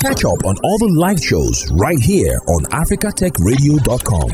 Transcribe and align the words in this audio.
Catch 0.00 0.24
up 0.24 0.46
on 0.46 0.56
all 0.64 0.78
the 0.78 0.88
live 0.96 1.22
shows 1.22 1.70
right 1.72 2.00
here 2.00 2.40
on 2.48 2.64
africatechradio.com. 2.72 4.30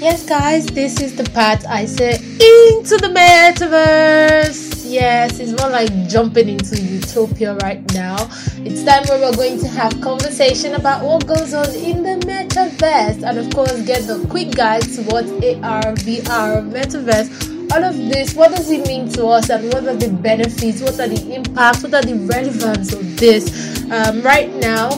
Yes, 0.00 0.26
guys, 0.26 0.64
this 0.68 1.02
is 1.02 1.14
the 1.14 1.24
part 1.24 1.66
I 1.68 1.84
say 1.84 2.14
into 2.14 2.96
the 2.96 3.12
metaverse. 3.14 4.90
Yes, 4.90 5.40
it's 5.40 5.52
more 5.60 5.70
like 5.70 5.90
jumping 6.08 6.48
into 6.48 6.80
utopia 6.80 7.54
right 7.56 7.82
now. 7.92 8.16
It's 8.64 8.82
time 8.82 9.04
where 9.08 9.20
we're 9.20 9.36
going 9.36 9.60
to 9.60 9.68
have 9.68 10.00
conversation 10.00 10.74
about 10.74 11.04
what 11.04 11.26
goes 11.26 11.52
on 11.52 11.68
in 11.74 12.02
the 12.02 12.16
metaverse, 12.26 13.22
and 13.28 13.36
of 13.36 13.52
course, 13.54 13.78
get 13.82 14.06
the 14.06 14.26
quick 14.28 14.52
guide 14.56 14.84
to 14.94 15.02
what 15.02 15.26
AR, 15.26 15.92
VR, 16.00 16.66
metaverse 16.72 17.51
all 17.72 17.84
of 17.84 17.96
this, 17.96 18.34
what 18.34 18.50
does 18.50 18.70
it 18.70 18.86
mean 18.86 19.08
to 19.08 19.26
us 19.26 19.48
and 19.48 19.72
what 19.72 19.86
are 19.86 19.96
the 19.96 20.10
benefits, 20.10 20.82
what 20.82 21.00
are 21.00 21.08
the 21.08 21.34
impacts, 21.34 21.82
what 21.82 21.94
are 21.94 22.02
the 22.02 22.14
relevance 22.26 22.92
of 22.92 23.16
this? 23.16 23.82
Um, 23.90 24.20
right 24.20 24.52
now, 24.56 24.90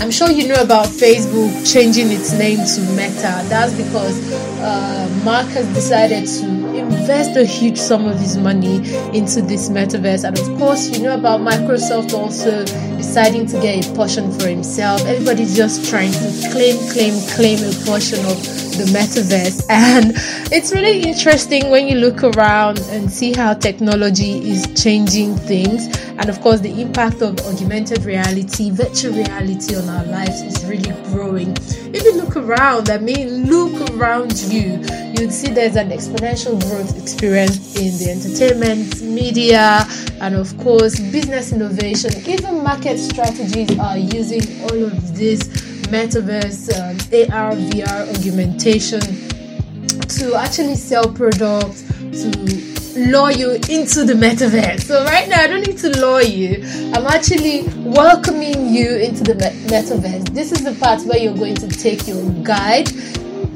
I'm 0.00 0.10
sure 0.10 0.30
you 0.30 0.48
know 0.48 0.60
about 0.60 0.86
Facebook 0.86 1.70
changing 1.70 2.10
its 2.10 2.32
name 2.32 2.56
to 2.56 2.80
Meta. 2.96 3.44
That's 3.48 3.74
because 3.74 4.32
uh, 4.60 5.20
Mark 5.22 5.46
has 5.48 5.66
decided 5.74 6.26
to 6.26 6.74
invest 6.74 7.36
a 7.36 7.44
huge 7.44 7.76
sum 7.76 8.06
of 8.06 8.18
his 8.18 8.38
money 8.38 8.76
into 9.16 9.42
this 9.42 9.68
metaverse. 9.68 10.24
And 10.24 10.38
of 10.38 10.58
course, 10.58 10.88
you 10.88 11.02
know 11.04 11.14
about 11.14 11.40
Microsoft 11.40 12.14
also 12.14 12.64
deciding 12.96 13.46
to 13.48 13.60
get 13.60 13.86
a 13.86 13.94
portion 13.94 14.32
for 14.32 14.48
himself. 14.48 15.04
Everybody's 15.04 15.54
just 15.54 15.88
trying 15.90 16.10
to 16.12 16.48
claim, 16.50 16.78
claim, 16.90 17.14
claim 17.36 17.58
a 17.58 17.72
portion 17.84 18.24
of 18.26 18.38
the 18.72 18.84
metaverse. 18.84 19.66
And 19.72 20.12
it's 20.52 20.72
really 20.72 21.02
interesting 21.02 21.70
when 21.70 21.88
you 21.88 21.96
look 21.96 22.22
around 22.22 22.78
and 22.90 23.10
see 23.10 23.32
how 23.32 23.54
technology 23.54 24.50
is 24.50 24.66
changing 24.80 25.36
things. 25.36 25.86
And 26.18 26.28
of 26.28 26.40
course, 26.40 26.60
the 26.60 26.80
impact 26.80 27.22
of 27.22 27.38
augmented 27.46 28.04
reality, 28.04 28.70
virtual 28.70 29.14
reality 29.14 29.74
on 29.76 29.88
our 29.88 30.04
lives 30.04 30.42
is 30.42 30.64
really 30.64 30.92
growing. 31.10 31.56
If 31.94 32.04
you 32.04 32.14
look 32.14 32.36
around, 32.36 32.90
I 32.90 32.98
mean, 32.98 33.46
look 33.46 33.90
around 33.90 34.40
you, 34.42 34.80
you'd 35.18 35.32
see 35.32 35.48
there's 35.48 35.76
an 35.76 35.90
exponential 35.90 36.60
growth 36.68 37.00
experience 37.00 37.76
in 37.76 37.98
the 37.98 38.10
entertainment, 38.10 39.02
media, 39.02 39.86
and 40.20 40.34
of 40.34 40.56
course, 40.58 40.98
business 40.98 41.52
innovation. 41.52 42.12
Even 42.26 42.62
market 42.62 42.98
strategies 42.98 43.78
are 43.78 43.98
using 43.98 44.62
all 44.62 44.84
of 44.84 45.16
this 45.16 45.71
metaverse, 45.92 46.72
um, 46.80 46.96
AR, 47.30 47.52
VR 47.52 48.08
augmentation 48.16 49.00
to 50.08 50.34
actually 50.34 50.74
sell 50.74 51.06
products, 51.12 51.82
to 51.82 52.30
lure 53.10 53.30
you 53.30 53.52
into 53.68 54.04
the 54.04 54.14
metaverse. 54.14 54.80
So 54.80 55.04
right 55.04 55.28
now, 55.28 55.42
I 55.42 55.46
don't 55.48 55.66
need 55.66 55.76
to 55.78 55.90
lure 56.00 56.22
you. 56.22 56.62
I'm 56.94 57.06
actually 57.06 57.64
welcoming 57.78 58.74
you 58.74 58.96
into 58.96 59.22
the 59.22 59.34
metaverse. 59.34 60.30
This 60.30 60.50
is 60.52 60.64
the 60.64 60.74
part 60.80 61.02
where 61.02 61.18
you're 61.18 61.36
going 61.36 61.56
to 61.56 61.68
take 61.68 62.08
your 62.08 62.22
guide 62.42 62.88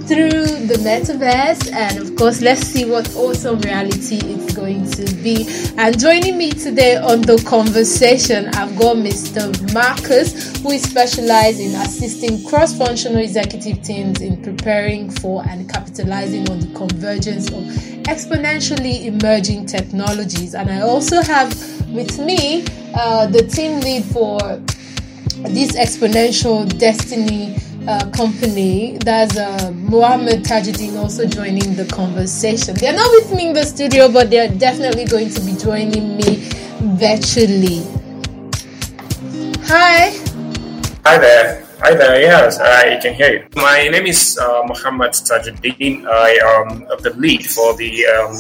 through 0.07 0.47
the 0.69 0.79
metaverse 0.85 1.73
and 1.73 1.99
of 1.99 2.15
course 2.15 2.41
let's 2.41 2.61
see 2.61 2.85
what 2.89 3.13
awesome 3.17 3.59
reality 3.61 4.21
it's 4.23 4.55
going 4.55 4.89
to 4.89 5.05
be. 5.17 5.47
And 5.77 5.99
joining 5.99 6.39
me 6.39 6.53
today 6.53 6.97
on 6.97 7.23
the 7.23 7.43
conversation 7.45 8.47
i've 8.55 8.79
got 8.79 8.97
mr 8.99 9.51
marcus 9.75 10.57
who 10.63 10.71
is 10.71 10.83
specialized 10.83 11.59
in 11.59 11.75
assisting 11.75 12.45
cross-functional 12.47 13.19
executive 13.19 13.83
teams 13.83 14.21
in 14.21 14.41
preparing 14.43 15.11
for 15.11 15.45
and 15.49 15.69
capitalizing 15.69 16.49
on 16.51 16.61
the 16.61 16.73
convergence 16.75 17.49
of 17.49 17.65
exponentially 18.07 19.07
emerging 19.07 19.67
technologies. 19.67 20.55
And 20.55 20.71
i 20.71 20.83
also 20.83 21.21
have 21.23 21.51
with 21.93 22.21
me 22.21 22.65
uh, 22.95 23.27
the 23.27 23.45
team 23.45 23.81
lead 23.81 24.05
for 24.05 24.39
this 25.53 25.77
exponential 25.77 26.67
destiny 26.79 27.57
uh, 27.89 28.11
company. 28.11 28.99
That's 28.99 29.37
uh, 29.37 29.73
Muhammad 29.75 30.45
Tajudeen 30.45 30.97
also 30.99 31.27
joining 31.27 31.75
the 31.75 31.87
conversation. 31.87 32.75
They're 32.75 32.93
not 32.97 33.11
with 33.13 33.33
me 33.35 33.49
in 33.49 33.53
the 33.55 33.65
studio, 33.65 34.11
but 34.11 34.31
they're 34.31 34.49
definitely 34.49 35.05
going 35.05 35.31
to 35.31 35.41
be 35.41 35.57
joining 35.57 36.17
me 36.17 36.37
virtually. 36.99 37.87
Hi. 39.67 40.11
Hi 41.05 41.19
there. 41.19 41.67
Hi 41.81 41.95
there, 41.95 42.19
yes, 42.21 42.59
I 42.59 42.97
can 43.01 43.13
hear 43.13 43.33
you. 43.35 43.47
My 43.55 43.87
name 43.87 44.07
is 44.07 44.39
uh, 44.39 44.63
Muhammad 44.65 45.13
Tajudeen. 45.13 46.07
I 46.09 46.31
am 46.57 46.87
the 47.03 47.13
lead 47.17 47.45
for 47.45 47.77
the 47.77 48.07
um, 48.07 48.33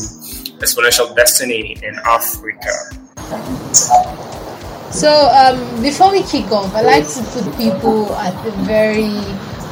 Exponential 0.58 1.14
Destiny 1.14 1.76
in 1.82 1.94
Africa. 2.06 2.72
So 4.90 5.28
um, 5.28 5.82
before 5.82 6.10
we 6.10 6.22
kick 6.22 6.50
off, 6.50 6.74
I 6.74 6.80
like 6.80 7.06
to 7.06 7.22
put 7.24 7.44
people 7.58 8.10
at 8.16 8.32
the 8.42 8.50
very 8.64 9.12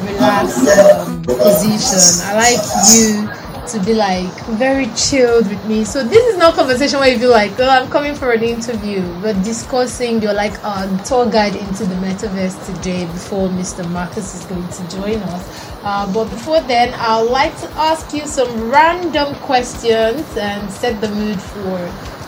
relaxed 0.06 0.68
um, 0.78 1.22
position. 1.22 2.26
I 2.28 2.34
like 2.36 2.62
you 2.94 3.44
to 3.68 3.80
be 3.84 3.94
like 3.94 4.32
very 4.58 4.86
chilled 4.94 5.48
with 5.48 5.64
me. 5.66 5.84
So 5.84 6.04
this 6.04 6.24
is 6.26 6.36
not 6.36 6.54
conversation 6.54 7.00
where 7.00 7.08
you 7.08 7.18
feel 7.18 7.30
like, 7.30 7.58
oh, 7.58 7.68
I'm 7.68 7.90
coming 7.90 8.14
for 8.14 8.32
an 8.32 8.42
interview, 8.42 9.00
We're 9.22 9.40
discussing. 9.42 10.20
You're 10.20 10.34
like 10.34 10.54
a 10.62 11.02
tour 11.04 11.30
guide 11.30 11.56
into 11.56 11.84
the 11.84 11.94
metaverse 11.96 12.54
today 12.66 13.06
before 13.06 13.48
Mr. 13.48 13.88
Marcus 13.90 14.34
is 14.34 14.44
going 14.46 14.68
to 14.68 14.96
join 14.96 15.18
us. 15.34 15.74
Uh, 15.82 16.12
but 16.12 16.24
before 16.26 16.60
then, 16.62 16.92
I'd 16.94 17.22
like 17.22 17.58
to 17.60 17.70
ask 17.72 18.12
you 18.12 18.26
some 18.26 18.70
random 18.70 19.34
questions 19.36 20.24
and 20.36 20.70
set 20.70 21.00
the 21.00 21.08
mood 21.08 21.40
for 21.40 21.78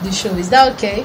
the 0.02 0.10
show. 0.12 0.30
Is 0.36 0.50
that 0.50 0.72
okay? 0.74 1.04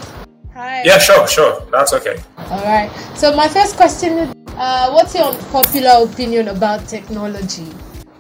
Hi. 0.62 0.84
Yeah, 0.86 1.00
sure, 1.00 1.26
sure. 1.26 1.66
That's 1.72 1.92
okay. 1.94 2.22
All 2.38 2.62
right. 2.62 2.94
So 3.18 3.36
my 3.36 3.48
first 3.48 3.76
question 3.78 4.14
is, 4.20 4.30
uh, 4.62 4.94
what's 4.94 5.16
your 5.16 5.34
popular 5.50 6.06
opinion 6.06 6.50
about 6.50 6.88
technology? 6.88 7.66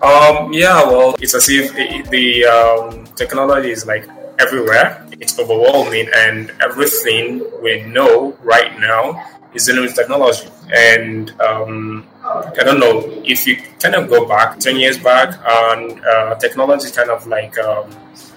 Um, 0.02 0.52
yeah, 0.52 0.82
well, 0.90 1.14
it's 1.22 1.36
as 1.36 1.48
if 1.50 1.70
the, 1.78 2.02
the 2.10 2.46
um, 2.50 3.06
technology 3.14 3.70
is 3.70 3.86
like 3.86 4.10
everywhere. 4.40 5.06
It's 5.22 5.38
overwhelming, 5.38 6.10
and 6.16 6.52
everything 6.66 7.46
we 7.62 7.86
know 7.86 8.36
right 8.42 8.74
now 8.80 9.24
is 9.54 9.68
dealing 9.68 9.84
with 9.84 9.94
technology. 9.94 10.50
And 10.74 11.30
um, 11.42 12.08
I 12.26 12.64
don't 12.64 12.80
know 12.80 13.06
if 13.24 13.46
you 13.46 13.58
kind 13.78 13.94
of 13.94 14.10
go 14.10 14.28
back 14.28 14.58
ten 14.58 14.78
years 14.78 14.98
back, 14.98 15.38
and 15.46 16.04
uh, 16.04 16.34
technology 16.42 16.90
kind 16.90 17.12
of 17.12 17.28
like 17.28 17.56
um, 17.60 17.86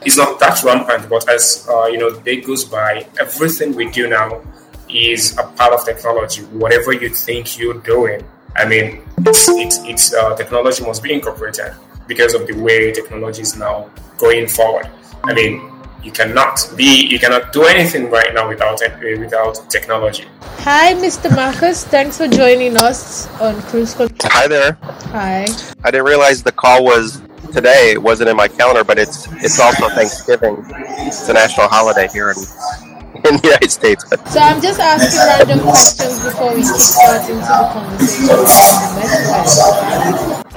it's 0.05 0.17
not 0.17 0.39
that 0.41 0.63
rampant, 0.63 1.09
but 1.09 1.29
as 1.29 1.67
uh, 1.69 1.87
you 1.87 1.99
know, 1.99 2.11
the 2.11 2.21
day 2.21 2.41
goes 2.41 2.65
by, 2.65 3.07
everything 3.19 3.75
we 3.75 3.91
do 3.91 4.09
now 4.09 4.41
is 4.89 5.37
a 5.39 5.45
part 5.45 5.73
of 5.73 5.85
technology. 5.85 6.43
Whatever 6.43 6.93
you 6.93 7.09
think 7.09 7.59
you're 7.59 7.81
doing, 7.81 8.23
I 8.57 8.67
mean, 8.67 9.03
it's 9.19 9.49
it's, 9.49 9.79
it's 9.85 10.15
uh, 10.15 10.37
technology 10.37 10.85
must 10.85 11.03
be 11.03 11.13
incorporated 11.13 11.75
because 12.07 12.35
of 12.35 12.47
the 12.47 12.55
way 12.55 12.93
technology 12.93 13.43
is 13.43 13.57
now 13.57 13.91
going 14.19 14.47
forward. 14.47 14.89
I 15.25 15.33
mean, 15.33 15.71
you 16.03 16.13
cannot 16.13 16.61
be 16.77 17.07
you 17.07 17.19
cannot 17.19 17.53
do 17.53 17.65
anything 17.65 18.11
right 18.11 18.33
now 18.35 18.49
without 18.49 18.81
without 19.19 19.71
technology. 19.71 20.27
Hi, 20.59 20.95
Mr. 20.95 21.35
Marcus. 21.35 21.85
Thanks 21.85 22.19
for 22.19 22.29
joining 22.29 22.77
us 22.77 23.29
on 23.41 23.61
Cruise 23.63 23.95
Control. 23.95 24.31
Hi 24.33 24.47
there. 24.47 24.79
Hi. 25.13 25.47
I 25.83 25.91
didn't 25.91 26.07
realize 26.07 26.43
the 26.43 26.53
call 26.53 26.85
was 26.85 27.21
today. 27.55 27.93
It 27.93 28.03
wasn't 28.03 28.31
in 28.31 28.37
my 28.37 28.49
calendar, 28.49 28.85
but 28.85 28.99
it's 28.99 29.29
it's 29.45 29.61
also 29.61 29.89
Thanksgiving. 29.91 30.65
It's 31.07 31.29
a 31.29 31.33
national 31.33 31.69
holiday 31.69 32.09
here 32.13 32.31
in 32.31 32.37
in 33.25 33.37
the 33.37 33.41
United 33.45 33.71
States. 33.71 34.05
But. 34.09 34.27
So 34.29 34.41
I'm 34.41 34.61
just 34.61 34.81
asking 34.81 35.21
random 35.21 35.61
questions 35.61 36.23
before 36.25 36.55
we 36.55 36.63
start 36.65 37.23
into 37.31 37.41
the 37.41 37.71
conversation. 37.73 38.27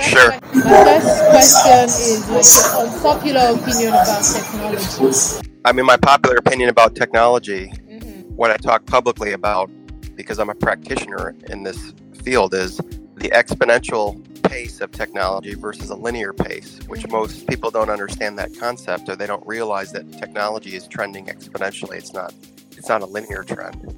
Sure. 0.01 0.31
My 0.65 0.99
first 0.99 1.53
question 1.61 1.85
is 1.85 2.27
like 2.29 2.45
your 2.53 2.65
unpopular 2.87 3.55
opinion 3.55 3.93
about 3.93 4.23
technology. 4.23 5.47
I 5.65 5.71
mean, 5.71 5.85
my 5.85 5.97
popular 5.97 6.37
opinion 6.37 6.69
about 6.69 6.95
technology, 6.95 7.67
mm-hmm. 7.67 8.21
what 8.35 8.51
I 8.51 8.57
talk 8.57 8.85
publicly 8.85 9.33
about, 9.33 9.69
because 10.15 10.39
I'm 10.39 10.49
a 10.49 10.55
practitioner 10.55 11.35
in 11.49 11.63
this 11.63 11.93
field, 12.23 12.53
is 12.53 12.77
the 13.17 13.29
exponential 13.33 14.23
pace 14.49 14.81
of 14.81 14.91
technology 14.91 15.53
versus 15.53 15.89
a 15.89 15.95
linear 15.95 16.33
pace, 16.33 16.79
which 16.87 17.07
most 17.07 17.47
people 17.47 17.71
don't 17.71 17.89
understand 17.89 18.37
that 18.39 18.57
concept 18.57 19.09
or 19.09 19.15
they 19.15 19.27
don't 19.27 19.45
realize 19.45 19.91
that 19.91 20.11
technology 20.13 20.75
is 20.75 20.87
trending 20.87 21.25
exponentially. 21.27 21.97
It's 21.97 22.13
not 22.13 22.33
it's 22.71 22.89
not 22.89 23.01
a 23.01 23.05
linear 23.05 23.43
trend. 23.43 23.95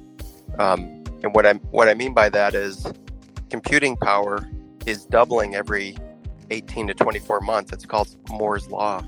Um, 0.58 1.04
and 1.22 1.34
what 1.34 1.46
I 1.46 1.54
what 1.70 1.88
I 1.88 1.94
mean 1.94 2.14
by 2.14 2.28
that 2.30 2.54
is 2.54 2.86
computing 3.50 3.96
power 3.96 4.48
is 4.86 5.04
doubling 5.04 5.54
every 5.54 5.96
18 6.50 6.88
to 6.88 6.94
24 6.94 7.40
months. 7.40 7.72
It's 7.72 7.86
called 7.86 8.14
Moore's 8.28 8.68
law. 8.68 9.02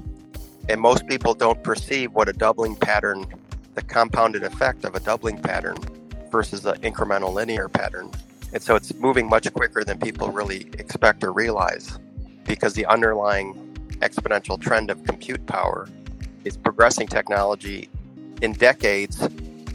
And 0.68 0.80
most 0.80 1.06
people 1.06 1.34
don't 1.34 1.62
perceive 1.62 2.12
what 2.12 2.28
a 2.28 2.32
doubling 2.32 2.76
pattern, 2.76 3.26
the 3.74 3.82
compounded 3.82 4.44
effect 4.44 4.84
of 4.84 4.94
a 4.94 5.00
doubling 5.00 5.38
pattern 5.38 5.76
versus 6.30 6.64
an 6.66 6.76
incremental 6.82 7.32
linear 7.32 7.68
pattern. 7.68 8.10
And 8.52 8.62
so 8.62 8.76
it's 8.76 8.94
moving 8.94 9.28
much 9.28 9.50
quicker 9.52 9.84
than 9.84 9.99
people 9.99 10.28
really 10.28 10.69
expect 10.78 11.25
or 11.25 11.32
realize 11.32 11.99
because 12.44 12.75
the 12.75 12.87
underlying 12.87 13.54
exponential 14.00 14.60
trend 14.60 14.90
of 14.90 15.02
compute 15.04 15.46
power 15.46 15.88
is 16.44 16.56
progressing 16.56 17.06
technology 17.06 17.88
in 18.43 18.52
decades 18.52 19.28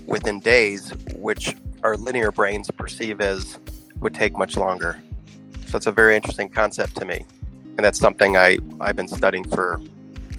within 0.05 0.39
days 0.39 0.91
which 1.15 1.55
our 1.83 1.95
linear 1.97 2.31
brains 2.31 2.69
perceive 2.71 3.21
as 3.21 3.59
would 3.99 4.13
take 4.13 4.37
much 4.37 4.57
longer. 4.57 5.01
So 5.67 5.77
it's 5.77 5.87
a 5.87 5.91
very 5.91 6.15
interesting 6.15 6.49
concept 6.49 6.95
to 6.97 7.05
me. 7.05 7.25
And 7.77 7.85
that's 7.85 7.99
something 7.99 8.37
I, 8.37 8.57
I've 8.79 8.95
been 8.95 9.07
studying 9.07 9.47
for 9.47 9.81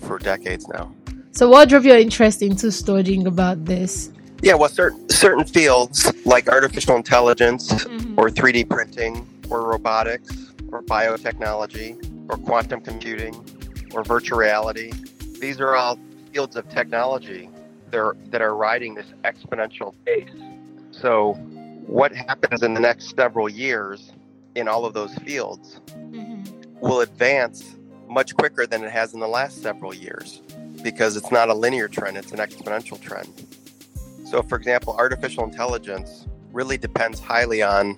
for 0.00 0.18
decades 0.18 0.66
now. 0.68 0.92
So 1.32 1.48
what 1.48 1.68
drove 1.68 1.84
your 1.84 1.98
interest 1.98 2.42
into 2.42 2.72
studying 2.72 3.26
about 3.26 3.64
this? 3.64 4.10
Yeah, 4.42 4.54
well 4.54 4.68
certain 4.68 5.08
certain 5.08 5.44
fields 5.44 6.12
like 6.24 6.48
artificial 6.48 6.96
intelligence 6.96 7.72
mm-hmm. 7.72 8.18
or 8.18 8.30
3D 8.30 8.68
printing 8.68 9.26
or 9.50 9.62
robotics 9.62 10.52
or 10.70 10.82
biotechnology 10.82 12.30
or 12.30 12.36
quantum 12.38 12.80
computing 12.80 13.34
or 13.92 14.04
virtual 14.04 14.38
reality. 14.38 14.92
These 15.40 15.60
are 15.60 15.74
all 15.74 15.98
fields 16.32 16.56
of 16.56 16.68
technology 16.68 17.48
that 17.90 17.98
are, 17.98 18.16
that 18.26 18.42
are 18.42 18.54
riding 18.54 18.94
this 18.94 19.06
exponential 19.24 19.94
pace. 20.04 20.28
So, 20.90 21.34
what 21.86 22.12
happens 22.12 22.62
in 22.62 22.74
the 22.74 22.80
next 22.80 23.16
several 23.16 23.48
years 23.48 24.12
in 24.54 24.68
all 24.68 24.84
of 24.84 24.92
those 24.92 25.14
fields 25.16 25.80
mm-hmm. 25.90 26.78
will 26.80 27.00
advance 27.00 27.76
much 28.08 28.34
quicker 28.36 28.66
than 28.66 28.84
it 28.84 28.90
has 28.90 29.14
in 29.14 29.20
the 29.20 29.28
last 29.28 29.62
several 29.62 29.94
years 29.94 30.42
because 30.82 31.16
it's 31.16 31.30
not 31.30 31.48
a 31.48 31.54
linear 31.54 31.88
trend, 31.88 32.16
it's 32.16 32.32
an 32.32 32.38
exponential 32.38 33.00
trend. 33.00 33.28
So, 34.28 34.42
for 34.42 34.56
example, 34.56 34.94
artificial 34.94 35.42
intelligence 35.44 36.26
really 36.52 36.76
depends 36.76 37.18
highly 37.18 37.62
on 37.62 37.96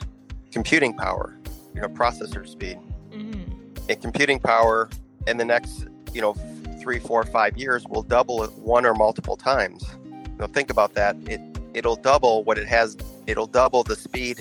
computing 0.53 0.95
power, 0.95 1.37
you 1.75 1.81
know, 1.81 1.89
processor 1.89 2.47
speed. 2.47 2.79
Mm-hmm. 3.11 3.53
And 3.89 4.01
computing 4.01 4.39
power 4.39 4.89
in 5.27 5.39
the 5.39 5.45
next, 5.45 5.89
you 6.13 6.21
know, 6.21 6.35
three, 6.81 7.01
four, 7.01 7.25
five 7.25 7.59
years 7.59 7.85
will 7.89 8.05
double 8.05 8.45
it 8.45 8.53
one 8.53 8.87
or 8.87 8.95
multiple 8.95 9.37
times. 9.37 9.85
You 10.05 10.37
know, 10.39 10.47
think 10.47 10.71
about 10.71 10.95
that. 10.95 11.17
It 11.27 11.41
it'll 11.75 11.97
double 11.97 12.45
what 12.45 12.59
it 12.59 12.69
has. 12.69 12.97
It'll 13.27 13.49
double 13.49 13.83
the 13.83 13.97
speed 13.97 14.41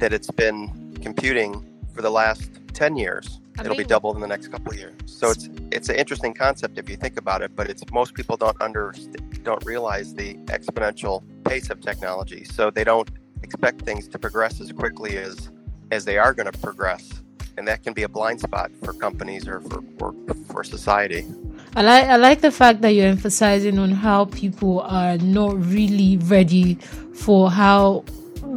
that 0.00 0.12
it's 0.12 0.32
been 0.32 0.96
computing 1.00 1.64
for 1.94 2.02
the 2.02 2.10
last 2.10 2.50
ten 2.74 2.96
years. 2.96 3.38
I 3.58 3.62
it'll 3.62 3.76
be 3.76 3.84
doubled 3.84 4.16
in 4.16 4.22
the 4.22 4.28
next 4.28 4.48
couple 4.48 4.72
of 4.72 4.78
years. 4.78 4.94
So 5.06 5.30
it's 5.30 5.48
it's 5.72 5.88
an 5.88 5.96
interesting 5.96 6.34
concept 6.34 6.78
if 6.78 6.88
you 6.88 6.96
think 6.96 7.18
about 7.18 7.42
it, 7.42 7.54
but 7.54 7.68
it's 7.68 7.82
most 7.92 8.14
people 8.14 8.36
don't 8.36 8.60
under 8.60 8.94
don't 9.42 9.64
realize 9.64 10.14
the 10.14 10.34
exponential 10.46 11.22
pace 11.44 11.70
of 11.70 11.80
technology. 11.80 12.44
So 12.44 12.70
they 12.70 12.84
don't 12.84 13.10
expect 13.42 13.82
things 13.82 14.08
to 14.08 14.18
progress 14.18 14.60
as 14.60 14.72
quickly 14.72 15.16
as 15.18 15.50
as 15.90 16.04
they 16.04 16.18
are 16.18 16.34
going 16.34 16.50
to 16.50 16.58
progress 16.58 17.22
and 17.58 17.66
that 17.66 17.82
can 17.82 17.92
be 17.92 18.04
a 18.04 18.08
blind 18.08 18.40
spot 18.40 18.70
for 18.84 18.92
companies 18.92 19.48
or 19.48 19.60
for, 19.60 19.82
or 20.00 20.14
for 20.46 20.62
society. 20.62 21.26
I 21.74 21.82
like 21.82 22.04
I 22.04 22.16
like 22.16 22.40
the 22.40 22.52
fact 22.52 22.80
that 22.82 22.92
you're 22.92 23.08
emphasizing 23.08 23.78
on 23.80 23.90
how 23.90 24.26
people 24.26 24.80
are 24.80 25.18
not 25.18 25.60
really 25.60 26.16
ready 26.18 26.76
for 27.14 27.50
how 27.50 28.04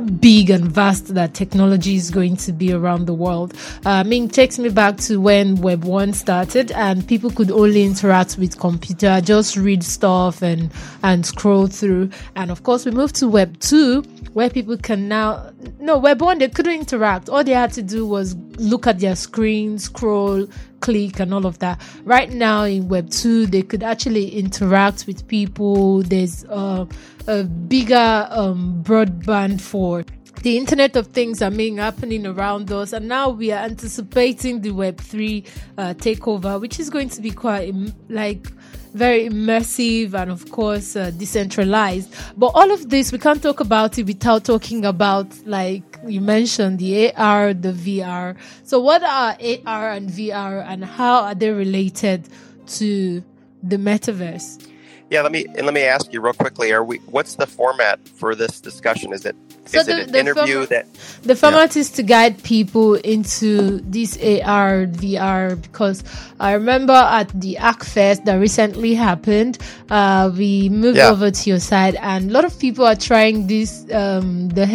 big 0.02 0.50
and 0.50 0.66
vast 0.66 1.14
that 1.14 1.34
technology 1.34 1.96
is 1.96 2.12
going 2.12 2.36
to 2.38 2.52
be 2.52 2.74
around 2.74 3.06
the 3.06 3.14
world. 3.14 3.54
I 3.86 4.04
mean, 4.04 4.26
it 4.26 4.34
takes 4.34 4.60
me 4.60 4.70
back 4.70 4.98
to 4.98 5.20
when 5.20 5.58
Web 5.58 5.84
1 5.84 6.14
started 6.14 6.72
and 6.72 7.08
people 7.08 7.32
could 7.32 7.52
only 7.52 7.84
interact 7.84 8.38
with 8.38 8.60
computer, 8.60 9.22
just 9.22 9.58
read 9.58 9.84
stuff 9.84 10.42
and, 10.42 10.72
and 11.04 11.26
scroll 11.26 11.68
through. 11.68 12.10
And 12.36 12.52
of 12.52 12.64
course, 12.64 12.86
we 12.86 12.92
moved 12.92 13.16
to 13.16 13.28
Web 13.28 13.60
2 13.60 14.02
where 14.34 14.50
people 14.50 14.78
can 14.78 15.08
now, 15.08 15.52
no, 15.80 15.98
Web 15.98 16.22
1, 16.22 16.40
they 16.40 16.50
couldn't 16.50 16.74
interact. 16.74 17.30
All 17.30 17.44
they 17.44 17.52
had 17.52 17.74
to 17.74 17.82
do 17.82 18.06
was 18.06 18.36
look 18.58 18.88
at 18.88 19.00
their 19.00 19.16
screen, 19.16 19.78
scroll, 19.78 20.48
click 20.82 21.20
and 21.20 21.34
all 21.34 21.46
of 21.46 21.60
that. 21.60 21.82
Right 22.04 22.30
now 22.30 22.64
in 22.64 22.90
Web 22.90 23.10
2, 23.10 23.48
they 23.48 23.62
could 23.62 23.84
actually 23.84 24.30
interact 24.30 25.08
with 25.08 25.28
people. 25.28 26.04
There's 26.04 26.44
uh, 26.46 26.86
a 27.28 27.44
bigger 27.44 28.28
um, 28.30 28.84
broadband 28.84 29.62
for 29.62 30.04
the 30.42 30.58
Internet 30.58 30.96
of 30.96 31.08
Things 31.08 31.42
are 31.44 31.52
being 31.52 31.78
happening 31.78 32.26
around 32.26 32.72
us, 32.72 32.94
and 32.94 33.08
now 33.08 33.30
we 33.30 33.52
are 33.52 33.64
anticipating 33.64 34.62
the 34.62 34.72
Web 34.72 34.98
three 34.98 35.46
uh, 35.78 35.94
takeover, 35.94 36.60
which 36.60 36.80
is 36.80 36.90
going 36.90 37.10
to 37.10 37.22
be 37.22 37.30
quite 37.30 37.74
like 38.10 38.48
very 38.94 39.30
immersive 39.30 40.14
and 40.14 40.30
of 40.32 40.52
course 40.52 40.98
uh, 40.98 41.12
decentralized 41.12 42.14
but 42.36 42.48
all 42.48 42.70
of 42.72 42.90
this 42.90 43.14
we 43.14 43.18
can't 43.18 43.42
talk 43.42 43.62
about 43.62 43.98
it 43.98 44.06
without 44.06 44.44
talking 44.44 44.84
about 44.84 45.26
like 45.46 45.91
you 46.08 46.22
mentioned 46.22 46.80
the 46.80 47.14
AR 47.16 47.54
the 47.54 47.72
VR 47.72 48.36
so 48.64 48.80
what 48.80 49.04
are 49.04 49.38
AR 49.66 49.92
and 49.92 50.10
VR 50.10 50.66
and 50.68 50.84
how 50.84 51.24
are 51.24 51.36
they 51.36 51.52
related 51.52 52.28
to 52.68 53.24
the 53.64 53.78
metaverse 53.78 54.68
yeah, 55.12 55.24
let 55.24 55.34
me 55.34 55.46
and 55.58 55.66
let 55.66 55.74
me 55.74 55.82
ask 55.82 56.14
you 56.14 56.22
real 56.22 56.32
quickly. 56.32 56.72
Are 56.72 56.86
we? 56.86 57.00
What's 57.00 57.36
the 57.36 57.46
format 57.46 58.00
for 58.08 58.34
this 58.34 58.62
discussion? 58.62 59.12
Is 59.12 59.26
it 59.26 59.36
so 59.66 59.80
is 59.80 59.88
the, 59.88 60.00
it 60.00 60.08
an 60.08 60.16
interview 60.16 60.66
that 60.68 60.88
the 61.24 61.36
format 61.36 61.76
yeah. 61.76 61.82
is 61.82 61.92
to 61.92 62.04
guide 62.04 62.42
people 62.44 62.96
into 62.96 63.82
this 63.82 64.16
AR 64.16 64.88
VR 64.88 65.62
because 65.62 66.06
I 66.40 66.54
remember 66.54 66.94
at 66.94 67.28
the 67.40 67.60
ARC 67.60 67.84
Fest 67.84 68.24
that 68.24 68.36
recently 68.36 68.96
happened, 68.96 69.58
uh, 69.90 70.32
we 70.34 70.70
moved 70.70 70.98
yeah. 70.98 71.10
over 71.10 71.30
to 71.30 71.50
your 71.50 71.60
side 71.60 71.96
and 71.96 72.30
a 72.30 72.34
lot 72.34 72.46
of 72.46 72.58
people 72.58 72.86
are 72.86 72.96
trying 72.96 73.48
this 73.48 73.86
um, 73.92 74.48
the 74.48 74.66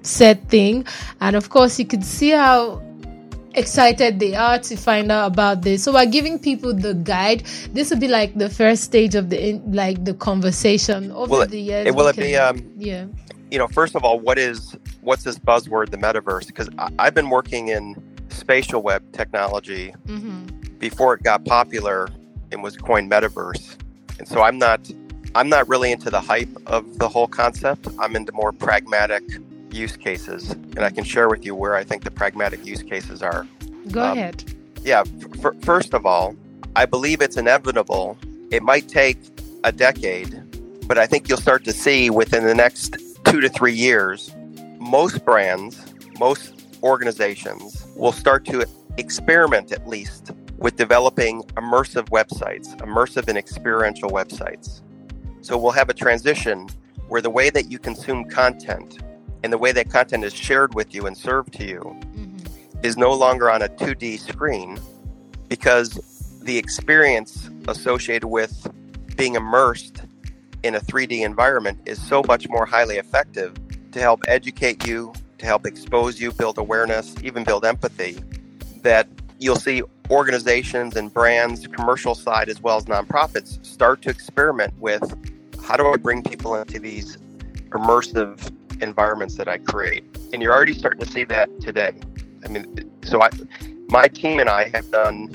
headset 0.00 0.48
thing, 0.48 0.86
and 1.20 1.36
of 1.36 1.50
course 1.50 1.78
you 1.78 1.84
could 1.84 2.04
see 2.04 2.30
how 2.30 2.82
excited 3.54 4.20
they 4.20 4.34
are 4.34 4.58
to 4.58 4.76
find 4.76 5.10
out 5.10 5.32
about 5.32 5.62
this. 5.62 5.82
So 5.82 5.92
we're 5.92 6.06
giving 6.06 6.38
people 6.38 6.72
the 6.72 6.94
guide. 6.94 7.44
This 7.72 7.90
will 7.90 7.98
be 7.98 8.08
like 8.08 8.36
the 8.38 8.48
first 8.48 8.84
stage 8.84 9.14
of 9.14 9.30
the 9.30 9.48
in, 9.50 9.72
like 9.72 10.04
the 10.04 10.14
conversation 10.14 11.10
over 11.12 11.30
will 11.30 11.42
it, 11.42 11.50
the 11.50 11.60
years. 11.60 11.86
it, 11.86 11.94
will 11.94 12.06
it 12.06 12.14
can, 12.14 12.24
be 12.24 12.36
um 12.36 12.72
yeah. 12.76 13.06
you 13.50 13.58
know 13.58 13.68
first 13.68 13.94
of 13.94 14.04
all 14.04 14.18
what 14.20 14.38
is 14.38 14.76
what's 15.02 15.24
this 15.24 15.38
buzzword 15.38 15.90
the 15.90 15.96
metaverse? 15.96 16.46
Because 16.46 16.68
i've 16.98 17.14
been 17.14 17.30
working 17.30 17.68
in 17.68 18.00
spatial 18.28 18.82
web 18.82 19.02
technology 19.12 19.92
mm-hmm. 20.06 20.46
before 20.78 21.14
it 21.14 21.22
got 21.22 21.44
popular 21.44 22.08
and 22.52 22.62
was 22.62 22.76
coined 22.76 23.10
metaverse. 23.10 23.76
And 24.18 24.28
so 24.28 24.42
i'm 24.42 24.58
not 24.58 24.88
i'm 25.34 25.48
not 25.48 25.68
really 25.68 25.90
into 25.90 26.08
the 26.08 26.20
hype 26.20 26.54
of 26.66 26.98
the 26.98 27.08
whole 27.08 27.26
concept. 27.26 27.88
I'm 27.98 28.14
into 28.14 28.32
more 28.32 28.52
pragmatic 28.52 29.24
use 29.72 29.96
cases, 29.96 30.50
and 30.50 30.80
I 30.80 30.90
can 30.90 31.04
share 31.04 31.28
with 31.28 31.44
you 31.44 31.54
where 31.54 31.74
I 31.74 31.84
think 31.84 32.04
the 32.04 32.10
pragmatic 32.10 32.64
use 32.64 32.82
cases 32.82 33.22
are. 33.22 33.46
Go 33.90 34.04
um, 34.04 34.18
ahead. 34.18 34.44
Yeah, 34.82 35.04
f- 35.44 35.54
first 35.62 35.94
of 35.94 36.06
all, 36.06 36.36
I 36.76 36.86
believe 36.86 37.20
it's 37.20 37.36
inevitable. 37.36 38.16
It 38.50 38.62
might 38.62 38.88
take 38.88 39.18
a 39.64 39.72
decade, 39.72 40.42
but 40.86 40.98
I 40.98 41.06
think 41.06 41.28
you'll 41.28 41.38
start 41.38 41.64
to 41.64 41.72
see 41.72 42.10
within 42.10 42.44
the 42.44 42.54
next 42.54 42.96
two 43.24 43.40
to 43.40 43.48
three 43.48 43.74
years, 43.74 44.34
most 44.78 45.24
brands, 45.24 45.94
most 46.18 46.54
organizations 46.82 47.86
will 47.96 48.12
start 48.12 48.44
to 48.46 48.64
experiment 48.96 49.72
at 49.72 49.86
least 49.88 50.32
with 50.58 50.76
developing 50.76 51.42
immersive 51.56 52.08
websites, 52.10 52.76
immersive 52.78 53.28
and 53.28 53.38
experiential 53.38 54.10
websites. 54.10 54.82
So 55.40 55.56
we'll 55.56 55.72
have 55.72 55.88
a 55.88 55.94
transition 55.94 56.68
where 57.08 57.22
the 57.22 57.30
way 57.30 57.50
that 57.50 57.70
you 57.70 57.78
consume 57.78 58.24
content 58.26 58.98
and 59.42 59.52
the 59.52 59.58
way 59.58 59.72
that 59.72 59.90
content 59.90 60.24
is 60.24 60.34
shared 60.34 60.74
with 60.74 60.94
you 60.94 61.06
and 61.06 61.16
served 61.16 61.52
to 61.54 61.64
you 61.64 61.80
mm-hmm. 61.80 62.38
is 62.82 62.96
no 62.96 63.12
longer 63.12 63.50
on 63.50 63.62
a 63.62 63.68
2D 63.68 64.18
screen 64.18 64.78
because 65.48 66.38
the 66.42 66.56
experience 66.56 67.50
associated 67.68 68.26
with 68.26 68.66
being 69.16 69.34
immersed 69.34 70.02
in 70.62 70.74
a 70.74 70.80
3D 70.80 71.20
environment 71.24 71.78
is 71.86 72.00
so 72.00 72.22
much 72.26 72.48
more 72.48 72.66
highly 72.66 72.96
effective 72.96 73.54
to 73.92 74.00
help 74.00 74.20
educate 74.28 74.86
you, 74.86 75.12
to 75.38 75.46
help 75.46 75.66
expose 75.66 76.20
you, 76.20 76.32
build 76.32 76.58
awareness, 76.58 77.14
even 77.22 77.44
build 77.44 77.64
empathy, 77.64 78.18
that 78.82 79.08
you'll 79.38 79.56
see 79.56 79.82
organizations 80.10 80.96
and 80.96 81.12
brands, 81.12 81.66
commercial 81.66 82.14
side 82.14 82.48
as 82.48 82.60
well 82.60 82.76
as 82.76 82.84
nonprofits, 82.84 83.64
start 83.64 84.02
to 84.02 84.10
experiment 84.10 84.72
with 84.78 85.02
how 85.64 85.76
do 85.76 85.86
I 85.86 85.96
bring 85.96 86.22
people 86.22 86.54
into 86.56 86.78
these 86.78 87.16
immersive 87.70 88.52
environments 88.82 89.34
that 89.36 89.48
I 89.48 89.58
create. 89.58 90.04
And 90.32 90.42
you're 90.42 90.52
already 90.52 90.74
starting 90.74 91.00
to 91.00 91.10
see 91.10 91.24
that 91.24 91.48
today. 91.60 91.92
I 92.44 92.48
mean, 92.48 92.90
so 93.02 93.22
I, 93.22 93.30
my 93.88 94.08
team 94.08 94.38
and 94.38 94.48
I 94.48 94.68
have 94.68 94.90
done 94.90 95.30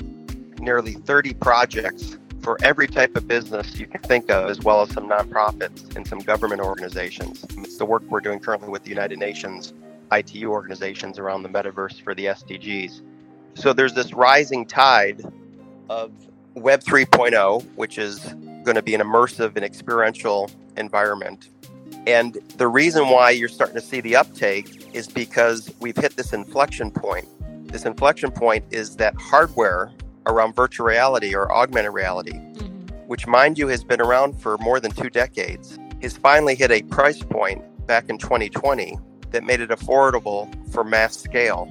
nearly 0.58 0.94
30 0.94 1.34
projects 1.34 2.18
for 2.42 2.56
every 2.62 2.86
type 2.86 3.16
of 3.16 3.26
business 3.26 3.76
you 3.78 3.86
can 3.86 4.00
think 4.02 4.30
of, 4.30 4.48
as 4.48 4.60
well 4.60 4.80
as 4.82 4.90
some 4.90 5.08
nonprofits 5.08 5.96
and 5.96 6.06
some 6.06 6.20
government 6.20 6.60
organizations. 6.60 7.44
It's 7.58 7.76
the 7.76 7.84
work 7.84 8.02
we're 8.08 8.20
doing 8.20 8.38
currently 8.38 8.68
with 8.68 8.84
the 8.84 8.90
United 8.90 9.18
Nations 9.18 9.72
ITU 10.12 10.50
organizations 10.50 11.18
around 11.18 11.42
the 11.42 11.48
metaverse 11.48 12.00
for 12.00 12.14
the 12.14 12.26
SDGs. 12.26 13.02
So 13.54 13.72
there's 13.72 13.94
this 13.94 14.12
rising 14.12 14.64
tide 14.64 15.22
of 15.88 16.12
Web 16.54 16.80
3.0, 16.82 17.64
which 17.74 17.98
is 17.98 18.20
going 18.64 18.76
to 18.76 18.82
be 18.82 18.94
an 18.94 19.00
immersive 19.00 19.56
and 19.56 19.64
experiential 19.64 20.50
environment 20.76 21.50
and 22.06 22.34
the 22.56 22.68
reason 22.68 23.08
why 23.08 23.30
you're 23.30 23.48
starting 23.48 23.74
to 23.74 23.82
see 23.82 24.00
the 24.00 24.14
uptake 24.14 24.94
is 24.94 25.08
because 25.08 25.72
we've 25.80 25.96
hit 25.96 26.16
this 26.16 26.32
inflection 26.32 26.90
point. 26.90 27.26
This 27.68 27.84
inflection 27.84 28.30
point 28.30 28.64
is 28.70 28.96
that 28.96 29.14
hardware 29.16 29.90
around 30.26 30.54
virtual 30.54 30.86
reality 30.86 31.34
or 31.34 31.52
augmented 31.52 31.92
reality, 31.92 32.32
mm-hmm. 32.32 32.86
which, 33.08 33.26
mind 33.26 33.58
you, 33.58 33.66
has 33.68 33.82
been 33.82 34.00
around 34.00 34.40
for 34.40 34.56
more 34.58 34.78
than 34.78 34.92
two 34.92 35.10
decades, 35.10 35.78
has 36.00 36.16
finally 36.16 36.54
hit 36.54 36.70
a 36.70 36.82
price 36.82 37.22
point 37.22 37.62
back 37.86 38.08
in 38.08 38.18
2020 38.18 38.98
that 39.32 39.44
made 39.44 39.60
it 39.60 39.70
affordable 39.70 40.48
for 40.72 40.84
mass 40.84 41.16
scale. 41.16 41.68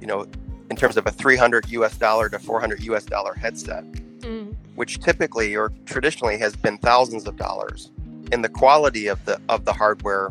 You 0.00 0.06
know, 0.06 0.26
in 0.70 0.76
terms 0.76 0.98
of 0.98 1.06
a 1.06 1.10
300 1.10 1.70
US 1.70 1.96
dollar 1.96 2.28
to 2.28 2.38
400 2.38 2.82
US 2.82 3.04
dollar 3.04 3.34
headset, 3.34 3.84
mm. 4.20 4.54
which 4.74 5.00
typically 5.00 5.56
or 5.56 5.72
traditionally 5.86 6.36
has 6.38 6.54
been 6.54 6.76
thousands 6.78 7.26
of 7.26 7.36
dollars. 7.36 7.90
And 8.32 8.44
the 8.44 8.48
quality 8.48 9.06
of 9.06 9.24
the 9.24 9.40
of 9.48 9.64
the 9.64 9.72
hardware 9.72 10.30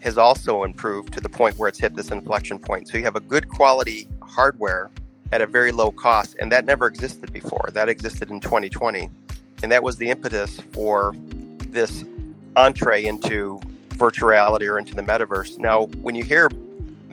has 0.00 0.18
also 0.18 0.64
improved 0.64 1.12
to 1.14 1.20
the 1.20 1.28
point 1.28 1.58
where 1.58 1.68
it's 1.68 1.78
hit 1.78 1.94
this 1.94 2.10
inflection 2.10 2.58
point. 2.58 2.88
So 2.88 2.98
you 2.98 3.04
have 3.04 3.16
a 3.16 3.20
good 3.20 3.48
quality 3.48 4.08
hardware 4.22 4.90
at 5.32 5.40
a 5.40 5.46
very 5.46 5.72
low 5.72 5.90
cost, 5.90 6.36
and 6.38 6.52
that 6.52 6.64
never 6.64 6.86
existed 6.86 7.32
before. 7.32 7.70
That 7.72 7.88
existed 7.88 8.30
in 8.30 8.40
2020, 8.40 9.10
and 9.62 9.72
that 9.72 9.82
was 9.82 9.96
the 9.96 10.10
impetus 10.10 10.60
for 10.72 11.14
this 11.70 12.04
entree 12.56 13.04
into 13.04 13.60
virtual 13.90 14.28
reality 14.28 14.66
or 14.66 14.78
into 14.78 14.94
the 14.94 15.02
metaverse. 15.02 15.58
Now, 15.58 15.86
when 16.02 16.14
you 16.14 16.24
hear 16.24 16.48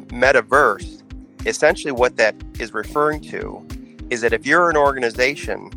metaverse, 0.07 1.01
essentially 1.45 1.91
what 1.91 2.17
that 2.17 2.35
is 2.59 2.73
referring 2.73 3.21
to 3.21 3.65
is 4.09 4.21
that 4.21 4.33
if 4.33 4.45
you're 4.45 4.69
an 4.69 4.77
organization, 4.77 5.71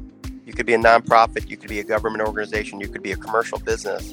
you 0.45 0.53
could 0.53 0.67
be 0.67 0.75
a 0.75 0.79
nonprofit, 0.79 1.49
you 1.49 1.57
could 1.57 1.71
be 1.71 1.81
a 1.81 1.85
government 1.85 2.23
organization, 2.23 2.81
you 2.81 2.89
could 2.89 3.03
be 3.03 3.13
a 3.13 3.17
commercial 3.17 3.59
business. 3.59 4.13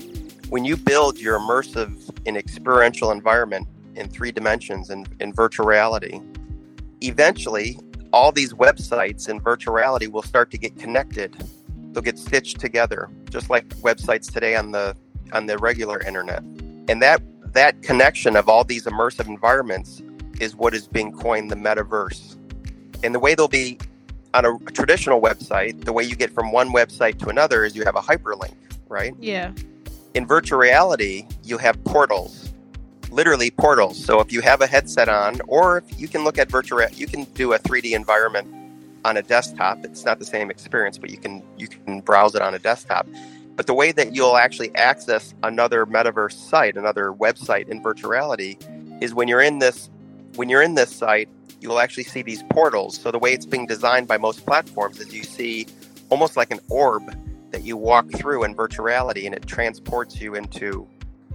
When 0.53 0.65
you 0.65 0.77
build 0.77 1.17
your 1.17 1.39
immersive 1.39 2.15
and 2.27 2.37
experiential 2.37 3.09
environment 3.09 3.67
in 3.95 4.07
three 4.07 4.31
dimensions 4.31 4.91
in, 4.91 5.07
in 5.19 5.33
virtual 5.33 5.65
reality, 5.65 6.21
eventually 7.01 7.79
all 8.11 8.31
these 8.31 8.53
websites 8.53 9.27
in 9.27 9.39
virtual 9.39 9.73
reality 9.73 10.05
will 10.05 10.21
start 10.21 10.51
to 10.51 10.59
get 10.59 10.77
connected. 10.77 11.35
They'll 11.91 12.03
get 12.03 12.19
stitched 12.19 12.59
together, 12.59 13.09
just 13.31 13.49
like 13.49 13.67
websites 13.79 14.31
today 14.31 14.55
on 14.55 14.69
the 14.69 14.95
on 15.31 15.47
the 15.47 15.57
regular 15.57 15.99
internet. 16.03 16.43
And 16.87 17.01
that 17.01 17.23
that 17.53 17.81
connection 17.81 18.35
of 18.35 18.47
all 18.47 18.63
these 18.63 18.85
immersive 18.85 19.25
environments 19.25 20.03
is 20.39 20.55
what 20.55 20.75
is 20.75 20.87
being 20.87 21.17
coined 21.17 21.49
the 21.49 21.55
metaverse. 21.55 22.37
And 23.03 23.15
the 23.15 23.19
way 23.19 23.33
they'll 23.33 23.47
be 23.47 23.79
on 24.35 24.45
a, 24.45 24.53
a 24.53 24.71
traditional 24.71 25.19
website, 25.19 25.83
the 25.83 25.93
way 25.93 26.03
you 26.03 26.15
get 26.15 26.31
from 26.31 26.51
one 26.51 26.71
website 26.71 27.17
to 27.23 27.29
another 27.29 27.65
is 27.65 27.75
you 27.75 27.85
have 27.85 27.95
a 27.95 28.01
hyperlink, 28.01 28.53
right? 28.87 29.15
Yeah. 29.19 29.53
In 30.13 30.27
virtual 30.27 30.59
reality, 30.59 31.25
you 31.43 31.57
have 31.57 31.83
portals, 31.85 32.53
literally 33.09 33.49
portals. 33.49 34.03
So 34.03 34.19
if 34.19 34.31
you 34.31 34.41
have 34.41 34.61
a 34.61 34.67
headset 34.67 35.09
on, 35.09 35.41
or 35.47 35.79
if 35.79 35.99
you 35.99 36.07
can 36.07 36.23
look 36.23 36.37
at 36.37 36.51
virtual, 36.51 36.83
you 36.91 37.07
can 37.07 37.23
do 37.33 37.53
a 37.53 37.59
3D 37.59 37.93
environment 37.93 38.47
on 39.05 39.17
a 39.17 39.23
desktop. 39.23 39.83
It's 39.83 40.05
not 40.05 40.19
the 40.19 40.25
same 40.25 40.51
experience, 40.51 40.99
but 40.99 41.09
you 41.09 41.17
can 41.17 41.41
you 41.57 41.67
can 41.67 42.01
browse 42.01 42.35
it 42.35 42.43
on 42.43 42.53
a 42.53 42.59
desktop. 42.59 43.07
But 43.55 43.65
the 43.65 43.73
way 43.73 43.91
that 43.91 44.15
you'll 44.15 44.37
actually 44.37 44.73
access 44.75 45.33
another 45.41 45.85
metaverse 45.85 46.33
site, 46.33 46.75
another 46.75 47.11
website 47.11 47.67
in 47.67 47.81
virtual 47.81 48.11
reality, 48.11 48.57
is 49.01 49.15
when 49.15 49.27
you're 49.27 49.41
in 49.41 49.59
this 49.59 49.89
when 50.35 50.47
you're 50.47 50.61
in 50.61 50.75
this 50.75 50.95
site, 50.95 51.27
you'll 51.59 51.79
actually 51.79 52.03
see 52.03 52.21
these 52.21 52.43
portals. 52.51 52.99
So 52.99 53.09
the 53.09 53.19
way 53.19 53.33
it's 53.33 53.47
being 53.47 53.65
designed 53.65 54.07
by 54.07 54.17
most 54.17 54.45
platforms 54.45 54.99
is 54.99 55.13
you 55.13 55.23
see 55.23 55.65
almost 56.09 56.37
like 56.37 56.51
an 56.51 56.59
orb 56.69 57.15
that 57.53 57.63
you 57.63 57.77
walk 57.77 58.11
through 58.11 58.43
in 58.43 58.55
virtual 58.55 58.83
reality 58.83 59.27
and 59.27 59.35
it 59.35 59.45
transports 59.45 60.19
you 60.19 60.33
into 60.33 60.87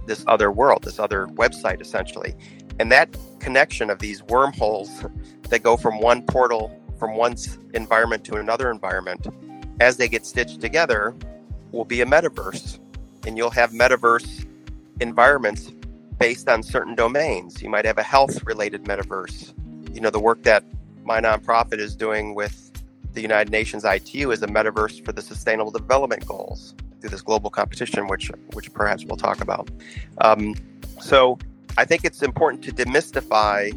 this 0.05 0.23
other 0.27 0.51
world, 0.51 0.83
this 0.83 0.99
other 0.99 1.27
website 1.27 1.81
essentially. 1.81 2.35
And 2.77 2.91
that 2.91 3.15
connection 3.39 3.89
of 3.89 3.99
these 3.99 4.21
wormholes 4.23 5.05
that 5.49 5.63
go 5.63 5.77
from 5.77 5.99
one 5.99 6.21
portal, 6.23 6.77
from 6.99 7.15
one 7.15 7.35
environment 7.73 8.25
to 8.25 8.35
another 8.35 8.69
environment, 8.69 9.27
as 9.79 9.95
they 9.95 10.09
get 10.09 10.25
stitched 10.25 10.59
together, 10.59 11.15
will 11.71 11.85
be 11.85 12.01
a 12.01 12.05
metaverse. 12.05 12.79
And 13.25 13.37
you'll 13.37 13.49
have 13.51 13.71
metaverse 13.71 14.45
environments 14.99 15.71
based 16.17 16.49
on 16.49 16.63
certain 16.63 16.95
domains. 16.95 17.61
You 17.61 17.69
might 17.69 17.85
have 17.85 17.97
a 17.97 18.03
health 18.03 18.43
related 18.43 18.83
metaverse. 18.83 19.53
You 19.95 20.01
know, 20.01 20.09
the 20.09 20.19
work 20.19 20.43
that 20.43 20.65
my 21.05 21.21
nonprofit 21.21 21.79
is 21.79 21.95
doing 21.95 22.35
with 22.35 22.68
the 23.13 23.21
United 23.21 23.51
Nations 23.51 23.83
ITU 23.83 24.31
is 24.31 24.41
a 24.43 24.47
metaverse 24.47 25.03
for 25.03 25.11
the 25.11 25.21
Sustainable 25.21 25.71
Development 25.71 26.25
Goals 26.25 26.75
through 27.01 27.09
this 27.09 27.21
global 27.21 27.49
competition, 27.49 28.07
which 28.07 28.31
which 28.53 28.73
perhaps 28.73 29.05
we'll 29.05 29.17
talk 29.17 29.41
about. 29.41 29.69
Um, 30.19 30.55
so 31.01 31.37
I 31.77 31.85
think 31.85 32.03
it's 32.03 32.21
important 32.21 32.63
to 32.65 32.71
demystify 32.71 33.71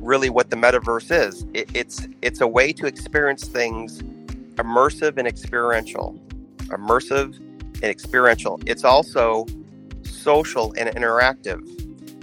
really 0.00 0.30
what 0.30 0.50
the 0.50 0.56
metaverse 0.56 1.10
is. 1.10 1.46
It, 1.54 1.70
it's 1.74 2.06
it's 2.22 2.40
a 2.40 2.46
way 2.46 2.72
to 2.74 2.86
experience 2.86 3.46
things 3.46 4.02
immersive 4.56 5.16
and 5.16 5.28
experiential, 5.28 6.18
immersive 6.64 7.36
and 7.36 7.84
experiential. 7.84 8.60
It's 8.66 8.84
also 8.84 9.46
social 10.02 10.72
and 10.76 10.88
interactive. 10.90 11.60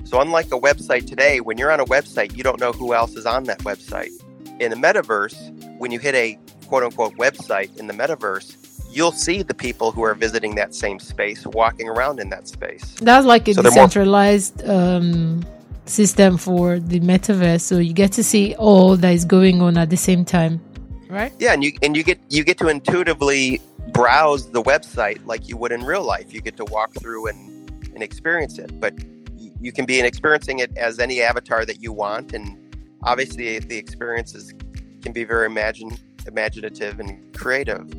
So, 0.08 0.20
unlike 0.22 0.48
a 0.48 0.60
website 0.60 1.08
today, 1.08 1.40
when 1.40 1.58
you're 1.58 1.72
on 1.72 1.80
a 1.80 1.86
website, 1.86 2.36
you 2.36 2.44
don't 2.44 2.60
know 2.60 2.72
who 2.72 2.94
else 2.94 3.16
is 3.16 3.26
on 3.26 3.46
that 3.46 3.60
website. 3.60 4.12
In 4.60 4.70
the 4.70 4.76
metaverse, 4.76 5.62
when 5.84 5.92
you 5.92 6.00
hit 6.00 6.16
a 6.16 6.40
quote 6.68 6.84
unquote 6.84 7.13
website 7.18 7.75
in 7.78 7.88
the 7.88 7.94
metaverse, 7.94 8.48
you'll 8.90 9.12
see 9.12 9.44
the 9.44 9.54
people 9.54 9.92
who 9.92 10.02
are 10.02 10.16
visiting 10.16 10.56
that 10.56 10.74
same 10.74 10.98
space 10.98 11.46
walking 11.46 11.90
around 11.90 12.22
in 12.22 12.30
that 12.30 12.48
space. 12.48 12.96
That's 13.02 13.25
like 13.25 13.50
a 13.50 13.54
so 13.54 13.62
decentralized 13.62 14.66
more... 14.66 14.96
um, 14.96 15.46
system 15.86 16.38
for 16.38 16.80
the 16.80 17.02
metaverse. 17.02 17.60
So 17.60 17.80
you 17.80 17.92
get 17.92 18.13
to 18.13 18.24
see 18.24 18.56
all 18.56 18.96
that 18.96 19.13
is 19.13 19.25
going 19.25 19.62
on 19.62 19.78
at 19.78 19.90
the 19.90 19.98
same 19.98 20.24
time, 20.24 20.62
right? 21.10 21.34
Yeah, 21.38 21.52
and 21.52 21.62
you 21.66 21.74
and 21.84 21.98
you 21.98 22.04
get 22.10 22.20
you 22.30 22.46
get 22.46 22.58
to 22.60 22.70
intuitively 22.70 23.60
browse 23.90 24.50
the 24.52 24.63
website 24.63 25.20
like 25.25 25.50
you 25.50 25.58
would 25.58 25.74
in 25.74 25.84
real 25.84 26.06
life. 26.06 26.34
You 26.34 26.40
get 26.40 26.56
to 26.62 26.66
walk 26.75 26.94
through 27.02 27.28
and 27.28 27.40
and 27.94 28.02
experience 28.02 28.58
it, 28.58 28.80
but 28.80 28.94
you 29.60 29.74
can 29.74 29.86
be 29.86 30.00
experiencing 30.00 30.60
it 30.60 30.72
as 30.78 31.00
any 31.00 31.22
avatar 31.22 31.66
that 31.66 31.84
you 31.84 31.92
want, 31.92 32.32
and 32.32 32.46
obviously 33.04 33.60
the 33.60 33.78
experiences 33.78 34.54
can 35.04 35.12
be 35.12 35.24
very 35.24 35.46
imagine, 35.46 35.96
imaginative 36.26 37.00
and 37.00 37.36
creative. 37.36 37.94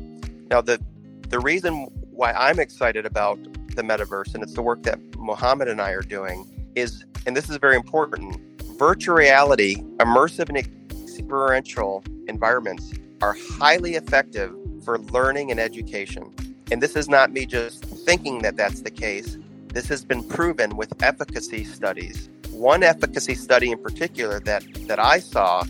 Now, 0.49 0.61
the 0.61 0.79
the 1.29 1.39
reason 1.39 1.87
why 2.11 2.31
I'm 2.33 2.59
excited 2.59 3.05
about 3.05 3.39
the 3.75 3.81
metaverse, 3.81 4.33
and 4.35 4.43
it's 4.43 4.53
the 4.53 4.61
work 4.61 4.83
that 4.83 4.99
Muhammad 5.17 5.67
and 5.67 5.81
I 5.81 5.91
are 5.91 6.01
doing, 6.01 6.47
is, 6.75 7.03
and 7.25 7.35
this 7.35 7.49
is 7.49 7.57
very 7.57 7.75
important, 7.75 8.39
virtual 8.77 9.15
reality, 9.15 9.77
immersive 9.97 10.49
and 10.49 10.57
experiential 10.57 12.03
environments 12.27 12.93
are 13.21 13.35
highly 13.57 13.95
effective 13.95 14.53
for 14.83 14.99
learning 14.99 15.51
and 15.51 15.59
education. 15.59 16.33
And 16.71 16.81
this 16.81 16.95
is 16.95 17.09
not 17.09 17.31
me 17.31 17.45
just 17.45 17.83
thinking 17.83 18.41
that 18.43 18.55
that's 18.55 18.81
the 18.81 18.91
case. 18.91 19.37
This 19.67 19.87
has 19.87 20.05
been 20.05 20.23
proven 20.23 20.77
with 20.77 21.01
efficacy 21.03 21.63
studies. 21.63 22.29
One 22.51 22.83
efficacy 22.83 23.35
study 23.35 23.71
in 23.71 23.81
particular 23.81 24.39
that, 24.41 24.63
that 24.87 24.99
I 24.99 25.19
saw 25.19 25.63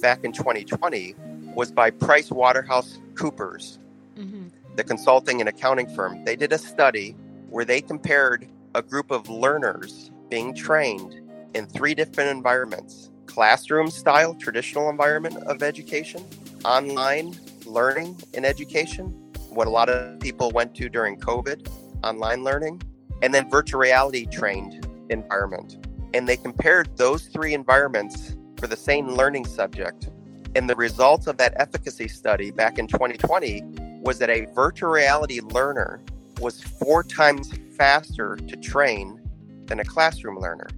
back 0.00 0.24
in 0.24 0.32
2020 0.32 1.14
was 1.54 1.72
by 1.72 1.90
Price 1.90 2.30
Waterhouse 2.30 2.98
Coopers, 3.14 3.78
mm-hmm. 4.16 4.48
the 4.76 4.84
consulting 4.84 5.40
and 5.40 5.48
accounting 5.48 5.88
firm. 5.94 6.24
They 6.24 6.36
did 6.36 6.52
a 6.52 6.58
study 6.58 7.16
where 7.50 7.64
they 7.64 7.80
compared 7.80 8.46
a 8.74 8.82
group 8.82 9.10
of 9.10 9.28
learners 9.28 10.10
being 10.28 10.54
trained 10.54 11.20
in 11.54 11.66
three 11.66 11.94
different 11.94 12.30
environments 12.30 13.10
classroom 13.26 13.90
style, 13.90 14.34
traditional 14.34 14.90
environment 14.90 15.36
of 15.44 15.62
education, 15.62 16.24
online 16.64 17.36
learning 17.66 18.16
and 18.34 18.44
education, 18.44 19.06
what 19.50 19.66
a 19.66 19.70
lot 19.70 19.88
of 19.88 20.18
people 20.20 20.50
went 20.50 20.74
to 20.74 20.88
during 20.88 21.18
COVID, 21.18 21.68
online 22.02 22.42
learning, 22.42 22.82
and 23.22 23.34
then 23.34 23.48
virtual 23.50 23.80
reality 23.80 24.26
trained 24.26 24.86
environment. 25.10 25.76
And 26.14 26.28
they 26.28 26.36
compared 26.36 26.96
those 26.96 27.26
three 27.26 27.54
environments 27.54 28.36
for 28.58 28.66
the 28.66 28.76
same 28.76 29.08
learning 29.08 29.46
subject. 29.46 30.10
And 30.54 30.68
the 30.68 30.76
results 30.76 31.26
of 31.26 31.36
that 31.38 31.54
efficacy 31.56 32.08
study 32.08 32.50
back 32.50 32.78
in 32.78 32.86
2020 32.86 33.62
was 34.02 34.18
that 34.18 34.30
a 34.30 34.46
virtual 34.54 34.90
reality 34.90 35.40
learner 35.40 36.00
was 36.40 36.62
four 36.62 37.02
times 37.02 37.52
faster 37.76 38.36
to 38.36 38.56
train 38.56 39.20
than 39.66 39.80
a 39.80 39.84
classroom 39.84 40.38
learner. 40.38 40.68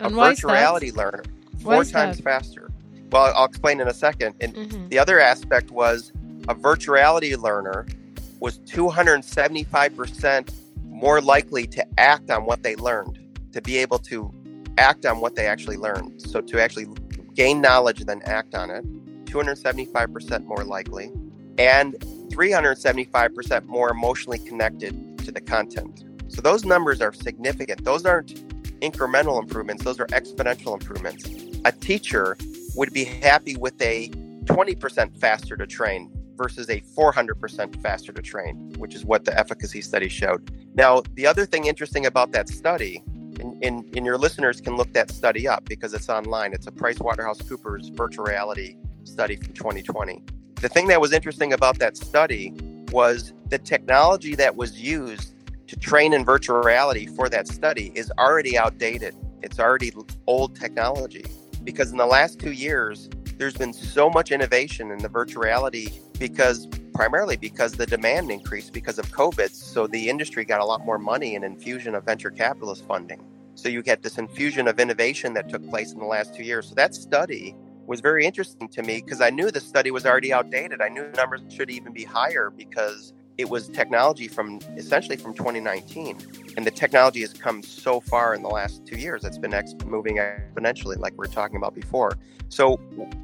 And 0.00 0.12
a 0.12 0.16
virtual 0.16 0.52
reality 0.52 0.90
learner, 0.90 1.22
four 1.62 1.84
times 1.84 2.16
that? 2.16 2.22
faster. 2.22 2.70
Well, 3.10 3.32
I'll 3.34 3.44
explain 3.46 3.80
in 3.80 3.88
a 3.88 3.94
second. 3.94 4.34
And 4.40 4.54
mm-hmm. 4.54 4.88
the 4.88 4.98
other 4.98 5.20
aspect 5.20 5.70
was 5.70 6.12
a 6.48 6.54
virtual 6.54 6.94
reality 6.94 7.34
learner 7.36 7.86
was 8.40 8.58
275% 8.60 10.52
more 10.86 11.20
likely 11.20 11.66
to 11.66 11.86
act 11.98 12.30
on 12.30 12.44
what 12.44 12.62
they 12.62 12.76
learned, 12.76 13.18
to 13.52 13.60
be 13.60 13.78
able 13.78 13.98
to 13.98 14.32
act 14.78 15.04
on 15.06 15.20
what 15.20 15.34
they 15.34 15.46
actually 15.46 15.76
learned. 15.76 16.20
So 16.20 16.40
to 16.40 16.60
actually 16.60 16.86
gain 17.40 17.62
knowledge 17.62 18.00
and 18.00 18.06
then 18.10 18.20
act 18.26 18.54
on 18.54 18.68
it, 18.68 18.84
275% 19.24 20.44
more 20.44 20.62
likely, 20.62 21.10
and 21.56 21.94
375% 22.28 23.64
more 23.64 23.88
emotionally 23.88 24.38
connected 24.38 25.16
to 25.16 25.32
the 25.32 25.40
content. 25.40 26.04
So 26.28 26.42
those 26.42 26.66
numbers 26.66 27.00
are 27.00 27.14
significant. 27.14 27.82
Those 27.82 28.04
aren't 28.04 28.34
incremental 28.82 29.40
improvements, 29.40 29.84
those 29.84 29.98
are 29.98 30.06
exponential 30.08 30.74
improvements. 30.74 31.24
A 31.64 31.72
teacher 31.72 32.36
would 32.74 32.92
be 32.92 33.04
happy 33.04 33.56
with 33.56 33.80
a 33.80 34.10
20% 34.44 35.18
faster 35.18 35.56
to 35.56 35.66
train 35.66 36.12
versus 36.36 36.68
a 36.68 36.82
400% 36.94 37.80
faster 37.80 38.12
to 38.12 38.20
train, 38.20 38.74
which 38.76 38.94
is 38.94 39.06
what 39.06 39.24
the 39.24 39.38
efficacy 39.38 39.80
study 39.80 40.10
showed. 40.10 40.50
Now, 40.74 41.02
the 41.14 41.26
other 41.26 41.46
thing 41.46 41.64
interesting 41.64 42.04
about 42.04 42.32
that 42.32 42.50
study 42.50 43.02
and, 43.40 43.64
and, 43.64 43.96
and 43.96 44.06
your 44.06 44.18
listeners 44.18 44.60
can 44.60 44.76
look 44.76 44.92
that 44.92 45.10
study 45.10 45.48
up 45.48 45.64
because 45.64 45.94
it's 45.94 46.08
online. 46.08 46.52
It's 46.52 46.66
a 46.66 46.70
PricewaterhouseCoopers 46.70 47.96
virtual 47.96 48.24
reality 48.24 48.76
study 49.04 49.36
from 49.36 49.52
2020. 49.54 50.22
The 50.56 50.68
thing 50.68 50.86
that 50.88 51.00
was 51.00 51.12
interesting 51.12 51.52
about 51.52 51.78
that 51.78 51.96
study 51.96 52.54
was 52.92 53.32
the 53.48 53.58
technology 53.58 54.34
that 54.34 54.56
was 54.56 54.80
used 54.80 55.34
to 55.68 55.76
train 55.76 56.12
in 56.12 56.24
virtual 56.24 56.60
reality 56.60 57.06
for 57.06 57.28
that 57.28 57.48
study 57.48 57.92
is 57.94 58.12
already 58.18 58.58
outdated. 58.58 59.14
It's 59.42 59.58
already 59.58 59.92
old 60.26 60.54
technology 60.54 61.24
because 61.64 61.92
in 61.92 61.96
the 61.96 62.06
last 62.06 62.38
two 62.38 62.52
years, 62.52 63.08
there's 63.38 63.54
been 63.54 63.72
so 63.72 64.10
much 64.10 64.32
innovation 64.32 64.90
in 64.90 64.98
the 64.98 65.08
virtual 65.08 65.42
reality 65.42 65.88
because 66.20 66.68
primarily 66.94 67.36
because 67.36 67.72
the 67.72 67.86
demand 67.86 68.30
increased 68.30 68.72
because 68.72 68.98
of 68.98 69.06
COVID. 69.06 69.50
So 69.50 69.86
the 69.86 70.08
industry 70.10 70.44
got 70.44 70.60
a 70.60 70.64
lot 70.64 70.84
more 70.84 70.98
money 70.98 71.34
and 71.34 71.44
infusion 71.44 71.94
of 71.94 72.04
venture 72.04 72.30
capitalist 72.30 72.86
funding. 72.86 73.24
So 73.54 73.68
you 73.68 73.82
get 73.82 74.02
this 74.02 74.18
infusion 74.18 74.68
of 74.68 74.78
innovation 74.78 75.32
that 75.34 75.48
took 75.48 75.66
place 75.68 75.92
in 75.92 75.98
the 75.98 76.04
last 76.04 76.34
two 76.34 76.44
years. 76.44 76.68
So 76.68 76.74
that 76.74 76.94
study 76.94 77.56
was 77.86 78.00
very 78.00 78.26
interesting 78.26 78.68
to 78.68 78.82
me 78.82 79.00
because 79.00 79.20
I 79.20 79.30
knew 79.30 79.50
the 79.50 79.60
study 79.60 79.90
was 79.90 80.04
already 80.04 80.32
outdated. 80.32 80.82
I 80.82 80.88
knew 80.90 81.10
the 81.10 81.16
numbers 81.16 81.40
should 81.48 81.70
even 81.70 81.92
be 81.92 82.04
higher 82.04 82.50
because 82.50 83.14
it 83.38 83.48
was 83.48 83.70
technology 83.70 84.28
from 84.28 84.60
essentially 84.76 85.16
from 85.16 85.32
2019 85.32 86.18
and 86.58 86.66
the 86.66 86.70
technology 86.70 87.22
has 87.22 87.32
come 87.32 87.62
so 87.62 87.98
far 87.98 88.34
in 88.34 88.42
the 88.42 88.48
last 88.48 88.84
two 88.84 88.96
years 88.98 89.24
it's 89.24 89.38
been 89.38 89.54
ex- 89.54 89.74
moving 89.86 90.16
exponentially 90.16 90.98
like 90.98 91.14
we 91.16 91.24
are 91.24 91.30
talking 91.30 91.56
about 91.56 91.74
before 91.74 92.18
so 92.50 92.76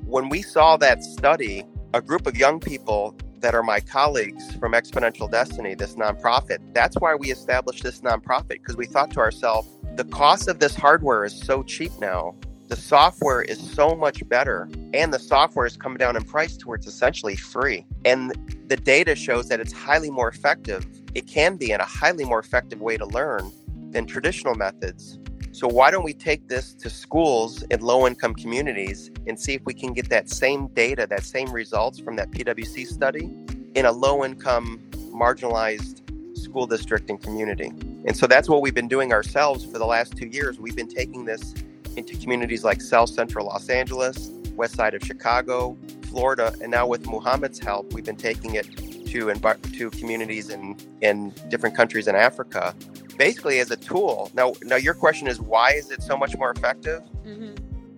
when 0.07 0.31
we 0.31 0.41
saw 0.41 0.79
that 0.79 1.05
study 1.05 1.67
a 1.95 2.01
group 2.01 2.27
of 2.27 2.37
young 2.37 2.61
people 2.61 3.17
that 3.41 3.55
are 3.55 3.63
my 3.63 3.81
colleagues 3.81 4.55
from 4.57 4.73
exponential 4.73 5.31
destiny 5.31 5.75
this 5.75 5.95
nonprofit. 5.95 6.59
That's 6.73 6.97
why 6.97 7.15
we 7.15 7.31
established 7.31 7.83
this 7.83 8.01
nonprofit 8.01 8.49
because 8.49 8.77
we 8.77 8.87
thought 8.87 9.11
to 9.13 9.21
ourselves 9.21 9.69
the 9.97 10.05
cost 10.05 10.49
of 10.49 10.59
this 10.59 10.75
hardware 10.75 11.25
is 11.25 11.39
so 11.39 11.63
cheap 11.63 11.93
now. 12.01 12.35
The 12.69 12.77
software 12.77 13.43
is 13.43 13.59
so 13.59 13.95
much 13.95 14.29
better 14.29 14.69
and 14.93 15.15
the 15.15 15.19
software 15.19 15.67
is 15.67 15.77
coming 15.77 15.99
down 15.99 16.17
in 16.17 16.25
price 16.25 16.57
to 16.59 16.69
where 16.69 16.77
it's 16.77 16.87
essentially 16.87 17.37
free. 17.37 17.87
And 18.05 18.35
the 18.69 18.77
data 18.77 19.15
shows 19.15 19.49
that 19.49 19.61
it's 19.61 19.73
highly 19.73 20.11
more 20.11 20.29
effective. 20.29 20.85
It 21.15 21.27
can 21.27 21.57
be 21.57 21.71
in 21.71 21.81
a 21.81 21.85
highly 21.85 22.25
more 22.25 22.41
effective 22.41 22.81
way 22.81 22.97
to 22.97 23.07
learn 23.07 23.51
than 23.93 24.07
traditional 24.07 24.55
methods 24.55 25.19
so 25.57 25.67
why 25.67 25.91
don't 25.91 26.05
we 26.05 26.13
take 26.13 26.49
this 26.49 26.75
to 26.75 26.91
schools 26.91 27.63
in 27.71 27.81
low 27.81 28.07
income 28.07 28.35
communities 28.35 29.11
and 29.27 29.41
see 29.41 29.55
if 29.55 29.65
we 29.65 29.73
can 29.73 29.95
get 29.95 30.09
that 30.11 30.29
same 30.29 30.67
data 30.69 31.07
that 31.09 31.25
same 31.25 31.51
results 31.51 31.99
from 31.99 32.15
that 32.17 32.31
pwc 32.31 32.87
study 32.87 33.31
in 33.75 33.87
a 33.87 33.93
low 33.93 34.25
income 34.25 34.79
marginalized 35.13 36.03
school 36.37 36.67
district 36.67 37.11
and 37.11 37.21
community. 37.23 37.69
And 38.07 38.17
so 38.17 38.27
that's 38.27 38.49
what 38.49 38.63
we've 38.63 38.75
been 38.75 38.89
doing 38.89 39.13
ourselves 39.13 39.65
for 39.65 39.79
the 39.79 39.87
last 39.87 40.17
two 40.17 40.29
years. 40.29 40.59
We've 40.61 40.77
been 40.77 40.89
taking 40.89 41.25
this 41.25 41.55
into 41.97 42.17
communities 42.17 42.63
like 42.63 42.81
South 42.81 43.09
Central 43.09 43.47
Los 43.47 43.69
Angeles, 43.69 44.31
west 44.55 44.75
side 44.75 44.95
of 44.95 45.03
Chicago, 45.03 45.77
Florida, 46.03 46.55
and 46.61 46.71
now 46.71 46.87
with 46.87 47.07
Muhammad's 47.07 47.59
help, 47.59 47.93
we've 47.93 48.05
been 48.05 48.17
taking 48.17 48.55
it 48.55 48.67
to 49.07 49.33
to 49.73 49.91
communities 49.91 50.51
in 50.51 50.77
in 51.01 51.31
different 51.49 51.75
countries 51.75 52.07
in 52.07 52.15
Africa, 52.15 52.75
basically 53.17 53.61
as 53.61 53.71
a 53.71 53.77
tool. 53.77 54.31
Now, 54.35 54.55
now 54.63 54.77
your 54.77 54.95
question 54.95 55.27
is 55.29 55.41
why 55.41 55.73
is 55.73 55.91
it 55.91 56.03
so 56.03 56.17
much 56.17 56.37
more 56.37 56.51
effective? 56.51 57.03
Mm-hmm. 57.27 57.55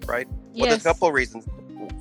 Right. 0.06 0.28
Well, 0.28 0.38
yes. 0.54 0.68
there's 0.68 0.86
a 0.86 0.88
couple 0.88 1.08
of 1.08 1.14
reasons. 1.14 1.46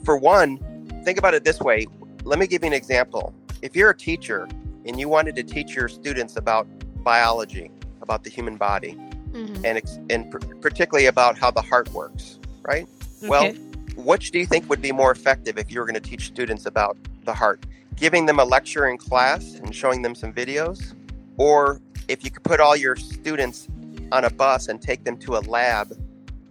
For 0.04 0.18
one, 0.18 0.58
think 1.04 1.18
about 1.18 1.34
it 1.34 1.44
this 1.44 1.60
way. 1.60 1.88
Let 2.24 2.40
me 2.40 2.48
give 2.48 2.64
you 2.64 2.68
an 2.68 2.74
example. 2.74 3.34
If 3.62 3.76
you're 3.76 3.90
a 3.90 3.98
teacher 3.98 4.48
and 4.86 5.00
you 5.00 5.10
wanted 5.10 5.36
to 5.36 5.44
teach 5.44 5.76
your 5.76 5.88
students 5.88 6.38
about 6.38 6.68
biology, 7.04 7.72
about 8.02 8.24
the 8.24 8.30
human 8.30 8.56
body, 8.56 8.98
mm-hmm. 9.32 9.66
and 9.66 9.82
and 10.10 10.62
particularly 10.62 11.08
about 11.08 11.38
how 11.38 11.52
the 11.52 11.62
heart 11.62 11.92
works, 11.92 12.40
right? 12.64 12.88
Okay. 13.20 13.28
Well, 13.28 13.54
which 13.96 14.32
do 14.32 14.40
you 14.40 14.46
think 14.46 14.70
would 14.70 14.82
be 14.82 14.92
more 14.92 15.12
effective 15.12 15.58
if 15.58 15.72
you 15.72 15.80
were 15.80 15.86
going 15.86 16.02
to 16.02 16.10
teach 16.10 16.28
students 16.28 16.66
about 16.66 16.98
the 17.26 17.34
heart? 17.34 17.66
Giving 17.96 18.28
them 18.28 18.40
a 18.40 18.46
lecture 18.46 18.88
in 18.88 18.98
class 18.98 19.56
and 19.56 19.76
showing 19.76 20.02
them 20.04 20.14
some 20.14 20.32
videos, 20.32 20.94
or 21.38 21.82
if 22.08 22.24
you 22.24 22.32
could 22.32 22.44
put 22.44 22.60
all 22.60 22.76
your 22.76 22.96
students 22.96 23.68
on 24.12 24.24
a 24.24 24.30
bus 24.30 24.68
and 24.68 24.82
take 24.82 25.04
them 25.04 25.18
to 25.18 25.36
a 25.36 25.42
lab, 25.42 25.94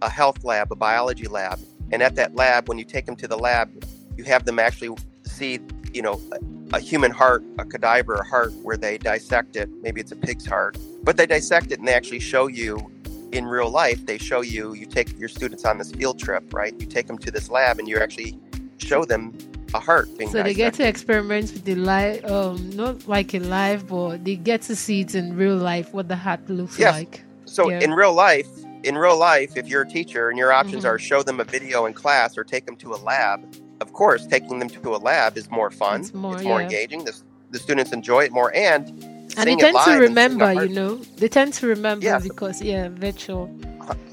a 0.01 0.09
health 0.09 0.43
lab, 0.43 0.71
a 0.71 0.75
biology 0.75 1.27
lab, 1.27 1.59
and 1.91 2.03
at 2.03 2.15
that 2.15 2.35
lab, 2.35 2.67
when 2.67 2.77
you 2.77 2.85
take 2.85 3.05
them 3.05 3.15
to 3.15 3.27
the 3.27 3.37
lab, 3.37 3.69
you 4.15 4.23
have 4.23 4.45
them 4.45 4.59
actually 4.59 4.95
see, 5.23 5.59
you 5.93 6.01
know, 6.01 6.21
a, 6.31 6.77
a 6.77 6.79
human 6.79 7.11
heart, 7.11 7.43
a 7.57 7.65
cadaver, 7.65 8.15
a 8.15 8.25
heart, 8.25 8.53
where 8.61 8.77
they 8.77 8.97
dissect 8.97 9.55
it. 9.55 9.69
Maybe 9.81 10.01
it's 10.01 10.11
a 10.11 10.15
pig's 10.15 10.45
heart, 10.45 10.77
but 11.03 11.17
they 11.17 11.25
dissect 11.25 11.71
it 11.71 11.79
and 11.79 11.87
they 11.87 11.93
actually 11.93 12.19
show 12.19 12.47
you 12.47 12.91
in 13.31 13.45
real 13.45 13.69
life. 13.69 14.05
They 14.05 14.17
show 14.17 14.41
you 14.41 14.73
you 14.73 14.85
take 14.85 15.17
your 15.17 15.29
students 15.29 15.65
on 15.65 15.77
this 15.77 15.91
field 15.91 16.19
trip 16.19 16.53
right? 16.53 16.73
You 16.79 16.85
take 16.85 17.07
them 17.07 17.17
to 17.19 17.31
this 17.31 17.49
lab 17.49 17.79
and 17.79 17.87
you 17.87 17.99
actually 17.99 18.39
show 18.77 19.05
them 19.05 19.37
a 19.73 19.79
heart 19.79 20.07
so 20.31 20.43
they 20.43 20.53
get 20.53 20.73
to 20.73 20.87
experiment 20.87 21.51
with 21.51 21.65
the 21.65 21.75
live 21.75 22.23
um 22.25 22.69
not 22.71 23.07
like 23.07 23.33
in 23.33 23.49
live 23.49 23.87
but 23.87 24.23
they 24.23 24.35
get 24.35 24.61
to 24.61 24.75
see 24.75 25.01
it 25.01 25.13
in 25.15 25.35
real 25.35 25.57
life 25.57 25.93
what 25.93 26.07
the 26.07 26.15
heart 26.15 26.47
looks 26.49 26.79
yes. 26.79 26.93
like 26.93 27.23
so 27.45 27.69
yeah. 27.69 27.79
in 27.79 27.91
real 27.91 28.13
life 28.13 28.47
in 28.83 28.97
real 28.97 29.17
life 29.17 29.57
if 29.57 29.67
you're 29.67 29.81
a 29.81 29.89
teacher 29.89 30.29
and 30.29 30.37
your 30.37 30.51
options 30.51 30.83
mm-hmm. 30.83 30.95
are 30.95 30.99
show 30.99 31.21
them 31.21 31.39
a 31.39 31.43
video 31.43 31.85
in 31.85 31.93
class 31.93 32.37
or 32.37 32.43
take 32.43 32.65
them 32.65 32.75
to 32.75 32.93
a 32.93 32.99
lab 33.11 33.39
of 33.81 33.93
course 33.93 34.25
taking 34.27 34.59
them 34.59 34.69
to 34.69 34.95
a 34.95 34.97
lab 34.97 35.37
is 35.37 35.49
more 35.51 35.69
fun 35.69 36.01
it's 36.01 36.13
more, 36.13 36.35
it's 36.35 36.43
more 36.43 36.59
yeah. 36.59 36.65
engaging 36.65 37.03
the, 37.03 37.19
the 37.51 37.59
students 37.59 37.91
enjoy 37.91 38.23
it 38.23 38.31
more 38.31 38.53
and 38.55 39.03
and 39.35 39.47
they 39.47 39.55
tend 39.55 39.77
to 39.85 39.99
remember, 39.99 40.65
you 40.65 40.73
know. 40.73 40.95
They 40.95 41.27
tend 41.27 41.53
to 41.55 41.67
remember 41.67 42.05
yeah. 42.05 42.19
because 42.19 42.61
yeah, 42.61 42.89
virtual. 42.89 43.47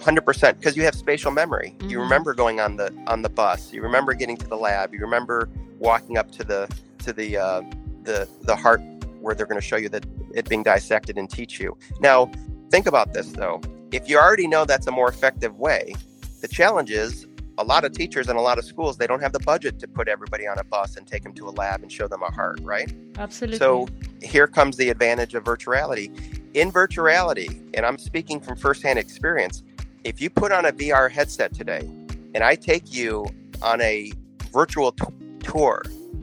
Hundred 0.01 0.23
percent, 0.23 0.59
because 0.59 0.77
you 0.77 0.85
have 0.85 0.95
spatial 0.95 1.31
memory. 1.31 1.75
Mm-hmm. 1.79 1.91
You 1.91 2.01
remember 2.01 2.35
going 2.35 2.61
on 2.61 2.77
the 2.77 2.95
on 3.07 3.23
the 3.23 3.29
bus. 3.29 3.73
You 3.73 3.83
remember 3.83 4.15
getting 4.15 4.37
to 4.37 4.47
the 4.47 4.57
lab. 4.57 4.93
You 4.93 5.01
remember 5.01 5.49
walking 5.79 6.17
up 6.19 6.31
to 6.33 6.45
the 6.45 6.69
to 6.99 7.13
the 7.13 7.37
uh, 7.37 7.63
the 8.03 8.29
the 8.43 8.55
heart 8.55 8.81
where 9.21 9.35
they're 9.35 9.47
going 9.47 9.61
to 9.61 9.67
show 9.67 9.77
you 9.77 9.89
that 9.89 10.05
it 10.35 10.49
being 10.49 10.63
dissected 10.63 11.17
and 11.17 11.31
teach 11.31 11.59
you. 11.59 11.77
Now, 12.01 12.31
think 12.71 12.87
about 12.87 13.15
this 13.15 13.33
though. 13.33 13.61
If 13.93 14.09
you 14.09 14.19
already 14.19 14.47
know 14.47 14.65
that's 14.65 14.87
a 14.87 14.91
more 14.91 15.09
effective 15.09 15.59
way, 15.59 15.95
the 16.41 16.49
challenge 16.49 16.91
is 16.91 17.27
a 17.59 17.65
lot 17.65 17.85
of 17.85 17.93
teachers 17.93 18.29
and 18.29 18.39
a 18.39 18.41
lot 18.41 18.59
of 18.59 18.65
schools 18.65 18.97
they 18.97 19.07
don't 19.07 19.21
have 19.21 19.33
the 19.33 19.41
budget 19.41 19.79
to 19.79 19.89
put 19.89 20.09
everybody 20.09 20.47
on 20.47 20.59
a 20.59 20.65
bus 20.65 20.97
and 20.97 21.07
take 21.07 21.23
them 21.23 21.33
to 21.33 21.49
a 21.49 21.51
lab 21.51 21.83
and 21.83 21.93
show 21.93 22.09
them 22.09 22.23
a 22.23 22.31
heart 22.33 22.59
right 22.63 22.93
absolutely 23.17 23.59
so 23.59 23.87
here 24.21 24.47
comes 24.47 24.77
the 24.77 24.89
advantage 24.89 25.35
of 25.35 25.45
virtuality 25.45 26.11
in 26.55 26.73
virtuality 26.73 27.63
and 27.75 27.85
i'm 27.85 27.99
speaking 27.99 28.41
from 28.41 28.57
firsthand 28.57 28.99
experience 28.99 29.63
if 30.05 30.21
you 30.21 30.31
put 30.31 30.53
on 30.53 30.65
a 30.65 30.73
vr 30.73 31.11
headset 31.11 31.53
today 31.55 31.81
and 32.35 32.43
i 32.43 32.55
take 32.55 32.93
you 32.93 33.27
on 33.63 33.81
a 33.81 34.13
virtual 34.53 34.93
t- 34.93 35.05
tour 35.41 35.83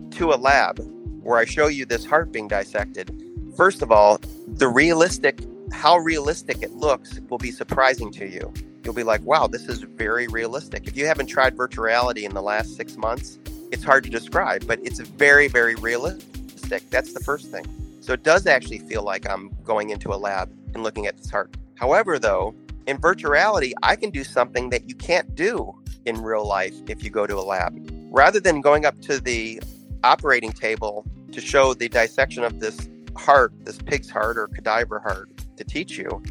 to 0.10 0.34
a 0.34 0.36
lab 0.36 0.80
where 1.24 1.38
i 1.38 1.46
show 1.46 1.68
you 1.68 1.86
this 1.86 2.06
heart 2.06 2.32
being 2.32 2.48
dissected 2.48 3.12
first 3.56 3.82
of 3.82 3.92
all 3.92 4.20
the 4.48 4.68
realistic 4.68 5.40
how 5.72 5.98
realistic 5.98 6.62
it 6.62 6.72
looks 6.72 7.20
will 7.30 7.38
be 7.38 7.52
surprising 7.52 8.12
to 8.12 8.28
you 8.28 8.52
you'll 8.84 8.94
be 8.94 9.04
like, 9.04 9.22
wow, 9.22 9.48
this 9.48 9.68
is 9.68 9.80
very 9.80 10.28
realistic. 10.28 10.88
If 10.88 10.98
you 10.98 11.06
haven't 11.06 11.28
tried 11.28 11.56
virtual 11.56 11.86
reality 11.86 12.26
in 12.26 12.34
the 12.34 12.42
last 12.42 12.76
six 12.76 12.98
months, 12.98 13.40
it's 13.72 13.84
hard 13.84 14.04
to 14.04 14.10
describe, 14.10 14.68
but 14.68 14.80
it's 14.84 15.00
very, 15.00 15.48
very 15.48 15.76
realistic. 15.76 16.90
That's 16.90 17.14
the 17.14 17.20
first 17.20 17.52
thing. 17.52 17.66
So 18.12 18.16
it 18.16 18.24
does 18.24 18.46
actually 18.46 18.80
feel 18.80 19.04
like 19.04 19.26
I'm 19.30 19.56
going 19.64 19.90
into 19.90 20.14
a 20.14 20.20
lab 20.20 20.52
and 20.74 20.84
looking 20.84 21.08
at 21.08 21.16
this 21.16 21.32
heart. 21.32 21.56
However, 21.76 22.20
though, 22.20 22.54
in 22.86 22.98
virtual 22.98 23.32
reality, 23.32 23.72
I 23.84 23.96
can 23.96 24.10
do 24.10 24.26
something 24.26 24.70
that 24.72 24.90
you 24.90 24.96
can't 24.96 25.34
do 25.34 25.74
in 26.06 26.22
real 26.22 26.46
life 26.46 26.74
if 26.90 27.06
you 27.06 27.10
go 27.10 27.26
to 27.26 27.38
a 27.38 27.40
lab. 27.40 27.74
Rather 28.12 28.42
than 28.42 28.60
going 28.60 28.86
up 28.86 29.00
to 29.04 29.22
the 29.22 29.62
operating 30.04 30.52
table 30.52 31.06
to 31.32 31.40
show 31.40 31.74
the 31.74 31.88
dissection 31.88 32.44
of 32.44 32.60
this 32.60 32.90
heart, 33.16 33.54
this 33.64 33.78
pig's 33.78 34.10
heart 34.10 34.38
or 34.38 34.50
cadaver 34.50 35.00
heart 35.00 35.30
to 35.56 35.64
teach 35.64 35.98
you, 35.98 36.22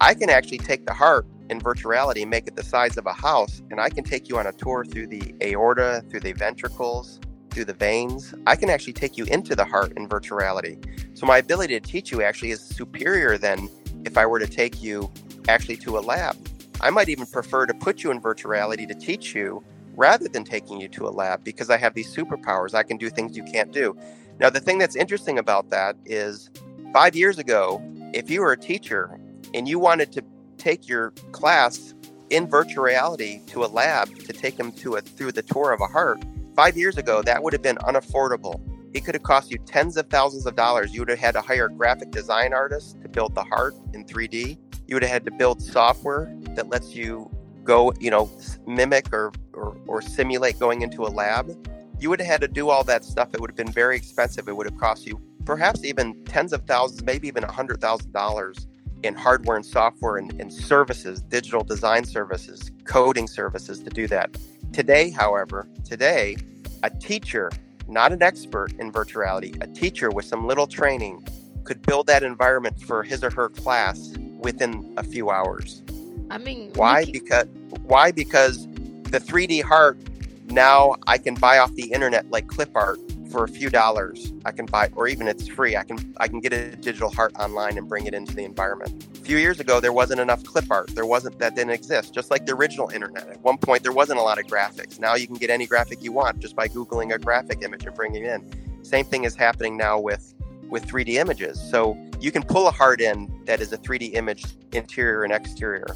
I 0.00 0.14
can 0.14 0.30
actually 0.30 0.58
take 0.58 0.84
the 0.84 0.94
heart 0.94 1.26
in 1.48 1.60
virtuality 1.60 1.84
reality 1.84 2.24
make 2.24 2.48
it 2.48 2.56
the 2.56 2.64
size 2.64 2.96
of 2.96 3.06
a 3.06 3.12
house 3.12 3.62
and 3.70 3.80
I 3.80 3.88
can 3.88 4.02
take 4.02 4.28
you 4.28 4.36
on 4.36 4.48
a 4.48 4.52
tour 4.52 4.84
through 4.84 5.06
the 5.06 5.32
aorta, 5.44 6.02
through 6.10 6.20
the 6.20 6.32
ventricles, 6.32 7.20
through 7.50 7.66
the 7.66 7.74
veins. 7.74 8.34
I 8.46 8.56
can 8.56 8.70
actually 8.70 8.92
take 8.92 9.16
you 9.16 9.24
into 9.24 9.54
the 9.54 9.64
heart 9.64 9.92
in 9.96 10.08
virtual 10.08 10.38
reality. 10.38 10.78
So 11.14 11.26
my 11.26 11.38
ability 11.38 11.78
to 11.78 11.86
teach 11.86 12.10
you 12.10 12.22
actually 12.22 12.50
is 12.50 12.60
superior 12.60 13.38
than 13.38 13.68
if 14.04 14.16
I 14.16 14.26
were 14.26 14.38
to 14.38 14.46
take 14.46 14.82
you 14.82 15.10
actually 15.48 15.76
to 15.78 15.98
a 15.98 16.00
lab. 16.00 16.36
I 16.80 16.90
might 16.90 17.08
even 17.08 17.26
prefer 17.26 17.66
to 17.66 17.74
put 17.74 18.02
you 18.02 18.10
in 18.10 18.20
virtual 18.20 18.50
reality 18.50 18.86
to 18.86 18.94
teach 18.94 19.34
you 19.34 19.62
rather 19.94 20.28
than 20.28 20.44
taking 20.44 20.80
you 20.80 20.88
to 20.88 21.06
a 21.06 21.10
lab 21.10 21.44
because 21.44 21.68
I 21.68 21.76
have 21.76 21.94
these 21.94 22.14
superpowers. 22.14 22.74
I 22.74 22.82
can 22.82 22.96
do 22.96 23.10
things 23.10 23.36
you 23.36 23.44
can't 23.44 23.72
do. 23.72 23.96
Now, 24.38 24.48
the 24.48 24.60
thing 24.60 24.78
that's 24.78 24.96
interesting 24.96 25.38
about 25.38 25.68
that 25.70 25.96
is 26.06 26.50
five 26.92 27.14
years 27.14 27.38
ago, 27.38 27.82
if 28.14 28.30
you 28.30 28.40
were 28.40 28.52
a 28.52 28.56
teacher 28.56 29.20
and 29.52 29.68
you 29.68 29.78
wanted 29.78 30.12
to 30.12 30.24
take 30.56 30.88
your 30.88 31.10
class 31.32 31.94
in 32.30 32.48
virtual 32.48 32.84
reality 32.84 33.40
to 33.46 33.64
a 33.64 33.66
lab 33.66 34.08
to 34.20 34.32
take 34.32 34.56
them 34.56 34.72
to 34.72 34.94
a 34.94 35.00
through 35.00 35.32
the 35.32 35.42
tour 35.42 35.72
of 35.72 35.80
a 35.80 35.86
heart. 35.86 36.22
Five 36.60 36.76
years 36.76 36.98
ago, 36.98 37.22
that 37.22 37.42
would 37.42 37.54
have 37.54 37.62
been 37.62 37.78
unaffordable. 37.78 38.60
It 38.92 39.06
could 39.06 39.14
have 39.14 39.22
cost 39.22 39.50
you 39.50 39.56
tens 39.64 39.96
of 39.96 40.10
thousands 40.10 40.44
of 40.44 40.56
dollars. 40.56 40.92
You 40.92 41.00
would 41.00 41.08
have 41.08 41.18
had 41.18 41.32
to 41.32 41.40
hire 41.40 41.70
graphic 41.70 42.10
design 42.10 42.52
artists 42.52 42.98
to 43.02 43.08
build 43.08 43.34
the 43.34 43.44
heart 43.44 43.74
in 43.94 44.04
3D. 44.04 44.58
You 44.86 44.94
would 44.94 45.02
have 45.02 45.10
had 45.10 45.24
to 45.24 45.30
build 45.30 45.62
software 45.62 46.30
that 46.56 46.68
lets 46.68 46.94
you 46.94 47.30
go, 47.64 47.94
you 47.98 48.10
know, 48.10 48.30
mimic 48.66 49.10
or, 49.10 49.32
or, 49.54 49.74
or 49.86 50.02
simulate 50.02 50.58
going 50.58 50.82
into 50.82 51.04
a 51.04 51.08
lab, 51.08 51.50
you 51.98 52.10
would 52.10 52.20
have 52.20 52.28
had 52.28 52.40
to 52.42 52.48
do 52.48 52.68
all 52.68 52.84
that 52.84 53.06
stuff. 53.06 53.30
It 53.32 53.40
would 53.40 53.48
have 53.48 53.56
been 53.56 53.72
very 53.72 53.96
expensive. 53.96 54.46
It 54.46 54.54
would 54.54 54.66
have 54.66 54.78
cost 54.78 55.06
you 55.06 55.18
perhaps 55.46 55.82
even 55.82 56.22
tens 56.26 56.52
of 56.52 56.66
thousands, 56.66 57.02
maybe 57.04 57.26
even 57.26 57.42
a 57.42 57.50
hundred 57.50 57.80
thousand 57.80 58.12
dollars 58.12 58.66
in 59.02 59.14
hardware 59.14 59.56
and 59.56 59.64
software 59.64 60.18
and, 60.18 60.38
and, 60.38 60.52
services, 60.52 61.22
digital 61.22 61.64
design 61.64 62.04
services, 62.04 62.70
coding 62.84 63.26
services 63.26 63.82
to 63.82 63.88
do 63.88 64.06
that. 64.06 64.36
Today, 64.74 65.08
however, 65.08 65.66
today, 65.84 66.36
a 66.82 66.90
teacher, 66.90 67.50
not 67.88 68.12
an 68.12 68.22
expert 68.22 68.72
in 68.78 68.92
virtual 68.92 69.22
reality, 69.22 69.52
a 69.60 69.66
teacher 69.66 70.10
with 70.10 70.24
some 70.24 70.46
little 70.46 70.66
training 70.66 71.24
could 71.64 71.82
build 71.82 72.06
that 72.06 72.22
environment 72.22 72.80
for 72.80 73.02
his 73.02 73.22
or 73.22 73.30
her 73.30 73.48
class 73.48 74.14
within 74.38 74.94
a 74.96 75.04
few 75.04 75.30
hours. 75.30 75.82
I 76.30 76.38
mean, 76.38 76.70
why? 76.74 77.04
Can... 77.04 77.12
Because 77.12 77.46
why? 77.82 78.12
Because 78.12 78.66
the 79.10 79.20
3D 79.20 79.62
heart 79.62 79.98
now 80.46 80.96
I 81.06 81.18
can 81.18 81.34
buy 81.34 81.58
off 81.58 81.74
the 81.74 81.92
internet 81.92 82.30
like 82.30 82.48
clip 82.48 82.70
art 82.74 82.98
for 83.30 83.44
a 83.44 83.48
few 83.48 83.70
dollars. 83.70 84.32
I 84.44 84.52
can 84.52 84.66
buy, 84.66 84.90
or 84.94 85.08
even 85.08 85.28
it's 85.28 85.48
free. 85.48 85.76
I 85.76 85.84
can 85.84 86.14
I 86.18 86.28
can 86.28 86.40
get 86.40 86.52
a 86.52 86.76
digital 86.76 87.10
heart 87.10 87.32
online 87.38 87.78
and 87.78 87.88
bring 87.88 88.06
it 88.06 88.14
into 88.14 88.34
the 88.34 88.44
environment. 88.44 89.06
A 89.16 89.20
few 89.20 89.36
years 89.36 89.60
ago, 89.60 89.80
there 89.80 89.92
wasn't 89.92 90.20
enough 90.20 90.44
clip 90.44 90.70
art. 90.70 90.94
There 90.94 91.06
wasn't 91.06 91.38
that 91.38 91.54
didn't 91.54 91.72
exist. 91.72 92.12
Just 92.12 92.30
like 92.30 92.46
the 92.46 92.52
original 92.54 92.88
internet. 92.90 93.28
At 93.28 93.40
one 93.40 93.58
point, 93.58 93.82
there 93.82 93.92
wasn't 93.92 94.18
a 94.18 94.22
lot 94.22 94.38
of 94.38 94.46
graphics. 94.46 94.98
Now 94.98 95.14
you 95.14 95.26
can 95.26 95.36
get 95.36 95.50
any 95.50 95.66
graphic 95.66 96.02
you 96.02 96.12
want 96.12 96.40
just 96.40 96.56
by 96.56 96.68
googling 96.68 97.14
a 97.14 97.18
graphic 97.18 97.62
image 97.62 97.84
and 97.86 97.94
bringing 97.94 98.24
it 98.24 98.32
in. 98.32 98.84
Same 98.84 99.04
thing 99.04 99.24
is 99.24 99.34
happening 99.34 99.76
now 99.76 99.98
with 99.98 100.34
with 100.68 100.86
3D 100.86 101.14
images. 101.14 101.60
So 101.70 101.96
you 102.20 102.30
can 102.30 102.42
pull 102.42 102.68
a 102.68 102.70
heart 102.70 103.00
in 103.00 103.32
that 103.46 103.60
is 103.60 103.72
a 103.72 103.78
3D 103.78 104.14
image, 104.14 104.44
interior 104.72 105.24
and 105.24 105.32
exterior. 105.32 105.86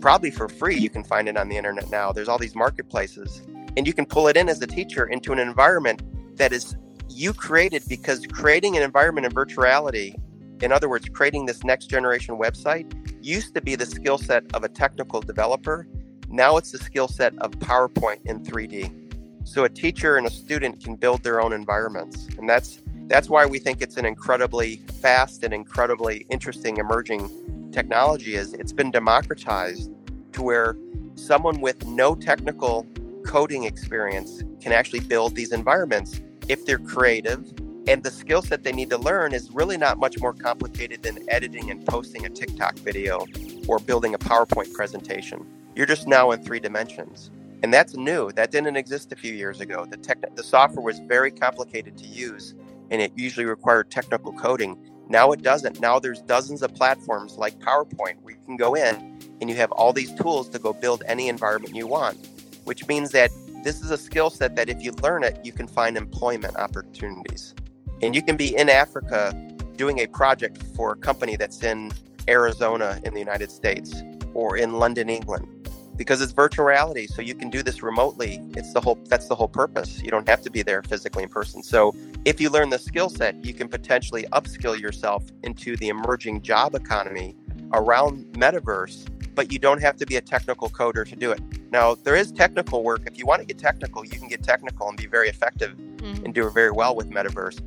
Probably 0.00 0.30
for 0.30 0.48
free, 0.48 0.76
you 0.76 0.90
can 0.90 1.04
find 1.04 1.28
it 1.28 1.36
on 1.36 1.48
the 1.48 1.56
internet 1.56 1.90
now. 1.90 2.12
There's 2.12 2.28
all 2.28 2.38
these 2.38 2.54
marketplaces, 2.54 3.42
and 3.76 3.86
you 3.86 3.92
can 3.92 4.06
pull 4.06 4.26
it 4.28 4.36
in 4.36 4.48
as 4.48 4.60
a 4.62 4.66
teacher 4.66 5.06
into 5.06 5.32
an 5.32 5.38
environment 5.38 6.02
that 6.36 6.52
is 6.52 6.76
you 7.08 7.32
created 7.32 7.82
because 7.88 8.26
creating 8.26 8.76
an 8.76 8.82
environment 8.82 9.26
in 9.26 9.32
virtuality, 9.32 10.14
in 10.62 10.72
other 10.72 10.88
words, 10.88 11.08
creating 11.08 11.46
this 11.46 11.62
next 11.64 11.86
generation 11.86 12.38
website, 12.38 12.90
used 13.24 13.54
to 13.54 13.60
be 13.60 13.74
the 13.74 13.86
skill 13.86 14.18
set 14.18 14.44
of 14.54 14.64
a 14.64 14.68
technical 14.68 15.20
developer. 15.20 15.86
Now 16.28 16.56
it's 16.56 16.72
the 16.72 16.78
skill 16.78 17.08
set 17.08 17.36
of 17.38 17.50
PowerPoint 17.52 18.24
in 18.24 18.42
3D. 18.44 18.98
So 19.44 19.64
a 19.64 19.68
teacher 19.68 20.16
and 20.16 20.26
a 20.26 20.30
student 20.30 20.82
can 20.82 20.96
build 20.96 21.22
their 21.22 21.40
own 21.40 21.52
environments, 21.52 22.28
and 22.38 22.48
that's 22.48 22.80
that's 23.08 23.28
why 23.28 23.44
we 23.44 23.58
think 23.58 23.82
it's 23.82 23.96
an 23.96 24.06
incredibly 24.06 24.76
fast 25.00 25.42
and 25.42 25.52
incredibly 25.52 26.24
interesting 26.30 26.78
emerging 26.78 27.70
technology 27.72 28.36
is 28.36 28.54
it's 28.54 28.72
been 28.72 28.90
democratized 28.90 29.90
to 30.32 30.42
where 30.42 30.76
someone 31.16 31.60
with 31.60 31.84
no 31.86 32.14
technical 32.14 32.86
coding 33.26 33.64
experience 33.64 34.42
can 34.62 34.72
actually 34.72 35.00
build 35.00 35.34
these 35.34 35.52
environments 35.52 36.20
if 36.48 36.64
they're 36.64 36.78
creative 36.78 37.52
and 37.88 38.02
the 38.04 38.10
skill 38.10 38.42
set 38.42 38.62
they 38.62 38.72
need 38.72 38.90
to 38.90 38.98
learn 38.98 39.34
is 39.34 39.50
really 39.50 39.76
not 39.76 39.98
much 39.98 40.20
more 40.20 40.32
complicated 40.32 41.02
than 41.02 41.18
editing 41.28 41.70
and 41.70 41.84
posting 41.84 42.24
a 42.24 42.28
TikTok 42.28 42.76
video 42.78 43.26
or 43.66 43.80
building 43.80 44.14
a 44.14 44.18
PowerPoint 44.18 44.72
presentation. 44.72 45.44
You're 45.74 45.86
just 45.86 46.06
now 46.06 46.30
in 46.30 46.44
three 46.44 46.60
dimensions. 46.60 47.30
And 47.64 47.74
that's 47.74 47.96
new. 47.96 48.30
That 48.32 48.52
didn't 48.52 48.76
exist 48.76 49.12
a 49.12 49.16
few 49.16 49.32
years 49.32 49.60
ago. 49.60 49.84
The 49.84 49.96
tech, 49.96 50.18
the 50.36 50.42
software 50.44 50.84
was 50.84 51.00
very 51.00 51.32
complicated 51.32 51.98
to 51.98 52.06
use 52.06 52.54
and 52.90 53.02
it 53.02 53.12
usually 53.16 53.46
required 53.46 53.90
technical 53.90 54.32
coding. 54.32 54.78
Now 55.08 55.32
it 55.32 55.42
doesn't. 55.42 55.80
Now 55.80 55.98
there's 55.98 56.20
dozens 56.22 56.62
of 56.62 56.74
platforms 56.74 57.36
like 57.36 57.58
PowerPoint 57.58 58.20
where 58.22 58.34
you 58.34 58.40
can 58.46 58.56
go 58.56 58.74
in 58.74 59.18
and 59.40 59.50
you 59.50 59.56
have 59.56 59.72
all 59.72 59.92
these 59.92 60.12
tools 60.14 60.48
to 60.50 60.58
go 60.60 60.72
build 60.72 61.02
any 61.06 61.28
environment 61.28 61.74
you 61.74 61.88
want, 61.88 62.28
which 62.64 62.86
means 62.86 63.10
that 63.10 63.30
this 63.62 63.80
is 63.80 63.90
a 63.90 63.98
skill 63.98 64.30
set 64.30 64.56
that 64.56 64.68
if 64.68 64.82
you 64.82 64.92
learn 65.02 65.24
it, 65.24 65.38
you 65.44 65.52
can 65.52 65.68
find 65.68 65.96
employment 65.96 66.56
opportunities. 66.56 67.54
And 68.02 68.14
you 68.14 68.22
can 68.22 68.36
be 68.36 68.56
in 68.56 68.68
Africa 68.68 69.32
doing 69.76 70.00
a 70.00 70.06
project 70.06 70.62
for 70.74 70.92
a 70.92 70.96
company 70.96 71.36
that's 71.36 71.62
in 71.62 71.92
Arizona 72.28 73.00
in 73.04 73.14
the 73.14 73.20
United 73.20 73.50
States 73.50 74.02
or 74.34 74.56
in 74.56 74.78
London, 74.78 75.08
England 75.08 75.48
because 75.96 76.22
it's 76.22 76.32
virtual 76.32 76.64
reality. 76.64 77.06
So 77.06 77.20
you 77.20 77.34
can 77.34 77.50
do 77.50 77.62
this 77.62 77.82
remotely. 77.82 78.40
It's 78.56 78.72
the 78.72 78.80
whole 78.80 78.98
that's 79.04 79.28
the 79.28 79.34
whole 79.34 79.48
purpose. 79.48 80.02
You 80.02 80.10
don't 80.10 80.28
have 80.28 80.40
to 80.42 80.50
be 80.50 80.62
there 80.62 80.82
physically 80.82 81.22
in 81.22 81.28
person. 81.28 81.62
So 81.62 81.94
if 82.24 82.40
you 82.40 82.50
learn 82.50 82.70
the 82.70 82.78
skill 82.78 83.08
set 83.08 83.44
you 83.44 83.52
can 83.52 83.68
potentially 83.68 84.24
upskill 84.32 84.78
yourself 84.78 85.24
into 85.42 85.76
the 85.76 85.88
emerging 85.88 86.42
job 86.42 86.74
economy 86.74 87.36
around 87.72 88.24
metaverse 88.32 89.08
but 89.34 89.50
you 89.50 89.58
don't 89.58 89.80
have 89.80 89.96
to 89.96 90.06
be 90.06 90.16
a 90.16 90.20
technical 90.20 90.68
coder 90.70 91.08
to 91.08 91.16
do 91.16 91.32
it 91.32 91.40
now 91.72 91.94
there 91.94 92.14
is 92.14 92.30
technical 92.30 92.84
work 92.84 93.02
if 93.06 93.18
you 93.18 93.26
want 93.26 93.40
to 93.40 93.46
get 93.46 93.58
technical 93.58 94.04
you 94.04 94.18
can 94.18 94.28
get 94.28 94.42
technical 94.42 94.88
and 94.88 94.96
be 94.96 95.06
very 95.06 95.28
effective 95.28 95.76
mm-hmm. 95.76 96.24
and 96.24 96.34
do 96.34 96.48
very 96.50 96.70
well 96.70 96.94
with 96.94 97.10
metaverse 97.10 97.60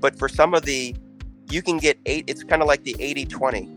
but 0.00 0.18
for 0.18 0.28
some 0.28 0.52
of 0.52 0.64
the 0.64 0.94
you 1.50 1.62
can 1.62 1.78
get 1.78 1.98
eight 2.06 2.24
it's 2.26 2.44
kind 2.44 2.60
of 2.60 2.68
like 2.68 2.82
the 2.84 2.94
80 2.98 3.24
20 3.26 3.68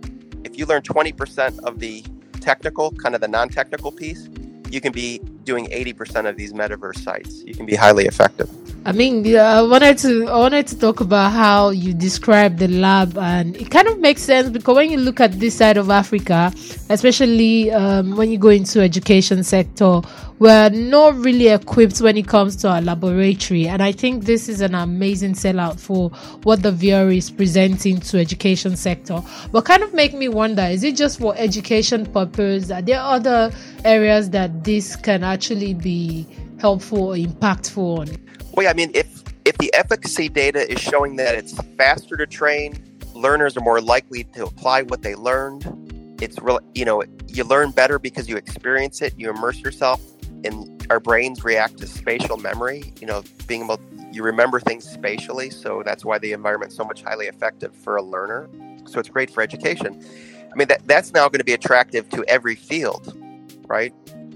if 0.45 0.59
you 0.59 0.65
learn 0.65 0.83
20% 0.83 1.59
of 1.63 1.79
the 1.79 2.03
technical, 2.39 2.91
kind 2.91 3.15
of 3.15 3.21
the 3.21 3.27
non 3.27 3.49
technical 3.49 3.91
piece, 3.91 4.29
you 4.69 4.79
can 4.79 4.93
be 4.93 5.19
doing 5.43 5.65
80% 5.67 6.29
of 6.29 6.37
these 6.37 6.53
metaverse 6.53 6.99
sites. 6.99 7.43
You 7.43 7.55
can 7.55 7.65
be 7.65 7.75
highly 7.75 8.05
effective. 8.05 8.49
I 8.87 8.91
mean, 8.91 9.35
I 9.35 9.63
wanted 9.63 9.97
to 9.99 10.27
I 10.27 10.37
wanted 10.37 10.67
to 10.67 10.77
talk 10.77 11.01
about 11.01 11.31
how 11.31 11.69
you 11.69 11.91
describe 11.91 12.59
the 12.59 12.67
lab, 12.67 13.17
and 13.17 13.57
it 13.57 13.71
kind 13.71 13.87
of 13.87 13.97
makes 13.97 14.21
sense 14.21 14.47
because 14.49 14.75
when 14.75 14.91
you 14.91 14.97
look 14.97 15.19
at 15.19 15.39
this 15.39 15.55
side 15.55 15.77
of 15.77 15.89
Africa, 15.89 16.53
especially 16.91 17.71
um, 17.71 18.15
when 18.15 18.29
you 18.29 18.37
go 18.37 18.49
into 18.49 18.81
education 18.81 19.43
sector, 19.43 20.01
we're 20.37 20.69
not 20.69 21.15
really 21.15 21.47
equipped 21.47 21.99
when 21.99 22.15
it 22.15 22.27
comes 22.27 22.55
to 22.57 22.69
our 22.69 22.79
laboratory, 22.79 23.67
and 23.67 23.81
I 23.81 23.91
think 23.91 24.25
this 24.25 24.47
is 24.47 24.61
an 24.61 24.75
amazing 24.75 25.33
sellout 25.33 25.79
for 25.79 26.11
what 26.43 26.61
the 26.61 26.71
VR 26.71 27.17
is 27.17 27.31
presenting 27.31 27.99
to 28.01 28.19
education 28.19 28.75
sector. 28.75 29.19
But 29.51 29.65
kind 29.65 29.81
of 29.81 29.95
make 29.95 30.13
me 30.13 30.27
wonder: 30.27 30.61
is 30.61 30.83
it 30.83 30.95
just 30.95 31.17
for 31.17 31.33
education 31.37 32.05
purpose? 32.05 32.69
Are 32.69 32.83
there 32.83 32.99
other 33.01 33.51
areas 33.83 34.29
that 34.29 34.63
this 34.63 34.95
can 34.95 35.23
actually 35.23 35.73
be 35.73 36.27
helpful 36.59 37.13
or 37.13 37.15
impactful 37.15 37.99
on? 38.01 38.24
Well, 38.55 38.69
I 38.69 38.73
mean, 38.73 38.91
if 38.93 39.21
if 39.43 39.57
the 39.57 39.71
efficacy 39.73 40.29
data 40.29 40.71
is 40.71 40.79
showing 40.79 41.17
that 41.17 41.35
it's 41.35 41.53
faster 41.77 42.15
to 42.15 42.25
train, 42.25 42.81
learners 43.13 43.57
are 43.57 43.61
more 43.61 43.81
likely 43.81 44.23
to 44.23 44.45
apply 44.45 44.83
what 44.83 45.01
they 45.01 45.13
learned. 45.13 46.17
It's 46.21 46.39
really, 46.39 46.63
you 46.73 46.85
know, 46.85 47.03
you 47.27 47.43
learn 47.43 47.71
better 47.71 47.99
because 47.99 48.29
you 48.29 48.37
experience 48.37 49.01
it, 49.01 49.13
you 49.17 49.29
immerse 49.29 49.59
yourself, 49.59 50.01
and 50.45 50.87
our 50.89 51.01
brains 51.01 51.43
react 51.43 51.79
to 51.79 51.87
spatial 51.87 52.37
memory. 52.37 52.93
You 53.01 53.07
know, 53.07 53.23
being 53.45 53.65
able, 53.65 53.79
you 54.13 54.23
remember 54.23 54.61
things 54.61 54.89
spatially, 54.89 55.49
so 55.49 55.83
that's 55.83 56.05
why 56.05 56.17
the 56.17 56.31
environment's 56.31 56.77
so 56.77 56.85
much 56.85 57.03
highly 57.03 57.27
effective 57.27 57.75
for 57.75 57.97
a 57.97 58.01
learner. 58.01 58.49
So 58.85 59.01
it's 59.01 59.09
great 59.09 59.29
for 59.29 59.43
education. 59.43 60.01
I 60.49 60.55
mean, 60.55 60.69
that, 60.69 60.87
that's 60.87 61.11
now 61.11 61.27
going 61.27 61.39
to 61.39 61.45
be 61.45 61.53
attractive 61.53 62.09
to 62.11 62.23
every 62.29 62.55
field, 62.55 63.21
right? 63.67 63.93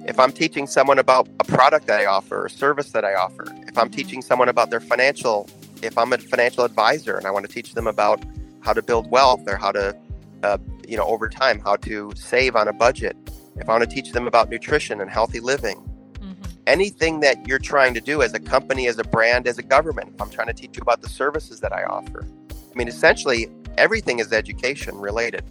if 0.09 0.19
I'm 0.19 0.31
teaching 0.31 0.65
someone 0.65 0.97
about 0.97 1.27
a 1.39 1.43
product 1.43 1.87
that 1.87 1.99
I 1.99 2.05
offer, 2.05 2.45
a 2.45 2.49
service 2.49 2.91
that 2.91 3.05
I 3.05 3.13
offer, 3.13 3.45
I'm 3.79 3.89
teaching 3.89 4.21
someone 4.21 4.49
about 4.49 4.69
their 4.69 4.79
financial, 4.79 5.49
if 5.81 5.97
I'm 5.97 6.13
a 6.13 6.17
financial 6.17 6.63
advisor 6.63 7.17
and 7.17 7.25
I 7.25 7.31
want 7.31 7.45
to 7.47 7.51
teach 7.51 7.73
them 7.73 7.87
about 7.87 8.23
how 8.61 8.73
to 8.73 8.81
build 8.81 9.09
wealth 9.09 9.47
or 9.47 9.55
how 9.55 9.71
to, 9.71 9.95
uh, 10.43 10.57
you 10.87 10.97
know, 10.97 11.05
over 11.05 11.29
time, 11.29 11.59
how 11.59 11.77
to 11.77 12.11
save 12.15 12.55
on 12.55 12.67
a 12.67 12.73
budget, 12.73 13.15
if 13.55 13.67
I 13.67 13.77
want 13.77 13.89
to 13.89 13.93
teach 13.93 14.11
them 14.11 14.27
about 14.27 14.49
nutrition 14.49 15.01
and 15.01 15.09
healthy 15.09 15.39
living, 15.39 15.77
mm-hmm. 16.13 16.43
anything 16.67 17.19
that 17.21 17.47
you're 17.47 17.59
trying 17.59 17.93
to 17.93 18.01
do 18.01 18.21
as 18.21 18.33
a 18.33 18.39
company, 18.39 18.87
as 18.87 18.99
a 18.99 19.03
brand, 19.03 19.47
as 19.47 19.57
a 19.57 19.63
government, 19.63 20.11
if 20.13 20.21
I'm 20.21 20.29
trying 20.29 20.47
to 20.47 20.53
teach 20.53 20.77
you 20.77 20.81
about 20.81 21.01
the 21.01 21.09
services 21.09 21.59
that 21.61 21.73
I 21.73 21.83
offer. 21.83 22.25
I 22.51 22.77
mean, 22.77 22.87
essentially, 22.87 23.49
everything 23.77 24.19
is 24.19 24.33
education 24.33 24.95
related. 24.97 25.43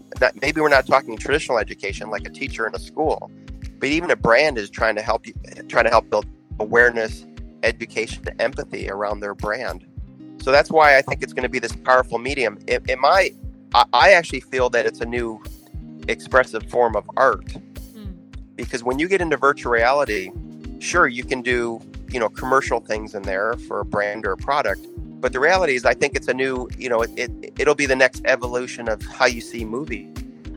maybe 0.43 0.61
we're 0.61 0.69
not 0.69 0.87
talking 0.87 1.17
traditional 1.17 1.59
education 1.59 2.11
like 2.11 2.27
a 2.27 2.31
teacher 2.31 2.67
in 2.67 2.75
a 2.75 2.79
school, 2.79 3.31
but 3.79 3.89
even 3.89 4.11
a 4.11 4.17
brand 4.17 4.59
is 4.59 4.71
trying 4.71 4.95
to 4.97 5.03
help 5.03 5.27
you 5.27 5.35
trying 5.69 5.85
to 5.85 5.91
help 5.91 6.11
build 6.11 6.27
awareness 6.61 7.25
education 7.63 8.23
to 8.25 8.43
empathy 8.43 8.91
around 8.91 9.21
their 9.21 9.35
brand. 9.35 9.87
So 10.41 10.53
that's 10.53 10.71
why 10.71 10.97
i 10.97 11.03
think 11.03 11.23
it's 11.23 11.33
going 11.33 11.43
to 11.43 11.49
be 11.49 11.59
this 11.59 11.75
powerful 11.75 12.19
medium. 12.19 12.59
In, 12.67 12.83
in 12.89 13.01
my 13.01 13.31
I, 13.75 14.13
actually 14.13 14.41
feel 14.41 14.71
that 14.71 14.87
it's 14.87 15.03
a 15.03 15.07
new 15.07 15.43
expressive 16.09 16.71
form 16.71 16.97
of 16.97 17.09
art. 17.19 17.45
Mm. 17.45 18.15
because 18.57 18.83
when 18.83 18.99
you 18.99 19.09
get 19.09 19.21
into 19.21 19.37
virtual 19.37 19.73
reality 19.73 20.31
sure 20.79 21.07
you 21.07 21.25
can 21.25 21.43
do 21.43 21.81
you 22.09 22.19
know 22.19 22.29
commercial 22.29 22.81
things 22.81 23.15
in 23.15 23.23
there 23.23 23.55
for 23.67 23.81
a 23.81 23.85
brand 23.85 24.27
or 24.27 24.33
a 24.33 24.37
product 24.37 24.87
but 25.21 25.33
the 25.33 25.41
reality 25.41 25.75
is 25.75 25.85
i 25.85 25.93
think 25.93 26.15
it's 26.15 26.29
a 26.29 26.35
new 26.35 26.69
you 26.79 26.89
know 26.89 27.03
it, 27.03 27.11
it 27.17 27.53
it'll 27.59 27.75
be 27.75 27.87
the 27.87 27.97
next 27.97 28.23
evolution 28.25 28.89
of 28.89 29.03
how 29.03 29.27
you 29.27 29.41
see 29.41 29.65
movie 29.65 30.11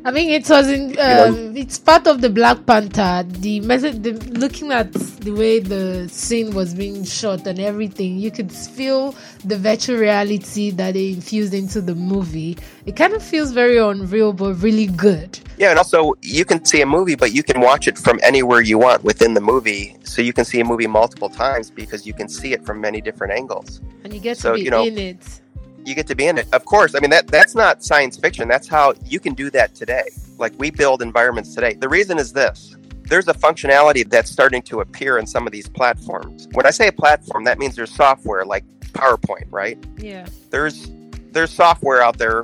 I 0.03 0.09
mean, 0.09 0.29
it 0.31 0.49
was 0.49 0.67
in. 0.67 0.97
Um, 0.99 1.55
it's 1.55 1.77
part 1.77 2.07
of 2.07 2.21
the 2.21 2.29
Black 2.29 2.65
Panther. 2.65 3.23
The 3.27 3.59
message, 3.59 4.01
the, 4.01 4.13
looking 4.31 4.71
at 4.71 4.91
the 4.93 5.31
way 5.31 5.59
the 5.59 6.09
scene 6.09 6.55
was 6.55 6.73
being 6.73 7.03
shot 7.03 7.45
and 7.45 7.59
everything, 7.59 8.17
you 8.17 8.31
could 8.31 8.51
feel 8.51 9.13
the 9.45 9.57
virtual 9.57 9.97
reality 9.97 10.71
that 10.71 10.95
they 10.95 11.09
infused 11.09 11.53
into 11.53 11.81
the 11.81 11.93
movie. 11.93 12.57
It 12.87 12.95
kind 12.95 13.13
of 13.13 13.21
feels 13.21 13.51
very 13.51 13.77
unreal, 13.77 14.33
but 14.33 14.55
really 14.55 14.87
good. 14.87 15.39
Yeah, 15.57 15.69
and 15.69 15.77
also 15.77 16.13
you 16.23 16.45
can 16.45 16.65
see 16.65 16.81
a 16.81 16.85
movie, 16.87 17.15
but 17.15 17.31
you 17.31 17.43
can 17.43 17.61
watch 17.61 17.87
it 17.87 17.95
from 17.99 18.19
anywhere 18.23 18.61
you 18.61 18.79
want 18.79 19.03
within 19.03 19.35
the 19.35 19.41
movie. 19.41 19.95
So 20.03 20.23
you 20.23 20.33
can 20.33 20.45
see 20.45 20.61
a 20.61 20.65
movie 20.65 20.87
multiple 20.87 21.29
times 21.29 21.69
because 21.69 22.07
you 22.07 22.13
can 22.13 22.27
see 22.27 22.53
it 22.53 22.65
from 22.65 22.81
many 22.81 23.01
different 23.01 23.33
angles. 23.33 23.81
And 24.03 24.11
you 24.11 24.19
get 24.19 24.37
So, 24.39 24.53
to 24.53 24.55
be 24.55 24.63
you 24.63 24.71
know, 24.71 24.83
in 24.83 24.97
it. 24.97 25.40
You 25.85 25.95
get 25.95 26.07
to 26.07 26.15
be 26.15 26.27
in 26.27 26.37
it. 26.37 26.47
Of 26.53 26.65
course, 26.65 26.95
I 26.95 26.99
mean 26.99 27.09
that 27.11 27.27
that's 27.27 27.55
not 27.55 27.83
science 27.83 28.17
fiction. 28.17 28.47
That's 28.47 28.67
how 28.67 28.93
you 29.05 29.19
can 29.19 29.33
do 29.33 29.49
that 29.51 29.75
today. 29.75 30.09
Like 30.37 30.53
we 30.57 30.71
build 30.71 31.01
environments 31.01 31.53
today. 31.55 31.73
The 31.73 31.89
reason 31.89 32.17
is 32.17 32.33
this. 32.33 32.75
There's 33.03 33.27
a 33.27 33.33
functionality 33.33 34.09
that's 34.09 34.31
starting 34.31 34.61
to 34.63 34.79
appear 34.79 35.17
in 35.17 35.27
some 35.27 35.45
of 35.45 35.51
these 35.51 35.67
platforms. 35.67 36.47
When 36.53 36.65
I 36.65 36.71
say 36.71 36.87
a 36.87 36.91
platform, 36.91 37.43
that 37.43 37.59
means 37.59 37.75
there's 37.75 37.93
software 37.93 38.45
like 38.45 38.63
PowerPoint, 38.93 39.47
right? 39.49 39.77
Yeah. 39.97 40.27
There's 40.49 40.91
there's 41.31 41.51
software 41.51 42.01
out 42.01 42.17
there 42.17 42.43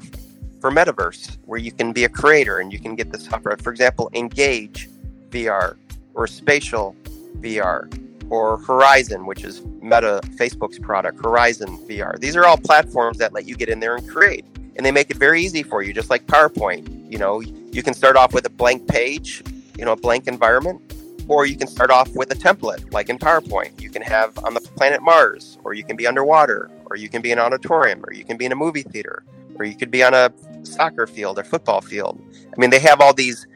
for 0.60 0.72
metaverse 0.72 1.38
where 1.46 1.60
you 1.60 1.72
can 1.72 1.94
be 1.94 2.04
a 2.04 2.10
creator 2.10 2.60
and 2.60 2.74
you 2.74 2.80
can 2.80 2.96
get 2.96 3.12
the 3.12 3.20
software. 3.20 3.58
For 3.58 3.72
example, 3.72 4.10
Engage 4.14 4.90
VR 5.30 5.78
or 6.14 6.28
Spatial 6.28 6.96
VR 7.40 7.88
or 8.30 8.58
Horizon, 8.58 9.26
which 9.26 9.44
is 9.44 9.62
Meta 9.82 10.22
Facebook's 10.36 10.80
product, 10.80 11.24
Horizon 11.24 11.78
VR. 11.88 12.20
These 12.20 12.36
are 12.36 12.46
all 12.46 12.58
platforms 12.58 13.18
that 13.18 13.34
let 13.34 13.46
you 13.48 13.56
get 13.56 13.70
in 13.70 13.80
there 13.80 13.96
and 13.96 14.08
create. 14.08 14.46
And 14.76 14.86
they 14.86 14.92
make 14.92 15.10
it 15.10 15.18
very 15.18 15.42
easy 15.42 15.64
for 15.64 15.82
you, 15.82 15.94
just 15.94 16.10
like 16.10 16.28
PowerPoint. 16.28 17.12
You 17.12 17.18
know, 17.18 17.40
you 17.40 17.82
can 17.82 17.94
start 17.94 18.16
off 18.16 18.34
with 18.34 18.46
a 18.46 18.50
blank 18.50 18.88
page, 18.88 19.44
you 19.78 19.86
know, 19.86 19.94
a 19.94 19.96
blank 19.96 20.28
environment, 20.28 20.82
or 21.28 21.46
you 21.46 21.56
can 21.56 21.68
start 21.68 21.90
off 21.90 22.10
with 22.16 22.32
a 22.32 22.36
template, 22.36 22.94
like 22.94 23.10
in 23.10 23.18
PowerPoint. 23.18 23.82
You 23.82 23.90
can 23.90 24.02
have 24.02 24.38
on 24.44 24.54
the 24.54 24.62
planet 24.62 25.02
Mars, 25.02 25.58
or 25.64 25.74
you 25.74 25.84
can 25.84 25.96
be 25.96 26.06
underwater, 26.06 26.70
or 26.86 26.96
you 26.96 27.10
can 27.10 27.22
be 27.22 27.32
in 27.32 27.40
an 27.40 27.46
auditorium, 27.46 28.04
or 28.06 28.14
you 28.14 28.24
can 28.24 28.38
be 28.38 28.46
in 28.46 28.52
a 28.52 28.56
movie 28.56 28.84
theater, 28.84 29.24
or 29.56 29.66
you 29.66 29.76
could 29.76 29.92
be 29.92 30.04
on 30.04 30.14
a 30.14 30.32
soccer 30.64 31.08
field 31.08 31.40
or 31.40 31.44
football 31.44 31.82
field. 31.82 32.22
I 32.56 32.60
mean, 32.60 32.70
they 32.70 32.80
have 32.80 33.02
all 33.02 33.14
these 33.14 33.48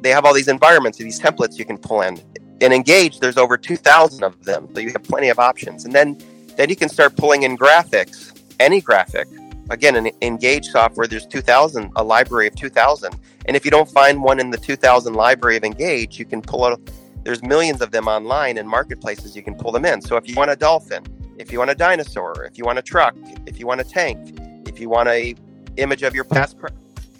they 0.00 0.10
have 0.10 0.26
all 0.26 0.34
these 0.34 0.48
environments, 0.48 0.98
and 0.98 1.06
these 1.06 1.18
templates 1.18 1.58
you 1.58 1.64
can 1.64 1.78
pull 1.78 2.02
in. 2.02 2.20
In 2.64 2.72
Engage, 2.72 3.20
there's 3.20 3.36
over 3.36 3.58
2,000 3.58 4.24
of 4.24 4.42
them, 4.42 4.70
so 4.72 4.80
you 4.80 4.90
have 4.92 5.02
plenty 5.02 5.28
of 5.28 5.38
options. 5.38 5.84
And 5.84 5.92
then, 5.92 6.16
then 6.56 6.70
you 6.70 6.76
can 6.76 6.88
start 6.88 7.14
pulling 7.14 7.42
in 7.42 7.58
graphics, 7.58 8.40
any 8.58 8.80
graphic. 8.80 9.28
Again, 9.68 9.96
in 9.96 10.10
Engage 10.22 10.68
software, 10.68 11.06
there's 11.06 11.26
2,000, 11.26 11.92
a 11.96 12.02
library 12.02 12.46
of 12.46 12.56
2,000. 12.56 13.14
And 13.44 13.54
if 13.54 13.66
you 13.66 13.70
don't 13.70 13.90
find 13.90 14.22
one 14.22 14.40
in 14.40 14.48
the 14.48 14.56
2,000 14.56 15.12
library 15.12 15.58
of 15.58 15.64
Engage, 15.64 16.18
you 16.18 16.24
can 16.24 16.40
pull 16.40 16.64
out. 16.64 16.80
There's 17.22 17.42
millions 17.42 17.82
of 17.82 17.90
them 17.90 18.08
online 18.08 18.56
in 18.56 18.66
marketplaces. 18.66 19.36
You 19.36 19.42
can 19.42 19.56
pull 19.56 19.70
them 19.70 19.84
in. 19.84 20.00
So 20.00 20.16
if 20.16 20.26
you 20.26 20.34
want 20.34 20.50
a 20.50 20.56
dolphin, 20.56 21.04
if 21.38 21.52
you 21.52 21.58
want 21.58 21.70
a 21.70 21.74
dinosaur, 21.74 22.44
if 22.44 22.56
you 22.56 22.64
want 22.64 22.78
a 22.78 22.82
truck, 22.82 23.14
if 23.44 23.60
you 23.60 23.66
want 23.66 23.82
a 23.82 23.84
tank, 23.84 24.38
if 24.66 24.80
you 24.80 24.88
want 24.88 25.10
a 25.10 25.34
image 25.76 26.02
of 26.02 26.14
your 26.14 26.24
past, 26.24 26.56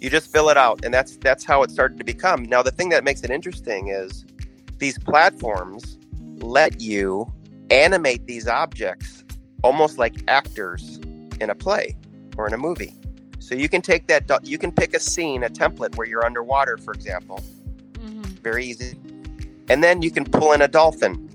you 0.01 0.09
just 0.09 0.31
fill 0.31 0.49
it 0.49 0.57
out, 0.57 0.83
and 0.83 0.91
that's 0.91 1.17
that's 1.17 1.43
how 1.43 1.61
it 1.61 1.69
started 1.69 1.99
to 1.99 2.03
become. 2.03 2.45
Now, 2.45 2.63
the 2.63 2.71
thing 2.71 2.89
that 2.89 3.03
makes 3.03 3.23
it 3.23 3.29
interesting 3.29 3.89
is 3.89 4.25
these 4.77 4.97
platforms 4.99 5.97
let 6.37 6.81
you 6.81 7.31
animate 7.71 8.25
these 8.25 8.47
objects 8.47 9.23
almost 9.63 9.97
like 9.97 10.15
actors 10.27 10.99
in 11.41 11.49
a 11.49 11.55
play 11.55 11.95
or 12.37 12.47
in 12.47 12.53
a 12.53 12.57
movie. 12.57 12.93
So 13.39 13.55
you 13.55 13.69
can 13.69 13.81
take 13.81 14.07
that, 14.07 14.29
you 14.43 14.57
can 14.57 14.71
pick 14.71 14.93
a 14.93 14.99
scene, 14.99 15.43
a 15.43 15.49
template 15.49 15.95
where 15.97 16.07
you're 16.07 16.25
underwater, 16.25 16.77
for 16.77 16.93
example, 16.93 17.43
hmm 17.99 18.21
very 18.43 18.65
easy, 18.65 18.95
and 19.69 19.83
then 19.83 20.01
you 20.01 20.11
can 20.11 20.23
pull 20.23 20.51
in 20.51 20.61
a 20.61 20.67
dolphin. 20.67 21.29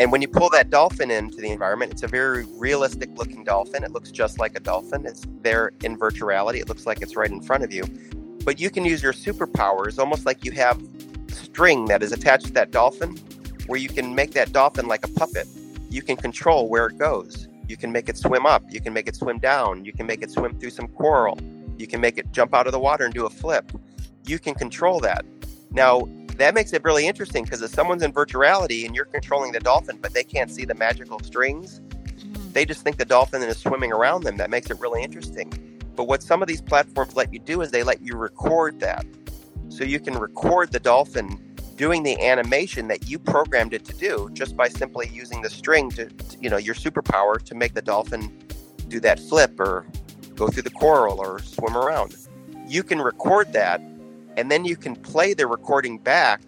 And 0.00 0.10
when 0.10 0.22
you 0.22 0.28
pull 0.28 0.48
that 0.50 0.70
dolphin 0.70 1.10
into 1.10 1.36
the 1.36 1.50
environment, 1.50 1.92
it's 1.92 2.02
a 2.02 2.08
very 2.08 2.44
realistic 2.56 3.10
looking 3.16 3.44
dolphin. 3.44 3.84
It 3.84 3.92
looks 3.92 4.10
just 4.10 4.38
like 4.38 4.56
a 4.56 4.60
dolphin. 4.60 5.04
It's 5.04 5.26
there 5.42 5.72
in 5.84 5.96
virtual 5.98 6.26
reality. 6.26 6.58
It 6.58 6.68
looks 6.68 6.86
like 6.86 7.02
it's 7.02 7.16
right 7.16 7.30
in 7.30 7.42
front 7.42 7.64
of 7.64 7.72
you. 7.72 7.84
But 8.44 8.58
you 8.58 8.70
can 8.70 8.86
use 8.86 9.02
your 9.02 9.12
superpowers 9.12 9.98
almost 9.98 10.24
like 10.24 10.42
you 10.42 10.52
have 10.52 10.80
string 11.30 11.86
that 11.86 12.02
is 12.02 12.12
attached 12.12 12.46
to 12.46 12.52
that 12.52 12.70
dolphin, 12.70 13.16
where 13.66 13.78
you 13.78 13.88
can 13.88 14.14
make 14.14 14.32
that 14.32 14.52
dolphin 14.52 14.86
like 14.88 15.04
a 15.04 15.08
puppet. 15.08 15.46
You 15.88 16.02
can 16.02 16.16
control 16.16 16.68
where 16.68 16.86
it 16.86 16.98
goes. 16.98 17.48
You 17.68 17.76
can 17.76 17.92
make 17.92 18.08
it 18.08 18.16
swim 18.16 18.46
up. 18.46 18.64
You 18.68 18.80
can 18.80 18.92
make 18.92 19.06
it 19.06 19.16
swim 19.16 19.38
down. 19.38 19.84
You 19.84 19.92
can 19.92 20.06
make 20.06 20.22
it 20.22 20.30
swim 20.30 20.58
through 20.58 20.70
some 20.70 20.88
coral. 20.88 21.38
You 21.78 21.86
can 21.86 22.00
make 22.00 22.18
it 22.18 22.32
jump 22.32 22.54
out 22.54 22.66
of 22.66 22.72
the 22.72 22.80
water 22.80 23.04
and 23.04 23.14
do 23.14 23.26
a 23.26 23.30
flip. 23.30 23.70
You 24.26 24.38
can 24.38 24.54
control 24.54 25.00
that. 25.00 25.24
Now, 25.70 26.08
that 26.36 26.54
makes 26.54 26.72
it 26.72 26.82
really 26.84 27.06
interesting 27.06 27.44
because 27.44 27.62
if 27.62 27.70
someone's 27.70 28.02
in 28.02 28.12
virtuality 28.12 28.86
and 28.86 28.94
you're 28.94 29.04
controlling 29.04 29.52
the 29.52 29.60
dolphin, 29.60 29.98
but 30.00 30.14
they 30.14 30.24
can't 30.24 30.50
see 30.50 30.64
the 30.64 30.74
magical 30.74 31.20
strings, 31.20 31.80
mm-hmm. 31.80 32.52
they 32.52 32.64
just 32.64 32.82
think 32.82 32.96
the 32.96 33.04
dolphin 33.04 33.42
is 33.42 33.58
swimming 33.58 33.92
around 33.92 34.24
them. 34.24 34.36
That 34.36 34.50
makes 34.50 34.70
it 34.70 34.80
really 34.80 35.02
interesting. 35.02 35.52
But 35.96 36.04
what 36.04 36.22
some 36.22 36.40
of 36.42 36.48
these 36.48 36.62
platforms 36.62 37.14
let 37.14 37.32
you 37.32 37.38
do 37.38 37.60
is 37.60 37.70
they 37.70 37.82
let 37.82 38.00
you 38.00 38.16
record 38.16 38.80
that. 38.80 39.04
So 39.70 39.84
you 39.84 40.00
can 40.00 40.18
record 40.18 40.72
the 40.72 40.80
dolphin 40.80 41.38
doing 41.76 42.02
the 42.02 42.20
animation 42.20 42.88
that 42.88 43.08
you 43.08 43.18
programmed 43.18 43.72
it 43.72 43.86
to 43.86 43.94
do 43.94 44.28
just 44.34 44.54
by 44.54 44.68
simply 44.68 45.08
using 45.08 45.40
the 45.40 45.48
string 45.48 45.90
to, 45.92 46.06
to, 46.06 46.38
you 46.38 46.50
know, 46.50 46.58
your 46.58 46.74
superpower 46.74 47.42
to 47.42 47.54
make 47.54 47.72
the 47.72 47.80
dolphin 47.80 48.36
do 48.88 49.00
that 49.00 49.18
flip 49.18 49.58
or 49.58 49.86
go 50.34 50.48
through 50.48 50.64
the 50.64 50.70
coral 50.70 51.18
or 51.18 51.38
swim 51.38 51.76
around. 51.76 52.14
You 52.66 52.82
can 52.82 53.00
record 53.00 53.52
that 53.54 53.80
and 54.36 54.50
then 54.50 54.64
you 54.64 54.76
can 54.76 54.94
play 54.94 55.32
the 55.32 55.46
recording 55.46 55.98
back 55.98 56.42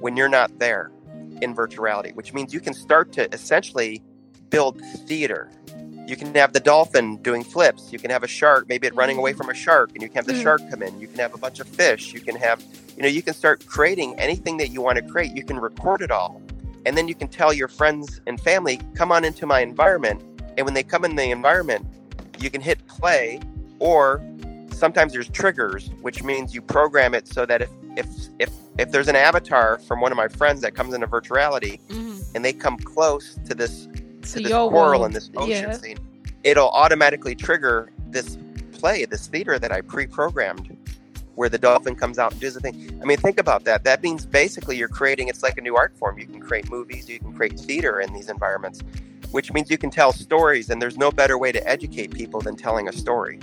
when 0.00 0.16
you're 0.16 0.28
not 0.28 0.58
there 0.58 0.90
in 1.40 1.54
virtual 1.54 1.84
reality, 1.84 2.12
which 2.12 2.34
means 2.34 2.52
you 2.52 2.60
can 2.60 2.74
start 2.74 3.12
to 3.12 3.32
essentially 3.32 4.02
build 4.50 4.80
theater. 5.06 5.50
You 6.06 6.16
can 6.16 6.34
have 6.34 6.52
the 6.52 6.60
dolphin 6.60 7.16
doing 7.18 7.42
flips. 7.42 7.92
You 7.92 7.98
can 7.98 8.10
have 8.10 8.22
a 8.22 8.28
shark, 8.28 8.68
maybe 8.68 8.86
it 8.86 8.94
running 8.94 9.16
away 9.16 9.32
from 9.32 9.48
a 9.48 9.54
shark, 9.54 9.90
and 9.94 10.02
you 10.02 10.08
can 10.08 10.16
have 10.16 10.26
the 10.26 10.34
Mhm. 10.34 10.42
shark 10.42 10.70
come 10.70 10.82
in. 10.82 11.00
You 11.00 11.08
can 11.08 11.18
have 11.18 11.32
a 11.34 11.38
bunch 11.38 11.60
of 11.60 11.66
fish. 11.68 12.12
You 12.12 12.20
can 12.20 12.36
have, 12.36 12.62
you 12.96 13.02
know, 13.02 13.08
you 13.08 13.22
can 13.22 13.32
start 13.32 13.64
creating 13.66 14.18
anything 14.18 14.58
that 14.58 14.68
you 14.68 14.82
want 14.82 14.96
to 14.96 15.02
create. 15.02 15.34
You 15.34 15.44
can 15.44 15.58
record 15.58 16.02
it 16.02 16.10
all. 16.10 16.42
And 16.84 16.96
then 16.98 17.08
you 17.08 17.14
can 17.14 17.28
tell 17.28 17.52
your 17.54 17.68
friends 17.68 18.20
and 18.26 18.38
family, 18.40 18.78
come 18.94 19.10
on 19.10 19.24
into 19.24 19.46
my 19.46 19.60
environment. 19.60 20.22
And 20.58 20.66
when 20.66 20.74
they 20.74 20.82
come 20.82 21.04
in 21.04 21.16
the 21.16 21.30
environment, 21.30 21.86
you 22.38 22.50
can 22.50 22.60
hit 22.60 22.86
play 22.86 23.40
or 23.78 24.20
sometimes 24.70 25.12
there's 25.12 25.28
triggers, 25.28 25.90
which 26.02 26.22
means 26.22 26.54
you 26.54 26.60
program 26.60 27.14
it 27.14 27.26
so 27.26 27.46
that 27.46 27.62
if 27.62 27.70
if 27.96 28.06
if 28.38 28.50
if 28.78 28.90
there's 28.90 29.08
an 29.08 29.16
avatar 29.16 29.78
from 29.86 30.00
one 30.00 30.12
of 30.12 30.16
my 30.16 30.28
friends 30.28 30.60
that 30.60 30.74
comes 30.74 30.92
into 30.94 31.06
virtuality 31.06 31.30
reality 31.34 31.78
hmm 31.88 32.18
and 32.34 32.44
they 32.44 32.52
come 32.52 32.76
close 32.78 33.38
to 33.46 33.54
this 33.54 33.86
So 34.24 34.38
to 34.38 34.42
this 34.42 34.52
coral 34.52 34.70
world, 34.70 35.04
and 35.06 35.14
this 35.14 35.30
ocean 35.36 35.48
yeah. 35.48 35.72
scene, 35.72 35.98
it'll 36.42 36.70
automatically 36.70 37.34
trigger 37.34 37.90
this 38.08 38.38
play, 38.72 39.04
this 39.04 39.26
theater 39.26 39.58
that 39.58 39.72
I 39.72 39.80
pre-programmed, 39.80 40.76
where 41.34 41.48
the 41.48 41.58
dolphin 41.58 41.96
comes 41.96 42.18
out 42.18 42.32
and 42.32 42.40
does 42.40 42.54
the 42.54 42.60
thing. 42.60 42.98
I 43.02 43.04
mean, 43.04 43.16
think 43.16 43.38
about 43.38 43.64
that. 43.64 43.84
That 43.84 44.02
means 44.02 44.24
basically 44.26 44.76
you're 44.76 44.88
creating. 44.88 45.28
It's 45.28 45.42
like 45.42 45.58
a 45.58 45.60
new 45.60 45.76
art 45.76 45.96
form. 45.96 46.18
You 46.18 46.26
can 46.26 46.40
create 46.40 46.70
movies, 46.70 47.08
you 47.08 47.18
can 47.18 47.32
create 47.32 47.58
theater 47.58 48.00
in 48.00 48.12
these 48.12 48.28
environments, 48.28 48.82
which 49.32 49.52
means 49.52 49.70
you 49.70 49.78
can 49.78 49.90
tell 49.90 50.12
stories. 50.12 50.70
And 50.70 50.80
there's 50.80 50.96
no 50.96 51.10
better 51.10 51.36
way 51.38 51.50
to 51.52 51.68
educate 51.68 52.12
people 52.12 52.40
than 52.40 52.56
telling 52.56 52.88
a 52.88 52.92
story, 52.92 53.40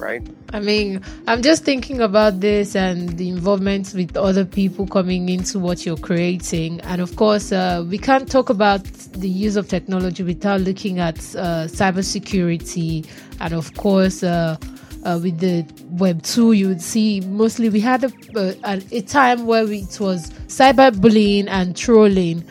right? 0.00 0.26
I 0.52 0.60
mean, 0.60 1.02
I'm 1.26 1.42
just 1.42 1.64
thinking 1.64 2.00
about 2.00 2.40
this 2.40 2.74
and 2.74 3.16
the 3.18 3.28
involvement 3.28 3.92
with 3.94 4.16
other 4.16 4.44
people 4.44 4.86
coming 4.86 5.28
into 5.28 5.58
what 5.58 5.86
you're 5.86 5.96
creating. 5.96 6.80
And 6.80 7.00
of 7.00 7.14
course, 7.16 7.52
uh, 7.52 7.84
we 7.88 7.98
can't 7.98 8.28
talk 8.28 8.50
about 8.50 8.84
the 8.84 9.28
use 9.28 9.56
of 9.56 9.68
technology 9.68 10.22
without 10.22 10.62
looking 10.62 10.98
at 10.98 11.18
uh, 11.36 11.66
cybersecurity. 11.68 13.06
And 13.40 13.54
of 13.54 13.74
course, 13.76 14.22
uh, 14.22 14.56
uh, 15.04 15.18
with 15.22 15.38
the 15.38 15.66
Web 15.90 16.22
2, 16.22 16.52
you 16.52 16.68
would 16.68 16.82
see 16.82 17.20
mostly 17.20 17.68
we 17.68 17.80
had 17.80 18.04
a, 18.04 18.12
uh, 18.36 18.80
a 18.90 19.00
time 19.02 19.46
where 19.46 19.70
it 19.70 19.98
was 20.00 20.30
cyberbullying 20.48 21.48
and 21.48 21.76
trolling 21.76 22.44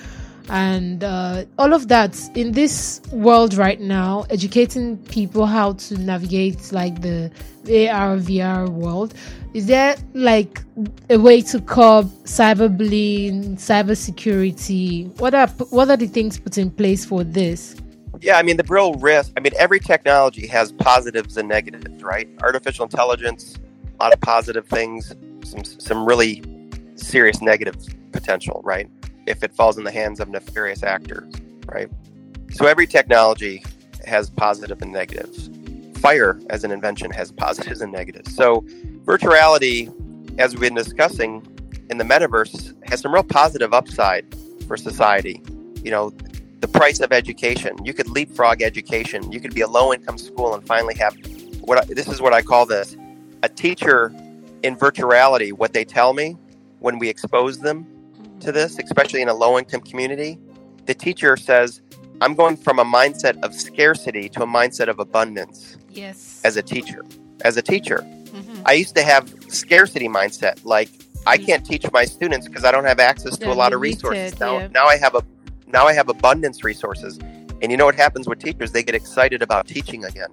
and 0.50 1.04
uh, 1.04 1.46
all 1.58 1.74
of 1.74 1.88
that 1.88 2.18
in 2.36 2.52
this 2.52 3.02
world 3.12 3.54
right 3.54 3.80
now 3.80 4.26
educating 4.30 4.98
people 4.98 5.46
how 5.46 5.74
to 5.74 5.98
navigate 5.98 6.72
like 6.72 7.02
the 7.02 7.32
ar 7.90 8.18
vr 8.18 8.68
world 8.70 9.14
is 9.54 9.68
there 9.68 9.96
like 10.14 10.62
a 11.10 11.18
way 11.18 11.42
to 11.42 11.62
curb 11.62 12.08
cyberbullying 12.24 13.56
cybersecurity 13.56 15.08
what 15.20 15.34
are 15.34 15.48
what 15.70 15.90
are 15.90 15.98
the 15.98 16.08
things 16.08 16.40
put 16.40 16.58
in 16.58 16.70
place 16.72 17.06
for 17.06 17.24
this 17.24 17.76
Yeah, 18.22 18.38
I 18.38 18.44
mean 18.44 18.58
the 18.58 18.66
real 18.68 18.96
risk. 18.96 19.32
I 19.38 19.40
mean 19.40 19.54
every 19.58 19.80
technology 19.80 20.46
has 20.48 20.74
positives 20.74 21.38
and 21.38 21.48
negatives, 21.48 22.04
right? 22.04 22.28
Artificial 22.42 22.86
intelligence, 22.86 23.58
a 24.00 24.04
lot 24.04 24.14
of 24.14 24.20
positive 24.20 24.68
things, 24.68 25.16
some 25.44 25.64
some 25.64 26.06
really 26.06 26.44
serious 26.96 27.42
negative 27.42 27.78
potential, 28.12 28.62
right? 28.66 28.90
If 29.30 29.44
it 29.44 29.54
falls 29.54 29.78
in 29.78 29.86
the 29.86 29.92
hands 29.92 30.20
of 30.20 30.28
nefarious 30.28 30.84
actors, 30.84 31.34
right? 31.66 31.90
So 32.52 32.66
every 32.66 32.88
technology 32.88 33.64
has 34.06 34.30
positive 34.30 34.82
and 34.82 34.92
negatives. 34.92 35.50
Fire 36.00 36.40
as 36.50 36.64
an 36.64 36.72
invention 36.72 37.12
has 37.12 37.32
positives 37.32 37.82
and 37.82 37.92
negatives. 37.92 38.36
So 38.36 38.66
virtual 39.06 39.32
reality 39.32 39.90
as 40.40 40.54
we've 40.54 40.62
been 40.62 40.74
discussing, 40.74 41.46
in 41.90 41.98
the 41.98 42.04
metaverse 42.04 42.74
has 42.90 43.02
some 43.02 43.14
real 43.14 43.24
positive 43.24 43.74
upside 43.74 44.26
for 44.68 44.78
society. 44.78 45.44
You 45.84 45.92
know, 45.92 46.12
the 46.60 46.68
price 46.68 47.00
of 47.00 47.12
education. 47.12 47.78
You 47.84 47.94
could 47.94 48.10
leapfrog 48.10 48.62
education. 48.62 49.32
You 49.32 49.40
could 49.40 49.54
be 49.54 49.62
a 49.62 49.68
low 49.68 49.94
income 49.94 50.18
school 50.18 50.54
and 50.56 50.66
finally 50.66 50.96
have 50.96 51.16
what 51.62 51.78
I, 51.78 51.94
this 51.94 52.08
is 52.08 52.22
what 52.22 52.34
I 52.34 52.42
call 52.42 52.66
this 52.66 52.98
a 53.44 53.50
teacher 53.50 54.14
in 54.64 54.76
virtuality. 54.76 55.54
What 55.54 55.74
they 55.74 55.86
tell 55.86 56.14
me 56.14 56.38
when 56.80 57.00
we 57.00 57.10
expose 57.10 57.60
them 57.60 57.86
to 58.40 58.52
this, 58.52 58.80
especially 58.80 59.22
in 59.22 59.30
a 59.30 59.34
low 59.34 59.58
income 59.58 59.82
community, 59.82 60.40
the 60.86 60.94
teacher 60.94 61.38
says, 61.38 61.82
I'm 62.22 62.36
going 62.36 62.58
from 62.58 62.80
a 62.80 62.86
mindset 62.86 63.42
of 63.44 63.54
scarcity 63.54 64.28
to 64.30 64.44
a 64.44 64.48
mindset 64.48 64.88
of 64.88 65.00
abundance. 65.00 65.78
Yes. 65.90 66.42
As 66.44 66.58
a 66.58 66.62
teacher. 66.62 67.04
As 67.46 67.58
a 67.58 67.62
teacher. 67.62 68.00
Mm-hmm. 68.00 68.62
I 68.66 68.74
used 68.74 68.96
to 68.96 69.04
have 69.04 69.34
scarcity 69.48 70.08
mindset 70.08 70.64
like 70.66 70.90
I 71.26 71.38
can't 71.38 71.66
teach 71.66 71.86
my 71.92 72.06
students 72.06 72.48
because 72.48 72.66
I 72.66 72.72
don't 72.72 72.86
have 72.86 73.00
access 73.00 73.38
to 73.38 73.52
a 73.52 73.54
lot 73.54 73.74
of 73.74 73.82
resources. 73.82 74.40
Now, 74.40 74.60
yeah. 74.60 74.68
now 74.68 74.86
I 74.86 74.98
have 74.98 75.16
a 75.16 75.24
now 75.68 75.86
I 75.86 75.94
have 75.94 76.10
abundance 76.10 76.64
resources. 76.64 77.20
And 77.62 77.72
you 77.72 77.78
know 77.78 77.86
what 77.86 77.96
happens 77.96 78.28
with 78.28 78.40
teachers? 78.40 78.72
They 78.72 78.84
get 78.84 78.96
excited 78.96 79.42
about 79.42 79.68
teaching 79.68 80.06
again. 80.06 80.30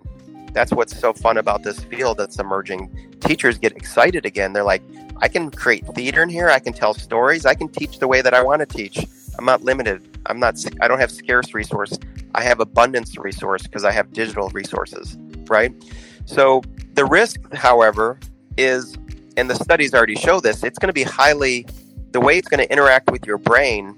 That's 0.53 0.73
what's 0.73 0.99
so 0.99 1.12
fun 1.12 1.37
about 1.37 1.64
this 1.64 1.81
field 1.81 2.19
that's 2.19 2.38
emerging. 2.38 3.19
Teachers 3.21 3.59
get 3.59 3.73
excited 3.73 4.25
again. 4.25 4.53
They're 4.53 4.64
like, 4.64 4.83
I 5.20 5.29
can 5.29 5.50
create 5.50 5.87
theater 5.94 6.22
in 6.22 6.29
here. 6.29 6.48
I 6.48 6.59
can 6.59 6.72
tell 6.72 6.94
stories. 6.94 7.46
I 7.46 7.55
can 7.55 7.68
teach 7.68 7.98
the 7.98 8.09
way 8.09 8.20
that 8.22 8.35
I 8.35 8.42
want 8.42 8.61
to 8.61 8.66
teach. 8.66 9.05
I'm 9.38 9.44
not 9.44 9.62
limited. 9.62 10.18
I'm 10.26 10.38
not. 10.38 10.62
I 10.81 10.88
don't 10.88 10.98
have 10.98 11.11
scarce 11.11 11.55
resource. 11.55 11.98
I 12.35 12.42
have 12.42 12.61
abundance 12.61 13.16
resource 13.16 13.62
because 13.62 13.85
I 13.85 13.92
have 13.92 14.12
digital 14.12 14.48
resources. 14.50 15.16
Right. 15.48 15.72
So 16.26 16.62
the 16.94 17.05
risk, 17.05 17.40
however, 17.55 18.18
is, 18.57 18.96
and 19.37 19.48
the 19.48 19.55
studies 19.55 19.94
already 19.94 20.16
show 20.16 20.40
this. 20.40 20.64
It's 20.64 20.79
going 20.79 20.88
to 20.88 20.94
be 20.94 21.05
highly. 21.05 21.66
The 22.12 22.20
way 22.20 22.38
it's 22.38 22.48
going 22.48 22.61
to 22.61 22.72
interact 22.72 23.11
with 23.11 23.26
your 23.26 23.37
brain 23.37 23.96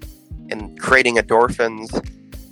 and 0.49 0.77
creating 0.79 1.15
endorphins. 1.15 1.89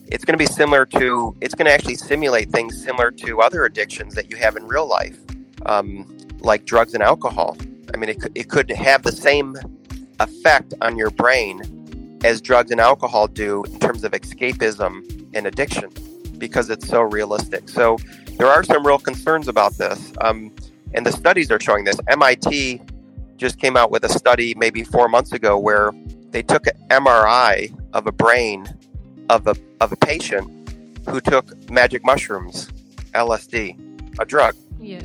It's 0.08 0.23
going 0.23 0.38
to 0.38 0.38
be 0.38 0.45
similar 0.45 0.86
to, 0.86 1.36
it's 1.41 1.53
going 1.53 1.65
to 1.65 1.73
actually 1.73 1.95
simulate 1.95 2.49
things 2.49 2.82
similar 2.82 3.12
to 3.12 3.41
other 3.41 3.65
addictions 3.65 4.15
that 4.15 4.32
you 4.32 4.38
have 4.38 4.56
in 4.56 4.65
real 4.65 4.88
life, 4.88 5.19
um, 5.65 6.17
like 6.39 6.63
drugs 6.63 6.93
and 6.93 7.03
alcohol. 7.03 7.58
I 7.93 7.97
mean, 7.97 8.10
it 8.10 8.21
could, 8.21 8.32
it 8.36 8.50
could 8.50 8.69
have 8.71 9.04
the 9.04 9.12
same 9.12 9.56
effect 10.19 10.73
on 10.82 10.97
your 10.97 11.10
brain 11.12 12.19
as 12.23 12.41
drugs 12.41 12.71
and 12.71 12.82
alcohol 12.82 13.28
do 13.28 13.63
in 13.63 13.80
terms 13.80 14.04
of 14.04 14.12
escapism 14.12 15.30
and 15.34 15.47
addiction 15.47 15.91
because 16.38 16.69
it's 16.69 16.88
so 16.88 17.02
realistic. 17.02 17.69
So 17.69 17.97
there 18.38 18.47
are 18.47 18.63
some 18.63 18.86
real 18.86 19.00
concerns 19.00 19.47
about 19.47 19.73
this. 19.78 20.13
Um, 20.21 20.54
and 20.93 21.06
the 21.06 21.12
studies 21.12 21.52
are 21.52 21.60
showing 21.60 21.84
this. 21.84 21.97
MIT 22.08 22.82
just 23.36 23.60
came 23.60 23.78
out 23.78 23.91
with 23.91 24.04
a 24.04 24.10
study 24.10 24.54
maybe 24.56 24.84
four 24.84 25.08
months 25.08 25.32
ago 25.32 25.58
where 25.58 25.91
they 26.32 26.41
took 26.41 26.67
an 26.67 26.73
MRI 26.89 27.76
of 27.93 28.08
a 28.08 28.12
brain 28.12 28.67
of 29.30 29.47
a, 29.47 29.56
of 29.82 29.91
a 29.91 29.95
patient 29.95 30.69
who 31.08 31.21
took 31.21 31.69
magic 31.69 32.04
mushrooms, 32.04 32.67
LSD, 33.13 34.19
a 34.19 34.26
drug. 34.26 34.56
Yeah. 34.80 35.02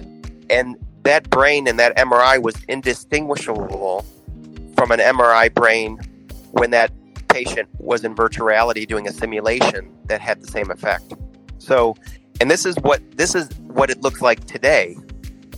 And 0.50 0.76
that 1.02 1.28
brain 1.30 1.66
and 1.66 1.78
that 1.78 1.96
MRI 1.96 2.42
was 2.42 2.56
indistinguishable 2.68 4.04
from 4.76 4.90
an 4.90 5.00
MRI 5.00 5.52
brain 5.52 5.98
when 6.52 6.70
that 6.70 6.92
patient 7.28 7.68
was 7.78 8.04
in 8.04 8.14
virtual 8.14 8.46
reality 8.46 8.84
doing 8.84 9.08
a 9.08 9.12
simulation 9.12 9.90
that 10.06 10.20
had 10.20 10.40
the 10.40 10.46
same 10.46 10.70
effect. 10.70 11.14
So, 11.58 11.96
and 12.40 12.50
this 12.50 12.66
is 12.66 12.76
what 12.76 13.00
this 13.16 13.34
is 13.34 13.48
what 13.60 13.90
it 13.90 14.02
looks 14.02 14.20
like 14.20 14.44
today. 14.44 14.96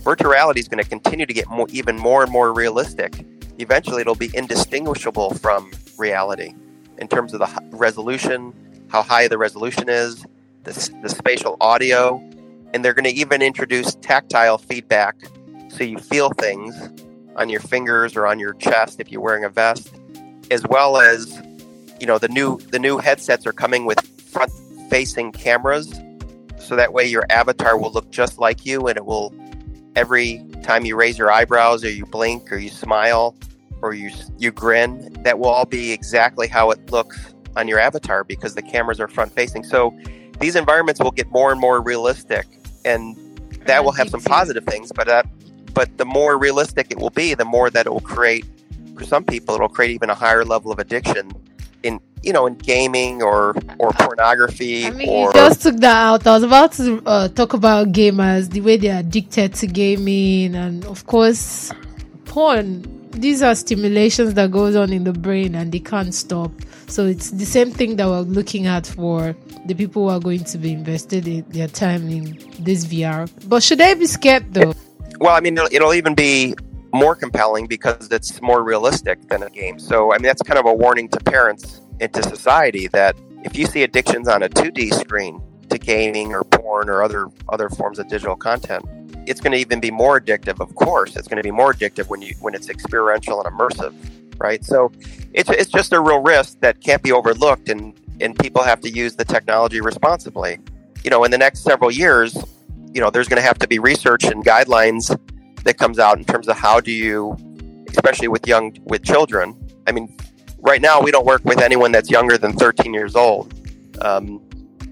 Virtual 0.01 0.31
reality 0.31 0.59
is 0.59 0.67
going 0.67 0.83
to 0.83 0.89
continue 0.89 1.25
to 1.25 1.33
get 1.33 1.49
more, 1.49 1.67
even 1.71 1.97
more 1.97 2.23
and 2.23 2.31
more 2.31 2.53
realistic 2.53 3.25
eventually 3.59 4.01
it'll 4.01 4.15
be 4.15 4.31
indistinguishable 4.33 5.33
from 5.35 5.71
reality 5.97 6.53
in 6.97 7.07
terms 7.07 7.33
of 7.33 7.39
the 7.39 7.77
resolution, 7.77 8.53
how 8.89 9.01
high 9.01 9.27
the 9.27 9.37
resolution 9.37 9.89
is, 9.89 10.25
the, 10.63 10.93
the 11.01 11.09
spatial 11.09 11.57
audio, 11.61 12.17
and 12.73 12.83
they're 12.83 12.93
going 12.93 13.05
to 13.05 13.13
even 13.13 13.41
introduce 13.41 13.95
tactile 13.95 14.57
feedback 14.57 15.15
so 15.75 15.83
you 15.83 15.97
feel 15.97 16.29
things 16.29 16.89
on 17.35 17.49
your 17.49 17.59
fingers 17.59 18.15
or 18.15 18.25
on 18.25 18.39
your 18.39 18.53
chest 18.53 18.99
if 18.99 19.11
you're 19.11 19.21
wearing 19.21 19.43
a 19.43 19.49
vest, 19.49 19.93
as 20.51 20.65
well 20.67 20.97
as 20.97 21.41
you 21.99 22.07
know 22.07 22.17
the 22.17 22.29
new 22.29 22.57
the 22.71 22.79
new 22.79 22.97
headsets 22.97 23.45
are 23.45 23.53
coming 23.53 23.85
with 23.85 23.99
front 24.01 24.51
facing 24.89 25.31
cameras 25.31 25.99
so 26.59 26.75
that 26.75 26.93
way 26.93 27.05
your 27.05 27.25
avatar 27.29 27.77
will 27.77 27.91
look 27.91 28.09
just 28.11 28.37
like 28.37 28.65
you 28.65 28.87
and 28.87 28.97
it 28.97 29.05
will 29.05 29.33
every 29.95 30.43
time 30.63 30.85
you 30.85 30.95
raise 30.95 31.17
your 31.17 31.31
eyebrows 31.31 31.83
or 31.83 31.89
you 31.89 32.05
blink 32.05 32.51
or 32.51 32.57
you 32.57 32.69
smile 32.69 33.35
or 33.81 33.93
you 33.93 34.11
you 34.37 34.51
grin, 34.51 35.13
that 35.23 35.39
will 35.39 35.49
all 35.49 35.65
be 35.65 35.91
exactly 35.91 36.47
how 36.47 36.71
it 36.71 36.91
looks 36.91 37.33
on 37.55 37.67
your 37.67 37.79
avatar 37.79 38.23
because 38.23 38.55
the 38.55 38.61
cameras 38.61 38.99
are 38.99 39.07
front 39.07 39.31
facing. 39.31 39.63
So 39.63 39.97
these 40.39 40.55
environments 40.55 41.01
will 41.01 41.11
get 41.11 41.29
more 41.29 41.51
and 41.51 41.61
more 41.61 41.81
realistic, 41.81 42.45
and 42.83 43.15
that 43.65 43.83
will 43.83 43.91
have 43.93 44.09
some 44.09 44.21
positive 44.21 44.65
things. 44.65 44.91
But 44.93 45.07
uh, 45.07 45.23
but 45.75 45.95
the 45.97 46.05
more 46.05 46.39
realistic 46.39 46.87
it 46.89 46.97
will 46.97 47.11
be, 47.11 47.35
the 47.35 47.45
more 47.45 47.69
that 47.69 47.85
it 47.85 47.91
will 47.91 47.99
create 47.99 48.45
for 48.97 49.03
some 49.03 49.23
people, 49.23 49.53
it'll 49.55 49.69
create 49.69 49.91
even 49.91 50.09
a 50.09 50.15
higher 50.15 50.43
level 50.43 50.71
of 50.71 50.79
addiction 50.79 51.31
in 51.83 51.99
you 52.23 52.33
know 52.33 52.47
in 52.47 52.55
gaming 52.55 53.21
or 53.21 53.53
or 53.77 53.91
pornography. 53.91 54.87
I 54.87 54.89
mean, 54.91 55.09
or, 55.09 55.27
you 55.27 55.33
just 55.33 55.61
took 55.61 55.77
that 55.77 55.95
out. 55.95 56.25
I 56.25 56.33
was 56.33 56.43
about 56.43 56.71
to 56.73 57.03
uh, 57.05 57.27
talk 57.27 57.53
about 57.53 57.91
gamers, 57.91 58.49
the 58.49 58.61
way 58.61 58.77
they're 58.77 59.01
addicted 59.01 59.53
to 59.55 59.67
gaming, 59.67 60.55
and 60.55 60.83
of 60.85 61.05
course, 61.05 61.71
porn. 62.25 62.93
These 63.11 63.41
are 63.43 63.55
stimulations 63.55 64.33
that 64.33 64.51
goes 64.51 64.75
on 64.75 64.91
in 64.91 65.05
the 65.05 65.13
brain, 65.13 65.55
and 65.55 65.71
they 65.71 65.79
can't 65.79 66.13
stop. 66.13 66.51
So 66.87 67.05
it's 67.05 67.31
the 67.31 67.45
same 67.45 67.71
thing 67.71 67.95
that 67.95 68.07
we're 68.07 68.19
looking 68.21 68.67
at 68.67 68.85
for 68.87 69.33
the 69.65 69.73
people 69.73 70.03
who 70.03 70.09
are 70.09 70.19
going 70.19 70.43
to 70.43 70.57
be 70.57 70.73
invested 70.73 71.25
in 71.25 71.45
their 71.49 71.69
time 71.69 72.09
in 72.09 72.37
this 72.59 72.85
VR. 72.85 73.29
But 73.47 73.63
should 73.63 73.79
they 73.79 73.93
be 73.93 74.05
scared 74.05 74.53
though? 74.53 74.73
Well, 75.19 75.35
I 75.35 75.39
mean, 75.39 75.57
it'll, 75.57 75.69
it'll 75.71 75.93
even 75.93 76.15
be 76.15 76.55
more 76.93 77.15
compelling 77.15 77.67
because 77.67 78.09
it's 78.11 78.41
more 78.41 78.63
realistic 78.63 79.27
than 79.27 79.43
a 79.43 79.49
game. 79.49 79.79
So, 79.79 80.13
I 80.13 80.17
mean, 80.17 80.23
that's 80.23 80.41
kind 80.41 80.59
of 80.59 80.65
a 80.65 80.73
warning 80.73 81.09
to 81.09 81.19
parents 81.19 81.81
and 81.99 82.13
to 82.13 82.23
society 82.23 82.87
that 82.87 83.15
if 83.43 83.57
you 83.57 83.65
see 83.65 83.83
addictions 83.83 84.27
on 84.27 84.43
a 84.43 84.49
2D 84.49 84.93
screen 84.93 85.41
to 85.69 85.77
gaming 85.77 86.33
or 86.33 86.43
porn 86.43 86.89
or 86.89 87.03
other 87.03 87.27
other 87.49 87.69
forms 87.69 87.99
of 87.99 88.07
digital 88.07 88.35
content, 88.35 88.85
it's 89.27 89.41
going 89.41 89.51
to 89.51 89.57
even 89.57 89.79
be 89.79 89.91
more 89.91 90.19
addictive. 90.19 90.59
Of 90.59 90.75
course, 90.75 91.15
it's 91.15 91.27
going 91.27 91.37
to 91.37 91.43
be 91.43 91.51
more 91.51 91.73
addictive 91.73 92.07
when 92.07 92.21
you 92.21 92.33
when 92.41 92.55
it's 92.55 92.69
experiential 92.69 93.41
and 93.43 93.53
immersive, 93.53 93.93
right? 94.39 94.63
So, 94.63 94.91
it's 95.33 95.49
it's 95.49 95.71
just 95.71 95.93
a 95.93 95.99
real 95.99 96.19
risk 96.19 96.59
that 96.61 96.81
can't 96.81 97.03
be 97.03 97.11
overlooked, 97.11 97.69
and 97.69 97.93
and 98.21 98.37
people 98.39 98.63
have 98.63 98.79
to 98.81 98.89
use 98.89 99.15
the 99.15 99.25
technology 99.25 99.81
responsibly. 99.81 100.59
You 101.03 101.09
know, 101.09 101.23
in 101.23 101.31
the 101.31 101.37
next 101.37 101.59
several 101.61 101.91
years, 101.91 102.35
you 102.95 103.01
know, 103.01 103.09
there's 103.09 103.27
going 103.27 103.41
to 103.41 103.45
have 103.45 103.59
to 103.59 103.67
be 103.67 103.77
research 103.77 104.23
and 104.23 104.43
guidelines 104.43 105.15
that 105.65 105.77
comes 105.77 105.99
out 105.99 106.17
in 106.17 106.23
terms 106.23 106.47
of 106.47 106.57
how 106.57 106.79
do 106.79 106.91
you, 106.91 107.35
especially 107.89 108.29
with 108.29 108.47
young 108.47 108.75
with 108.85 109.03
children. 109.03 109.53
I 109.85 109.91
mean, 109.91 110.15
right 110.59 110.81
now 110.81 111.01
we 111.01 111.11
don't 111.11 111.25
work 111.25 111.43
with 111.43 111.59
anyone 111.59 111.91
that's 111.91 112.09
younger 112.09 112.37
than 112.37 112.53
13 112.53 112.93
years 112.93 113.13
old. 113.15 113.53
Um, 114.01 114.41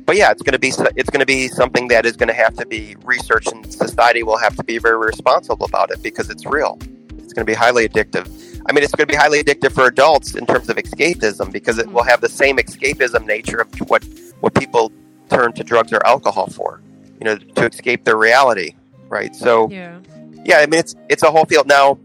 but 0.05 0.17
yeah, 0.17 0.31
it's 0.31 0.41
going 0.41 0.51
to 0.51 0.59
be 0.59 0.73
it's 0.97 1.09
going 1.09 1.21
to 1.21 1.25
be 1.25 1.47
something 1.47 1.87
that 1.87 2.05
is 2.05 2.17
going 2.17 2.27
to 2.27 2.33
have 2.33 2.55
to 2.55 2.65
be 2.65 2.97
researched, 3.05 3.53
and 3.53 3.71
society 3.71 4.21
will 4.21 4.37
have 4.37 4.57
to 4.57 4.63
be 4.65 4.77
very 4.79 4.97
responsible 4.97 5.65
about 5.65 5.89
it 5.89 6.03
because 6.03 6.29
it's 6.29 6.45
real. 6.45 6.77
It's 7.19 7.31
going 7.31 7.45
to 7.45 7.49
be 7.49 7.53
highly 7.53 7.87
addictive. 7.87 8.27
I 8.67 8.73
mean, 8.73 8.83
it's 8.83 8.93
going 8.93 9.07
to 9.07 9.13
be 9.13 9.17
highly 9.17 9.41
addictive 9.41 9.71
for 9.71 9.87
adults 9.87 10.35
in 10.35 10.45
terms 10.45 10.67
of 10.67 10.75
escapism 10.75 11.53
because 11.53 11.77
it 11.77 11.89
will 11.89 12.03
have 12.03 12.19
the 12.19 12.27
same 12.29 12.57
escapism 12.57 13.25
nature 13.25 13.59
of 13.59 13.89
what 13.89 14.03
what 14.41 14.53
people 14.55 14.91
turn 15.29 15.53
to 15.53 15.63
drugs 15.63 15.93
or 15.93 16.05
alcohol 16.05 16.47
for, 16.47 16.81
you 17.23 17.29
know, 17.29 17.37
to 17.37 17.65
escape 17.65 18.03
their 18.03 18.17
reality, 18.17 18.75
right? 19.07 19.33
So, 19.33 19.69
Yeah. 19.71 19.99
yeah, 20.43 20.57
I 20.57 20.65
mean, 20.65 20.79
it's 20.81 20.93
it's 21.09 21.23
a 21.23 21.31
whole 21.31 21.45
field 21.45 21.67
now. 21.67 21.97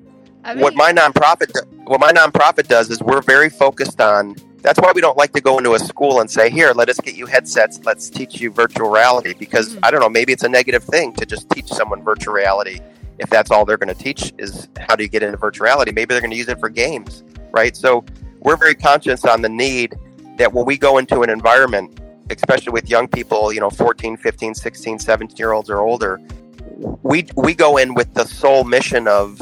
I 0.44 0.54
mean, 0.54 0.62
what 0.62 0.74
my 0.76 0.92
nonprofit 0.92 1.52
do- 1.52 1.68
what 1.86 1.98
my 2.00 2.12
nonprofit 2.12 2.68
does 2.68 2.88
is 2.90 3.02
we're 3.02 3.20
very 3.22 3.50
focused 3.50 4.00
on 4.00 4.36
that's 4.62 4.78
why 4.80 4.92
we 4.94 5.00
don't 5.00 5.16
like 5.16 5.32
to 5.32 5.40
go 5.40 5.58
into 5.58 5.74
a 5.74 5.78
school 5.78 6.20
and 6.20 6.30
say 6.30 6.50
here 6.50 6.72
let 6.72 6.88
us 6.88 6.98
get 7.00 7.14
you 7.16 7.26
headsets 7.26 7.80
let's 7.84 8.10
teach 8.10 8.40
you 8.40 8.50
virtual 8.50 8.90
reality 8.90 9.32
because 9.38 9.74
Mhm. 9.76 9.78
i 9.84 9.90
don't 9.90 10.00
know 10.00 10.08
maybe 10.08 10.32
it's 10.32 10.42
a 10.42 10.48
negative 10.48 10.82
thing 10.84 11.12
to 11.14 11.24
just 11.24 11.48
teach 11.50 11.68
someone 11.68 12.02
virtual 12.02 12.34
reality 12.34 12.80
if 13.18 13.30
that's 13.30 13.50
all 13.52 13.64
they're 13.64 13.76
going 13.78 13.94
to 13.94 14.02
teach 14.02 14.32
is 14.38 14.68
how 14.80 14.94
do 14.96 15.02
you 15.04 15.08
get 15.08 15.22
into 15.22 15.36
virtual 15.38 15.64
reality 15.64 15.92
maybe 15.92 16.12
they're 16.12 16.20
going 16.20 16.30
to 16.32 16.36
use 16.36 16.48
it 16.48 16.58
for 16.60 16.68
games 16.68 17.22
right 17.52 17.76
so 17.76 18.04
we're 18.40 18.56
very 18.56 18.74
conscious 18.74 19.24
on 19.24 19.42
the 19.42 19.48
need 19.48 19.96
that 20.38 20.52
when 20.52 20.64
we 20.66 20.76
go 20.76 20.98
into 20.98 21.22
an 21.22 21.30
environment 21.30 21.98
especially 22.30 22.72
with 22.72 22.88
young 22.88 23.08
people 23.08 23.52
you 23.52 23.60
know 23.60 23.70
14 23.70 24.16
15 24.16 24.54
16 24.54 24.98
17 24.98 25.36
year 25.36 25.52
olds 25.52 25.70
or 25.70 25.80
older 25.80 26.20
we 27.02 27.26
we 27.36 27.54
go 27.54 27.76
in 27.76 27.94
with 27.94 28.12
the 28.14 28.24
sole 28.24 28.64
mission 28.64 29.08
of 29.08 29.40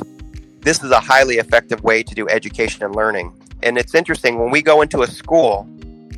this 0.66 0.82
is 0.82 0.91
a 0.91 0.99
highly 0.99 1.37
effective 1.37 1.84
way 1.84 2.03
to 2.03 2.12
do 2.12 2.28
education 2.28 2.84
and 2.84 2.97
learning. 2.97 3.32
And 3.62 3.78
it's 3.78 3.95
interesting 3.95 4.41
when 4.41 4.51
we 4.51 4.62
go 4.62 4.82
into 4.82 5.03
a 5.03 5.07
school 5.07 5.61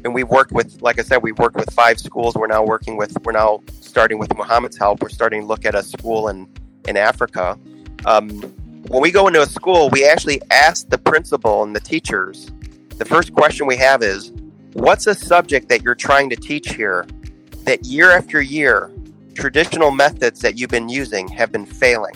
and 0.05 0.15
we've 0.15 0.31
worked 0.31 0.53
with, 0.53 0.81
like 0.81 0.99
I 0.99 1.03
said, 1.03 1.19
we've 1.19 1.39
worked 1.39 1.57
with 1.57 1.71
five 1.75 2.01
schools. 2.01 2.35
We're 2.35 2.47
now 2.47 2.65
working 2.65 2.97
with, 2.97 3.15
we're 3.25 3.33
now 3.33 3.61
starting 3.83 4.19
with 4.19 4.35
Muhammad's 4.39 4.79
help. 4.79 5.03
We're 5.03 5.11
starting 5.11 5.43
to 5.43 5.47
look 5.47 5.67
at 5.67 5.75
a 5.75 5.83
school 5.83 6.29
in, 6.29 6.49
in 6.87 6.97
Africa. 6.97 7.59
Um, 8.07 8.41
when 8.89 9.03
we 9.03 9.11
go 9.11 9.27
into 9.27 9.43
a 9.43 9.47
school, 9.47 9.91
we 9.91 10.07
actually 10.07 10.41
ask 10.51 10.89
the 10.89 10.97
principal 10.97 11.63
and 11.63 11.77
the 11.77 11.81
teachers. 11.81 12.51
The 12.97 13.05
first 13.05 13.35
question 13.35 13.67
we 13.67 13.77
have 13.77 14.03
is, 14.03 14.33
what's 14.79 15.07
a 15.07 15.15
subject 15.15 15.69
that 15.69 15.83
you're 15.83 15.95
trying 15.95 16.31
to 16.31 16.37
teach 16.37 16.71
here 16.71 17.07
that 17.65 17.85
year 17.85 18.13
after 18.13 18.41
year, 18.41 18.91
traditional 19.35 19.91
methods 19.91 20.41
that 20.41 20.59
you've 20.59 20.71
been 20.71 20.89
using 20.89 21.29
have 21.29 21.51
been 21.51 21.67
failing? 21.67 22.15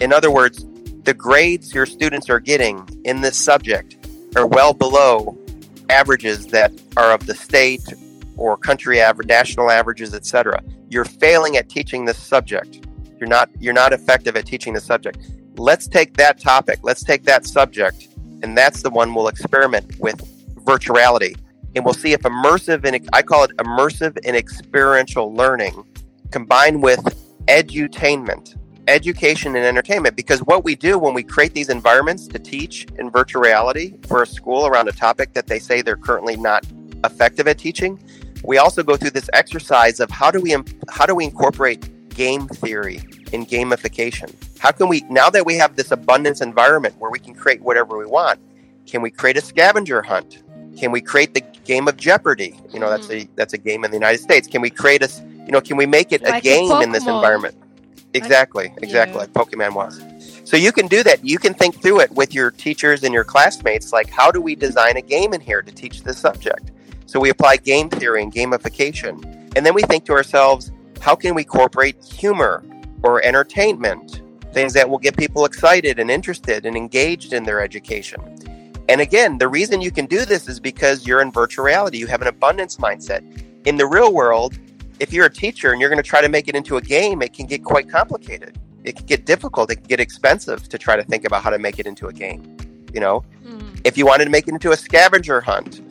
In 0.00 0.12
other 0.12 0.30
words, 0.30 0.64
the 1.02 1.14
grades 1.14 1.74
your 1.74 1.86
students 1.86 2.30
are 2.30 2.40
getting 2.40 2.88
in 3.04 3.20
this 3.20 3.36
subject 3.36 3.96
are 4.36 4.46
well 4.46 4.72
below 4.72 5.36
averages 5.90 6.46
that 6.48 6.72
are 6.96 7.12
of 7.12 7.26
the 7.26 7.34
state 7.34 7.94
or 8.36 8.56
country 8.56 9.00
average, 9.00 9.28
national 9.28 9.70
averages, 9.70 10.14
etc. 10.14 10.62
You're 10.88 11.04
failing 11.04 11.56
at 11.56 11.68
teaching 11.68 12.04
this 12.04 12.18
subject. 12.18 12.86
You're 13.18 13.28
not 13.28 13.50
you're 13.58 13.74
not 13.74 13.92
effective 13.92 14.36
at 14.36 14.46
teaching 14.46 14.74
the 14.74 14.80
subject. 14.80 15.18
Let's 15.56 15.88
take 15.88 16.16
that 16.18 16.38
topic. 16.38 16.80
Let's 16.82 17.02
take 17.02 17.24
that 17.24 17.46
subject, 17.46 18.08
and 18.42 18.56
that's 18.56 18.82
the 18.82 18.90
one 18.90 19.14
we'll 19.14 19.28
experiment 19.28 19.98
with 19.98 20.20
virtuality, 20.64 21.36
and 21.76 21.84
we'll 21.84 21.94
see 21.94 22.12
if 22.12 22.22
immersive 22.22 22.84
and 22.84 23.08
I 23.12 23.22
call 23.22 23.44
it 23.44 23.54
immersive 23.58 24.18
and 24.24 24.34
experiential 24.34 25.32
learning 25.32 25.84
combined 26.30 26.82
with 26.82 27.00
edutainment, 27.48 28.56
education 28.88 29.54
and 29.54 29.64
entertainment. 29.64 30.16
Because 30.16 30.40
what 30.40 30.64
we 30.64 30.74
do 30.74 30.98
when 30.98 31.12
we 31.12 31.22
create 31.22 31.52
these 31.52 31.68
environments 31.68 32.26
to 32.28 32.38
teach 32.38 32.86
in 32.98 33.10
virtual 33.10 33.42
reality 33.42 33.94
for 34.08 34.22
a 34.22 34.26
school 34.26 34.66
around 34.66 34.88
a 34.88 34.92
topic 34.92 35.34
that 35.34 35.46
they 35.46 35.58
say 35.58 35.82
they're 35.82 35.96
currently 35.96 36.36
not 36.36 36.66
effective 37.04 37.46
at 37.46 37.58
teaching, 37.58 38.00
we 38.42 38.56
also 38.56 38.82
go 38.82 38.96
through 38.96 39.10
this 39.10 39.28
exercise 39.34 40.00
of 40.00 40.10
how 40.10 40.30
do 40.30 40.40
we 40.40 40.56
how 40.88 41.04
do 41.04 41.14
we 41.14 41.24
incorporate 41.24 42.08
game 42.08 42.48
theory 42.48 43.02
and 43.34 43.46
gamification? 43.46 44.34
How 44.58 44.72
can 44.72 44.88
we 44.88 45.02
now 45.10 45.28
that 45.28 45.44
we 45.44 45.56
have 45.56 45.76
this 45.76 45.90
abundance 45.90 46.40
environment 46.40 46.94
where 46.98 47.10
we 47.10 47.18
can 47.18 47.34
create 47.34 47.60
whatever 47.60 47.98
we 47.98 48.06
want? 48.06 48.40
Can 48.86 49.02
we 49.02 49.10
create 49.10 49.36
a 49.36 49.42
scavenger 49.42 50.00
hunt? 50.00 50.42
Can 50.76 50.92
we 50.92 51.00
create 51.00 51.34
the 51.34 51.40
game 51.64 51.88
of 51.88 51.96
Jeopardy? 51.96 52.58
You 52.72 52.80
know, 52.80 52.90
that's 52.90 53.08
mm-hmm. 53.08 53.32
a 53.32 53.36
that's 53.36 53.54
a 53.54 53.58
game 53.58 53.84
in 53.84 53.90
the 53.90 53.96
United 53.96 54.18
States. 54.18 54.46
Can 54.46 54.60
we 54.60 54.70
create 54.70 55.02
a 55.02 55.08
you 55.46 55.52
know, 55.52 55.60
can 55.60 55.76
we 55.76 55.86
make 55.86 56.12
it 56.12 56.22
like 56.22 56.34
a 56.34 56.40
game 56.40 56.82
in 56.82 56.92
this 56.92 57.06
environment? 57.06 57.56
Exactly, 58.14 58.72
exactly 58.78 59.14
yeah. 59.14 59.20
like 59.20 59.32
Pokemon 59.32 59.74
was. 59.74 60.02
So 60.48 60.56
you 60.56 60.72
can 60.72 60.86
do 60.86 61.02
that. 61.02 61.24
You 61.24 61.38
can 61.38 61.54
think 61.54 61.80
through 61.80 62.00
it 62.00 62.10
with 62.12 62.34
your 62.34 62.50
teachers 62.50 63.04
and 63.04 63.12
your 63.12 63.24
classmates 63.24 63.92
like 63.92 64.10
how 64.10 64.30
do 64.30 64.40
we 64.40 64.54
design 64.54 64.96
a 64.96 65.02
game 65.02 65.34
in 65.34 65.40
here 65.40 65.62
to 65.62 65.72
teach 65.72 66.02
this 66.02 66.18
subject? 66.18 66.72
So 67.06 67.20
we 67.20 67.30
apply 67.30 67.58
game 67.58 67.88
theory 67.88 68.22
and 68.22 68.32
gamification. 68.32 69.22
And 69.56 69.64
then 69.64 69.74
we 69.74 69.82
think 69.82 70.04
to 70.06 70.12
ourselves, 70.12 70.72
how 71.00 71.14
can 71.14 71.34
we 71.34 71.42
incorporate 71.42 72.02
humor 72.04 72.64
or 73.02 73.22
entertainment? 73.24 74.22
Things 74.52 74.72
that 74.72 74.88
will 74.88 74.98
get 74.98 75.16
people 75.16 75.44
excited 75.44 75.98
and 75.98 76.10
interested 76.10 76.66
and 76.66 76.76
engaged 76.76 77.32
in 77.32 77.44
their 77.44 77.60
education. 77.60 78.20
And 78.88 79.00
again, 79.00 79.38
the 79.38 79.48
reason 79.48 79.80
you 79.80 79.90
can 79.90 80.06
do 80.06 80.24
this 80.24 80.48
is 80.48 80.60
because 80.60 81.06
you're 81.06 81.20
in 81.20 81.32
virtual 81.32 81.64
reality. 81.64 81.98
You 81.98 82.06
have 82.06 82.22
an 82.22 82.28
abundance 82.28 82.76
mindset. 82.76 83.22
In 83.66 83.76
the 83.76 83.86
real 83.86 84.12
world, 84.12 84.58
if 85.00 85.12
you're 85.12 85.26
a 85.26 85.32
teacher 85.32 85.72
and 85.72 85.80
you're 85.80 85.90
going 85.90 86.02
to 86.02 86.08
try 86.08 86.20
to 86.20 86.28
make 86.28 86.48
it 86.48 86.54
into 86.54 86.76
a 86.76 86.80
game, 86.80 87.20
it 87.22 87.32
can 87.32 87.46
get 87.46 87.64
quite 87.64 87.90
complicated. 87.90 88.58
It 88.84 88.96
can 88.96 89.06
get 89.06 89.26
difficult. 89.26 89.70
It 89.70 89.76
can 89.76 89.86
get 89.86 90.00
expensive 90.00 90.68
to 90.68 90.78
try 90.78 90.96
to 90.96 91.02
think 91.02 91.24
about 91.24 91.42
how 91.42 91.50
to 91.50 91.58
make 91.58 91.78
it 91.80 91.86
into 91.86 92.06
a 92.06 92.12
game. 92.12 92.56
You 92.94 93.00
know, 93.00 93.24
mm. 93.44 93.80
if 93.84 93.98
you 93.98 94.06
wanted 94.06 94.26
to 94.26 94.30
make 94.30 94.46
it 94.46 94.54
into 94.54 94.70
a 94.70 94.76
scavenger 94.76 95.40
hunt, 95.40 95.82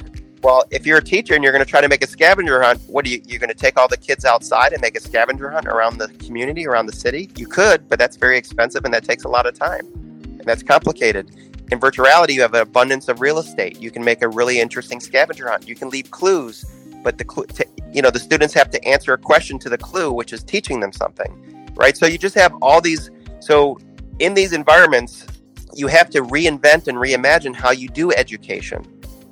well, 0.42 0.64
if 0.72 0.86
you're 0.86 1.00
a 1.00 1.04
teacher 1.04 1.34
and 1.34 1.44
you're 1.44 1.52
going 1.52 1.66
to 1.66 1.70
try 1.70 1.82
to 1.82 1.90
make 1.90 2.04
a 2.04 2.08
scavenger 2.08 2.62
hunt, 2.62 2.80
what 2.88 3.06
are 3.06 3.10
you? 3.10 3.22
You're 3.26 3.40
going 3.40 3.50
to 3.50 3.56
take 3.56 3.78
all 3.78 3.88
the 3.88 3.98
kids 3.98 4.26
outside 4.26 4.74
and 4.74 4.82
make 4.82 4.96
a 4.96 5.02
scavenger 5.02 5.50
hunt 5.50 5.68
around 5.68 5.98
the 5.98 6.08
community, 6.26 6.68
around 6.68 6.86
the 6.86 6.94
city? 6.94 7.30
You 7.36 7.48
could, 7.48 7.90
but 7.90 8.00
that's 8.00 8.16
very 8.16 8.38
expensive 8.38 8.86
and 8.86 8.94
that 8.94 9.04
takes 9.04 9.24
a 9.24 9.28
lot 9.28 9.46
of 9.46 9.58
time, 9.58 9.86
and 9.86 10.44
that's 10.46 10.64
complicated. 10.64 11.45
In 11.72 11.80
virtual 11.80 12.06
reality, 12.06 12.34
you 12.34 12.42
have 12.42 12.54
an 12.54 12.62
abundance 12.62 13.08
of 13.08 13.22
real 13.22 13.40
estate. 13.40 13.80
You 13.80 13.92
can 13.92 14.04
make 14.04 14.22
a 14.22 14.28
really 14.28 14.60
interesting 14.60 15.00
scavenger 15.00 15.50
hunt. 15.50 15.68
You 15.68 15.76
can 15.76 15.90
leave 15.90 16.12
clues, 16.12 16.66
but 17.04 17.18
the 17.18 17.24
clue, 17.24 17.46
you 17.92 18.02
know, 18.02 18.12
the 18.12 18.20
students 18.20 18.54
have 18.54 18.70
to 18.72 18.84
answer 18.86 19.14
a 19.14 19.18
question 19.18 19.58
to 19.60 19.70
the 19.70 19.78
clue, 19.78 20.12
which 20.12 20.32
is 20.32 20.44
teaching 20.44 20.80
them 20.80 20.92
something, 20.92 21.74
right? 21.76 21.98
So 21.98 22.06
you 22.06 22.18
just 22.18 22.36
have 22.36 22.54
all 22.62 22.82
these. 22.82 23.10
So 23.40 23.80
in 24.20 24.34
these 24.34 24.54
environments, 24.54 25.26
you 25.74 25.88
have 25.88 26.10
to 26.12 26.22
reinvent 26.22 26.88
and 26.88 26.98
reimagine 26.98 27.56
how 27.56 27.72
you 27.72 27.90
do 27.90 28.12
education 28.14 28.86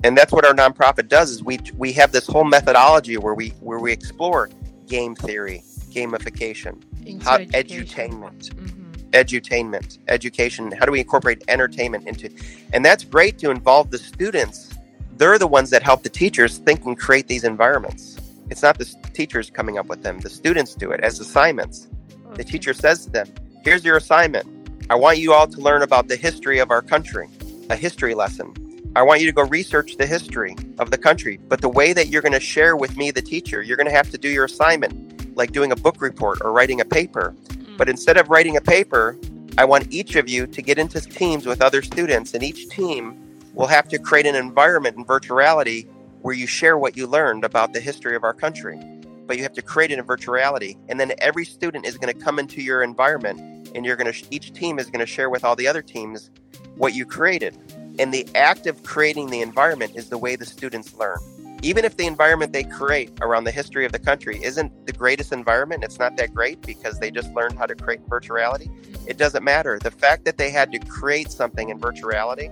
and 0.03 0.17
that's 0.17 0.31
what 0.31 0.45
our 0.45 0.53
nonprofit 0.53 1.07
does 1.07 1.31
is 1.31 1.43
we 1.43 1.59
we 1.77 1.93
have 1.93 2.11
this 2.11 2.27
whole 2.27 2.43
methodology 2.43 3.17
where 3.17 3.33
we 3.33 3.49
where 3.61 3.79
we 3.79 3.91
explore 3.91 4.49
game 4.87 5.15
theory 5.15 5.63
gamification 5.89 6.81
how 7.23 7.37
edutainment 7.37 8.49
mm-hmm. 8.51 8.82
Edutainment 9.13 9.99
education 10.07 10.71
how 10.71 10.85
do 10.85 10.91
we 10.91 10.99
incorporate 10.99 11.43
entertainment 11.47 12.07
into 12.07 12.29
and 12.73 12.83
that's 12.83 13.03
great 13.03 13.37
to 13.37 13.49
involve 13.49 13.91
the 13.91 13.97
students 13.97 14.69
they're 15.17 15.37
the 15.37 15.47
ones 15.47 15.69
that 15.69 15.83
help 15.83 16.03
the 16.03 16.09
teachers 16.09 16.57
think 16.59 16.85
and 16.85 16.97
create 16.99 17.27
these 17.27 17.43
environments 17.43 18.17
it's 18.49 18.61
not 18.61 18.77
the 18.77 18.85
teachers 19.13 19.49
coming 19.49 19.77
up 19.77 19.87
with 19.87 20.03
them 20.03 20.19
the 20.19 20.29
students 20.29 20.75
do 20.75 20.91
it 20.91 20.99
as 21.01 21.19
assignments 21.19 21.87
okay. 22.25 22.35
the 22.35 22.43
teacher 22.43 22.73
says 22.73 23.05
to 23.05 23.11
them 23.11 23.27
here's 23.63 23.85
your 23.85 23.97
assignment 23.97 24.47
i 24.89 24.95
want 24.95 25.17
you 25.17 25.31
all 25.31 25.47
to 25.47 25.61
learn 25.61 25.81
about 25.83 26.07
the 26.07 26.15
history 26.15 26.59
of 26.59 26.71
our 26.71 26.81
country 26.81 27.29
a 27.69 27.75
history 27.75 28.13
lesson 28.13 28.53
I 28.95 29.01
want 29.01 29.21
you 29.21 29.25
to 29.25 29.31
go 29.31 29.41
research 29.45 29.97
the 29.97 30.05
history 30.05 30.55
of 30.77 30.91
the 30.91 30.99
country. 30.99 31.37
But 31.37 31.61
the 31.61 31.69
way 31.69 31.93
that 31.93 32.09
you're 32.09 32.21
going 32.21 32.33
to 32.33 32.39
share 32.39 32.75
with 32.75 32.95
me, 32.95 33.09
the 33.09 33.23
teacher, 33.23 33.63
you're 33.63 33.77
going 33.77 33.87
to 33.87 33.93
have 33.93 34.11
to 34.11 34.19
do 34.19 34.29
your 34.29 34.45
assignment, 34.45 35.35
like 35.35 35.51
doing 35.51 35.71
a 35.71 35.75
book 35.75 35.99
report 35.99 36.39
or 36.41 36.51
writing 36.51 36.79
a 36.79 36.85
paper. 36.85 37.35
Mm. 37.73 37.77
But 37.77 37.89
instead 37.89 38.17
of 38.17 38.29
writing 38.29 38.57
a 38.57 38.61
paper, 38.61 39.17
I 39.57 39.65
want 39.65 39.91
each 39.91 40.15
of 40.15 40.29
you 40.29 40.47
to 40.47 40.61
get 40.61 40.77
into 40.79 41.01
teams 41.01 41.45
with 41.45 41.61
other 41.61 41.81
students, 41.81 42.33
and 42.33 42.43
each 42.43 42.69
team 42.69 43.19
will 43.53 43.67
have 43.67 43.87
to 43.89 43.99
create 43.99 44.25
an 44.25 44.35
environment 44.35 44.97
in 44.97 45.05
virtuality 45.05 45.87
where 46.21 46.33
you 46.33 46.47
share 46.47 46.77
what 46.77 46.97
you 46.97 47.05
learned 47.05 47.43
about 47.43 47.73
the 47.73 47.79
history 47.79 48.15
of 48.15 48.23
our 48.23 48.33
country. 48.33 48.79
But 49.27 49.37
you 49.37 49.43
have 49.43 49.53
to 49.53 49.61
create 49.61 49.91
it 49.91 49.99
in 49.99 50.05
virtuality, 50.05 50.77
and 50.89 50.99
then 50.99 51.13
every 51.19 51.45
student 51.45 51.85
is 51.85 51.97
going 51.97 52.13
to 52.13 52.19
come 52.19 52.39
into 52.39 52.61
your 52.61 52.81
environment, 52.81 53.69
and 53.75 53.85
you're 53.85 53.95
going 53.95 54.11
to 54.11 54.25
each 54.31 54.53
team 54.53 54.79
is 54.79 54.87
going 54.87 54.99
to 54.99 55.05
share 55.05 55.29
with 55.29 55.43
all 55.43 55.55
the 55.55 55.67
other 55.67 55.81
teams 55.81 56.31
what 56.75 56.93
you 56.93 57.05
created. 57.05 57.57
And 57.99 58.13
the 58.13 58.27
act 58.33 58.65
of 58.65 58.81
creating 58.83 59.29
the 59.29 59.41
environment 59.41 59.95
is 59.95 60.09
the 60.09 60.17
way 60.17 60.35
the 60.35 60.45
students 60.45 60.95
learn. 60.95 61.19
Even 61.63 61.85
if 61.85 61.95
the 61.95 62.05
environment 62.05 62.51
they 62.51 62.65
create 62.65 63.09
around 63.21 63.45
the 63.45 63.51
history 63.51 63.85
of 63.85 63.93
the 63.93 63.99
country 63.99 64.37
isn't 64.43 64.85
the 64.85 64.91
greatest 64.91 65.31
environment, 65.31 65.81
it's 65.81 65.97
not 65.97 66.17
that 66.17 66.33
great 66.33 66.61
because 66.61 66.99
they 66.99 67.09
just 67.09 67.31
learned 67.33 67.57
how 67.57 67.65
to 67.65 67.73
create 67.73 68.01
virtual 68.09 68.35
reality, 68.35 68.69
it 69.07 69.17
doesn't 69.17 69.45
matter. 69.45 69.79
The 69.79 69.89
fact 69.89 70.25
that 70.25 70.37
they 70.37 70.49
had 70.49 70.73
to 70.73 70.79
create 70.79 71.31
something 71.31 71.69
in 71.69 71.79
virtual 71.79 72.09
reality, 72.09 72.49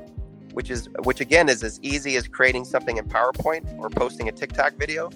which 0.53 0.71
is 0.71 0.87
which 1.03 1.19
again 1.19 1.49
is 1.49 1.61
as 1.61 1.77
easy 1.81 2.15
as 2.15 2.25
creating 2.25 2.63
something 2.63 2.95
in 2.95 3.05
PowerPoint 3.05 3.77
or 3.79 3.89
posting 3.89 4.29
a 4.29 4.31
TikTok 4.31 4.75
video, 4.75 5.09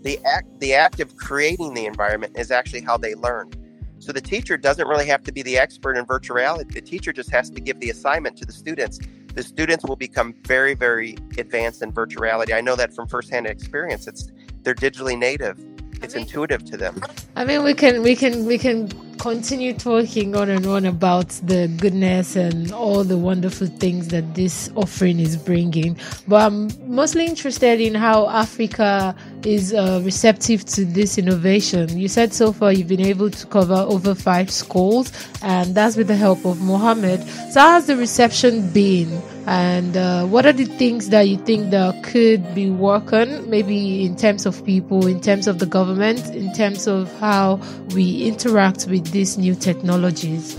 the 0.00 0.18
act 0.24 0.48
the 0.60 0.72
act 0.72 1.00
of 1.00 1.14
creating 1.18 1.74
the 1.74 1.84
environment 1.84 2.38
is 2.38 2.50
actually 2.50 2.80
how 2.80 2.96
they 2.96 3.14
learn. 3.14 3.50
So 3.98 4.12
the 4.12 4.20
teacher 4.22 4.56
doesn't 4.56 4.88
really 4.88 5.06
have 5.06 5.22
to 5.24 5.32
be 5.32 5.42
the 5.42 5.58
expert 5.58 5.98
in 5.98 6.06
virtual 6.06 6.36
reality. 6.36 6.72
The 6.72 6.80
teacher 6.80 7.12
just 7.12 7.30
has 7.30 7.50
to 7.50 7.60
give 7.60 7.78
the 7.80 7.90
assignment 7.90 8.38
to 8.38 8.46
the 8.46 8.52
students 8.52 8.98
the 9.34 9.42
students 9.42 9.84
will 9.84 9.96
become 9.96 10.34
very, 10.44 10.74
very 10.74 11.16
advanced 11.38 11.82
in 11.82 11.92
virtual 11.92 12.22
reality. 12.22 12.52
I 12.52 12.60
know 12.60 12.76
that 12.76 12.94
from 12.94 13.08
firsthand 13.08 13.46
experience. 13.46 14.06
It's 14.06 14.30
they're 14.62 14.74
digitally 14.74 15.18
native. 15.18 15.58
It's 16.02 16.14
I 16.14 16.18
mean, 16.18 16.26
intuitive 16.26 16.64
to 16.66 16.76
them. 16.76 17.00
I 17.36 17.44
mean, 17.44 17.62
we 17.62 17.74
can 17.74 18.02
we 18.02 18.16
can 18.16 18.44
we 18.44 18.58
can 18.58 18.88
continue 19.18 19.72
talking 19.72 20.34
on 20.34 20.50
and 20.50 20.66
on 20.66 20.84
about 20.84 21.28
the 21.44 21.68
goodness 21.76 22.34
and 22.34 22.72
all 22.72 23.04
the 23.04 23.16
wonderful 23.16 23.68
things 23.68 24.08
that 24.08 24.34
this 24.34 24.68
offering 24.74 25.20
is 25.20 25.36
bringing. 25.36 25.96
But 26.26 26.42
I'm 26.42 26.68
mostly 26.92 27.26
interested 27.26 27.80
in 27.80 27.94
how 27.94 28.28
Africa 28.28 29.14
is 29.44 29.72
uh, 29.72 30.00
receptive 30.04 30.64
to 30.74 30.84
this 30.84 31.18
innovation. 31.18 31.96
You 31.96 32.08
said 32.08 32.34
so 32.34 32.52
far 32.52 32.72
you've 32.72 32.88
been 32.88 33.00
able 33.00 33.30
to 33.30 33.46
cover 33.46 33.74
over 33.74 34.14
five 34.14 34.50
schools, 34.50 35.12
and 35.40 35.72
that's 35.74 35.96
with 35.96 36.08
the 36.08 36.16
help 36.16 36.44
of 36.44 36.60
Muhammad. 36.60 37.22
So, 37.52 37.60
how's 37.60 37.86
the 37.86 37.96
reception 37.96 38.70
been? 38.70 39.22
And 39.46 39.96
uh, 39.96 40.24
what 40.26 40.46
are 40.46 40.52
the 40.52 40.66
things 40.66 41.08
that 41.08 41.22
you 41.22 41.36
think 41.36 41.70
that 41.70 42.04
could 42.04 42.54
be 42.54 42.70
working, 42.70 43.50
maybe 43.50 44.04
in 44.04 44.16
terms 44.16 44.46
of 44.46 44.64
people, 44.64 45.06
in 45.06 45.20
terms 45.20 45.48
of 45.48 45.58
the 45.58 45.66
government, 45.66 46.20
in 46.34 46.52
terms 46.52 46.86
of 46.86 47.12
how 47.18 47.56
we 47.94 48.22
interact 48.22 48.86
with 48.86 49.10
these 49.10 49.36
new 49.38 49.56
technologies? 49.56 50.56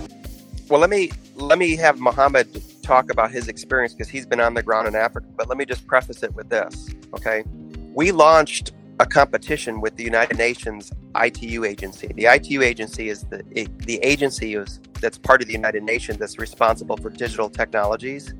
Well, 0.70 0.82
let 0.82 0.90
me 0.90 1.12
let 1.36 1.58
me 1.58 1.78
have 1.78 2.00
Muhammad 2.00 2.62
talk 2.84 3.10
about 3.10 3.32
his 3.32 3.48
experience 3.48 3.94
because 3.94 4.10
he's 4.10 4.26
been 4.26 4.42
on 4.42 4.54
the 4.54 4.64
ground 4.64 4.88
in 4.88 4.96
Africa. 4.96 5.28
But 5.38 5.48
let 5.48 5.58
me 5.58 5.66
just 5.66 5.88
preface 5.88 6.22
it 6.22 6.36
with 6.36 6.50
this, 6.50 6.90
okay? 7.14 7.46
We 7.94 8.12
launched 8.12 8.74
a 9.00 9.06
competition 9.06 9.80
with 9.80 9.96
the 9.96 10.04
United 10.04 10.38
Nations 10.38 10.92
ITU 11.16 11.64
agency. 11.64 12.08
The 12.08 12.26
ITU 12.26 12.62
agency 12.62 13.08
is 13.08 13.24
the 13.24 13.44
the 13.86 13.98
agency 14.04 14.56
is, 14.56 14.82
that's 15.00 15.18
part 15.18 15.42
of 15.42 15.48
the 15.48 15.54
United 15.54 15.84
Nations 15.84 16.18
that's 16.18 16.38
responsible 16.38 16.98
for 16.98 17.10
digital 17.10 17.50
technologies 17.50 18.34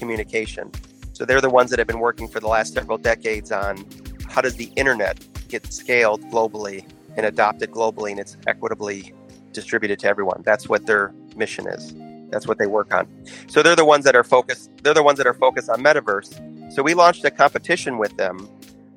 communication. 0.00 0.72
So 1.12 1.24
they're 1.24 1.40
the 1.40 1.50
ones 1.50 1.70
that 1.70 1.78
have 1.78 1.86
been 1.86 2.00
working 2.00 2.26
for 2.26 2.40
the 2.40 2.48
last 2.48 2.74
several 2.74 2.98
decades 2.98 3.52
on 3.52 3.84
how 4.28 4.40
does 4.40 4.56
the 4.56 4.72
internet 4.74 5.24
get 5.48 5.72
scaled 5.72 6.22
globally 6.32 6.84
and 7.16 7.26
adopted 7.26 7.70
globally 7.70 8.10
and 8.10 8.18
it's 8.18 8.36
equitably 8.46 9.12
distributed 9.52 9.98
to 10.00 10.08
everyone. 10.08 10.42
That's 10.44 10.68
what 10.68 10.86
their 10.86 11.12
mission 11.36 11.68
is. 11.68 11.94
That's 12.30 12.46
what 12.46 12.58
they 12.58 12.66
work 12.66 12.94
on. 12.94 13.06
So 13.48 13.62
they're 13.62 13.76
the 13.76 13.84
ones 13.84 14.04
that 14.04 14.16
are 14.16 14.24
focused. 14.24 14.70
They're 14.82 14.94
the 14.94 15.02
ones 15.02 15.18
that 15.18 15.26
are 15.26 15.34
focused 15.34 15.68
on 15.68 15.82
metaverse. 15.82 16.72
So 16.72 16.82
we 16.82 16.94
launched 16.94 17.24
a 17.24 17.30
competition 17.30 17.98
with 17.98 18.16
them 18.16 18.48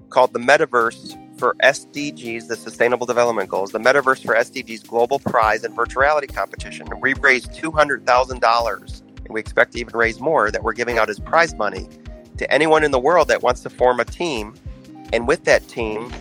called 0.09 0.31
the 0.31 0.39
Metaverse 0.39 1.17
for 1.39 1.55
SDGs, 1.63 2.47
the 2.47 2.55
Sustainable 2.55 3.07
Development 3.07 3.49
Goals, 3.49 3.71
the 3.71 3.79
Metaverse 3.79 4.23
for 4.23 4.35
SDGs 4.35 4.87
Global 4.87 5.19
Prize 5.19 5.63
and 5.63 5.75
Virtuality 5.75 6.33
Competition. 6.33 6.87
And 6.91 7.01
we 7.01 7.15
raised 7.15 7.53
two 7.53 7.71
hundred 7.71 8.05
thousand 8.05 8.39
dollars, 8.39 9.02
and 9.25 9.33
we 9.33 9.39
expect 9.39 9.73
to 9.73 9.79
even 9.79 9.95
raise 9.95 10.19
more 10.19 10.51
that 10.51 10.63
we're 10.63 10.73
giving 10.73 10.97
out 10.97 11.09
as 11.09 11.19
prize 11.19 11.55
money 11.55 11.87
to 12.37 12.51
anyone 12.51 12.83
in 12.83 12.91
the 12.91 12.99
world 12.99 13.27
that 13.27 13.43
wants 13.43 13.61
to 13.61 13.69
form 13.69 13.99
a 13.99 14.05
team, 14.05 14.53
and 15.11 15.27
with 15.27 15.43
that 15.45 15.67
team, 15.67 16.11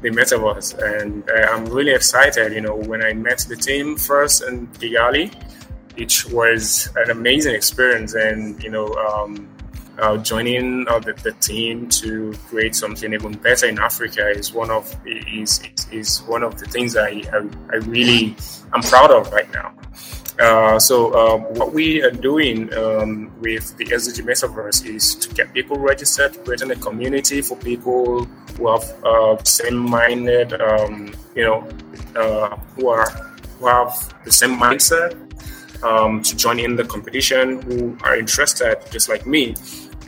the 0.03 0.11
metaverse, 0.11 0.78
and 0.78 1.28
uh, 1.28 1.49
I'm 1.53 1.66
really 1.66 1.93
excited. 1.93 2.53
You 2.53 2.62
know, 2.62 2.76
when 2.76 3.03
I 3.03 3.12
met 3.12 3.45
the 3.49 3.57
team 3.57 3.97
first 3.97 4.43
in 4.43 4.68
Kigali, 4.68 5.34
it 5.97 6.24
was 6.32 6.89
an 6.97 7.11
amazing 7.11 7.55
experience, 7.55 8.14
and 8.14 8.62
you 8.62 8.70
know, 8.70 8.95
um, 8.95 9.49
uh, 9.99 10.16
joining 10.18 10.86
uh, 10.88 10.99
the, 10.99 11.12
the 11.14 11.32
team 11.32 11.88
to 11.88 12.32
create 12.49 12.74
something 12.74 13.12
even 13.12 13.32
better 13.32 13.66
in 13.66 13.78
Africa 13.78 14.28
is 14.28 14.53
one 14.53 14.70
of 14.70 14.94
is 15.07 15.61
is, 15.90 16.18
one 16.26 16.42
of 16.42 16.59
the 16.59 16.66
things 16.66 16.97
I, 16.97 17.22
I 17.32 17.49
I 17.72 17.76
really 17.86 18.36
I'm 18.72 18.82
proud 18.82 19.11
of 19.11 19.30
right 19.32 19.51
now. 19.53 19.74
Uh, 20.38 20.78
so 20.78 21.12
uh, 21.12 21.38
what 21.55 21.72
we 21.72 22.03
are 22.03 22.11
doing 22.11 22.72
um, 22.74 23.32
with 23.40 23.74
the 23.78 23.86
SDG 23.86 24.22
Metaverse 24.22 24.84
is 24.84 25.14
to 25.14 25.34
get 25.34 25.51
people 25.55 25.78
registered, 25.78 26.36
creating 26.44 26.70
a 26.70 26.76
community 26.76 27.40
for 27.40 27.57
people 27.57 28.24
who 28.59 28.70
have 28.70 28.84
uh, 29.03 29.42
same-minded, 29.44 30.61
um, 30.61 31.14
you 31.34 31.42
know, 31.42 31.66
uh, 32.16 32.55
who 32.74 32.88
are 32.88 33.09
who 33.59 33.66
have 33.66 34.14
the 34.24 34.32
same 34.32 34.59
mindset 34.59 35.16
um, 35.82 36.22
to 36.22 36.36
join 36.36 36.59
in 36.59 36.76
the 36.76 36.84
competition, 36.84 37.62
who 37.62 37.97
are 38.03 38.16
interested, 38.16 38.76
just 38.90 39.09
like 39.09 39.26
me, 39.26 39.55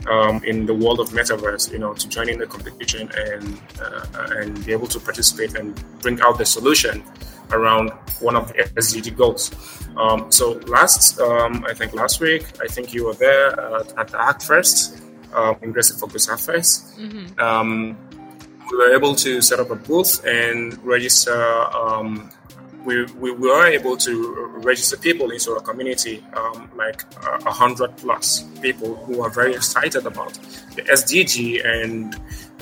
um, 0.09 0.43
in 0.43 0.65
the 0.65 0.73
world 0.73 0.99
of 0.99 1.09
metaverse, 1.09 1.71
you 1.71 1.79
know, 1.79 1.93
to 1.93 2.09
join 2.09 2.29
in 2.29 2.39
the 2.39 2.47
competition 2.47 3.09
and 3.15 3.61
uh, 3.81 4.37
and 4.37 4.65
be 4.65 4.71
able 4.71 4.87
to 4.87 4.99
participate 4.99 5.55
and 5.55 5.67
bring 6.01 6.19
out 6.21 6.37
the 6.37 6.45
solution 6.45 7.03
around 7.51 7.89
one 8.19 8.35
of 8.35 8.47
the 8.49 8.53
SDG 8.75 9.15
goals. 9.15 9.51
Um, 9.97 10.31
so 10.31 10.51
last, 10.67 11.19
um, 11.19 11.65
I 11.65 11.73
think 11.73 11.93
last 11.93 12.19
week, 12.21 12.43
I 12.61 12.67
think 12.67 12.93
you 12.93 13.05
were 13.05 13.15
there 13.15 13.59
uh, 13.59 13.83
at 13.97 14.07
the 14.09 14.17
Hackfest, 14.17 15.01
um, 15.33 15.57
Ingressive 15.61 15.99
for 15.99 16.07
Good 16.07 16.21
Hackfest. 16.21 16.97
Mhm. 16.97 17.39
Um, 17.39 17.97
we 18.71 18.77
were 18.77 18.93
able 18.93 19.15
to 19.15 19.41
set 19.41 19.59
up 19.59 19.71
a 19.71 19.75
booth 19.75 20.23
and 20.25 20.77
register. 20.85 21.41
We, 22.85 23.03
we 23.05 23.31
were 23.31 23.67
able 23.67 23.97
to 23.97 24.45
register 24.63 24.97
people 24.97 25.31
into 25.31 25.51
our 25.53 25.59
community, 25.59 26.23
um, 26.33 26.69
like 26.75 27.03
a 27.45 27.51
hundred 27.51 27.97
plus 27.97 28.43
people 28.61 28.95
who 28.95 29.21
are 29.21 29.29
very 29.29 29.53
excited 29.53 30.05
about 30.05 30.33
the 30.75 30.83
SDG 30.83 31.65
and 31.65 32.15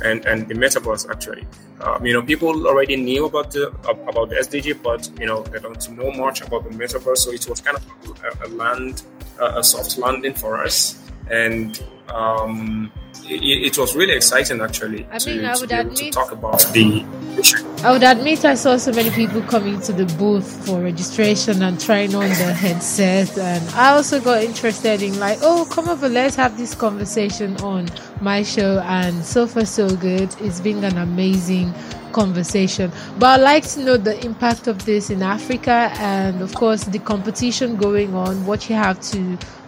and 0.03 0.25
and 0.25 0.47
the 0.47 0.55
metaverse. 0.55 1.09
Actually, 1.09 1.45
um, 1.81 2.05
you 2.05 2.13
know, 2.13 2.21
people 2.21 2.67
already 2.67 2.95
knew 2.95 3.25
about 3.25 3.51
the 3.51 3.69
about 3.89 4.29
the 4.29 4.35
SDG, 4.35 4.81
but 4.81 5.09
you 5.19 5.25
know, 5.25 5.43
they 5.43 5.59
don't 5.59 5.89
know 5.91 6.11
much 6.11 6.41
about 6.41 6.63
the 6.63 6.71
metaverse. 6.71 7.17
So 7.17 7.31
it 7.31 7.47
was 7.47 7.61
kind 7.61 7.77
of 7.77 7.85
a, 8.23 8.47
a 8.47 8.49
land, 8.49 9.03
a 9.39 9.63
soft 9.63 9.97
landing 9.97 10.33
for 10.33 10.63
us, 10.63 10.97
and 11.31 11.83
um, 12.09 12.91
it, 13.25 13.43
it 13.67 13.77
was 13.77 13.95
really 13.95 14.13
exciting 14.13 14.61
actually 14.61 15.05
I 15.11 15.17
to, 15.17 15.35
mean, 15.35 15.45
I 15.45 15.53
would 15.55 15.71
able 15.71 15.93
to 15.93 15.95
admit- 15.95 16.13
talk 16.13 16.31
about 16.31 16.61
the 16.73 17.05
issue. 17.37 17.65
I 17.83 17.91
would 17.91 18.03
admit 18.03 18.43
I 18.45 18.55
saw 18.55 18.77
so 18.77 18.91
many 18.91 19.11
people 19.11 19.41
coming 19.43 19.79
to 19.81 19.93
the 19.93 20.05
booth 20.17 20.65
for 20.65 20.81
registration 20.81 21.61
and 21.61 21.79
trying 21.79 22.15
on 22.15 22.29
the 22.29 22.53
headset, 22.53 23.37
and 23.37 23.67
I 23.75 23.91
also 23.91 24.19
got 24.19 24.43
interested 24.43 25.01
in 25.01 25.19
like, 25.19 25.39
oh, 25.41 25.67
come 25.69 25.87
over, 25.89 26.09
let's 26.09 26.35
have 26.35 26.57
this 26.57 26.73
conversation 26.73 27.57
on 27.57 27.87
my 28.21 28.41
show. 28.43 28.79
And 28.85 29.23
so 29.23 29.45
far, 29.45 29.65
so 29.65 29.95
good. 29.95 30.35
It's 30.41 30.59
been 30.59 30.83
an 30.83 30.97
amazing 30.97 31.73
conversation. 32.21 32.91
But 33.19 33.27
I'd 33.33 33.43
like 33.53 33.65
to 33.73 33.79
know 33.85 33.97
the 34.09 34.15
impact 34.25 34.67
of 34.67 34.77
this 34.89 35.09
in 35.15 35.21
Africa, 35.21 35.77
and 36.15 36.41
of 36.41 36.51
course, 36.61 36.83
the 36.95 37.01
competition 37.13 37.77
going 37.77 38.15
on. 38.15 38.33
What 38.49 38.69
you 38.69 38.75
have 38.75 38.99
to 39.11 39.19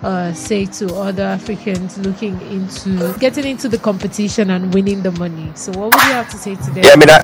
uh, 0.02 0.34
say 0.34 0.66
to 0.80 0.86
other 0.96 1.28
Africans 1.40 1.98
looking 2.08 2.36
into 2.56 2.92
getting 3.20 3.46
into 3.54 3.68
the 3.70 3.78
competition 3.90 4.50
and 4.56 4.74
winning 4.74 5.04
the 5.04 5.14
money. 5.24 5.48
So, 5.56 5.72
what 5.78 5.88
would 5.92 6.04
you 6.10 6.16
have 6.20 6.30
to 6.36 6.38
say 6.38 6.56
to 6.56 6.70
them? 6.74 6.84
Yeah, 6.86 6.96
I 6.96 7.00
mean, 7.02 7.12
I, 7.18 7.22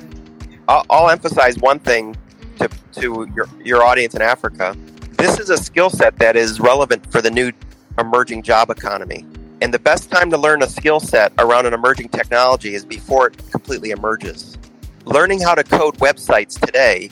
I'll, 0.68 0.86
I'll 0.90 1.10
emphasize 1.10 1.58
one 1.58 1.80
thing 1.80 2.16
to, 2.60 2.70
to 3.00 3.28
your, 3.36 3.48
your 3.64 3.84
audience 3.84 4.14
in 4.16 4.22
Africa. 4.22 4.76
This 5.18 5.40
is 5.40 5.50
a 5.50 5.58
skill 5.58 5.90
set 5.90 6.18
that 6.18 6.36
is 6.36 6.60
relevant 6.60 7.02
for 7.12 7.22
the 7.22 7.32
new 7.32 7.52
emerging 7.98 8.44
job 8.44 8.70
economy. 8.70 9.26
And 9.62 9.74
the 9.74 9.80
best 9.80 10.12
time 10.12 10.30
to 10.32 10.38
learn 10.38 10.62
a 10.62 10.68
skill 10.68 11.00
set 11.00 11.32
around 11.40 11.66
an 11.66 11.74
emerging 11.74 12.10
technology 12.10 12.76
is 12.76 12.84
before 12.86 13.28
it 13.28 13.52
completely 13.52 13.92
emerges. 13.92 14.58
Learning 15.06 15.40
how 15.40 15.54
to 15.54 15.64
code 15.64 15.96
websites 15.98 16.60
today 16.60 17.12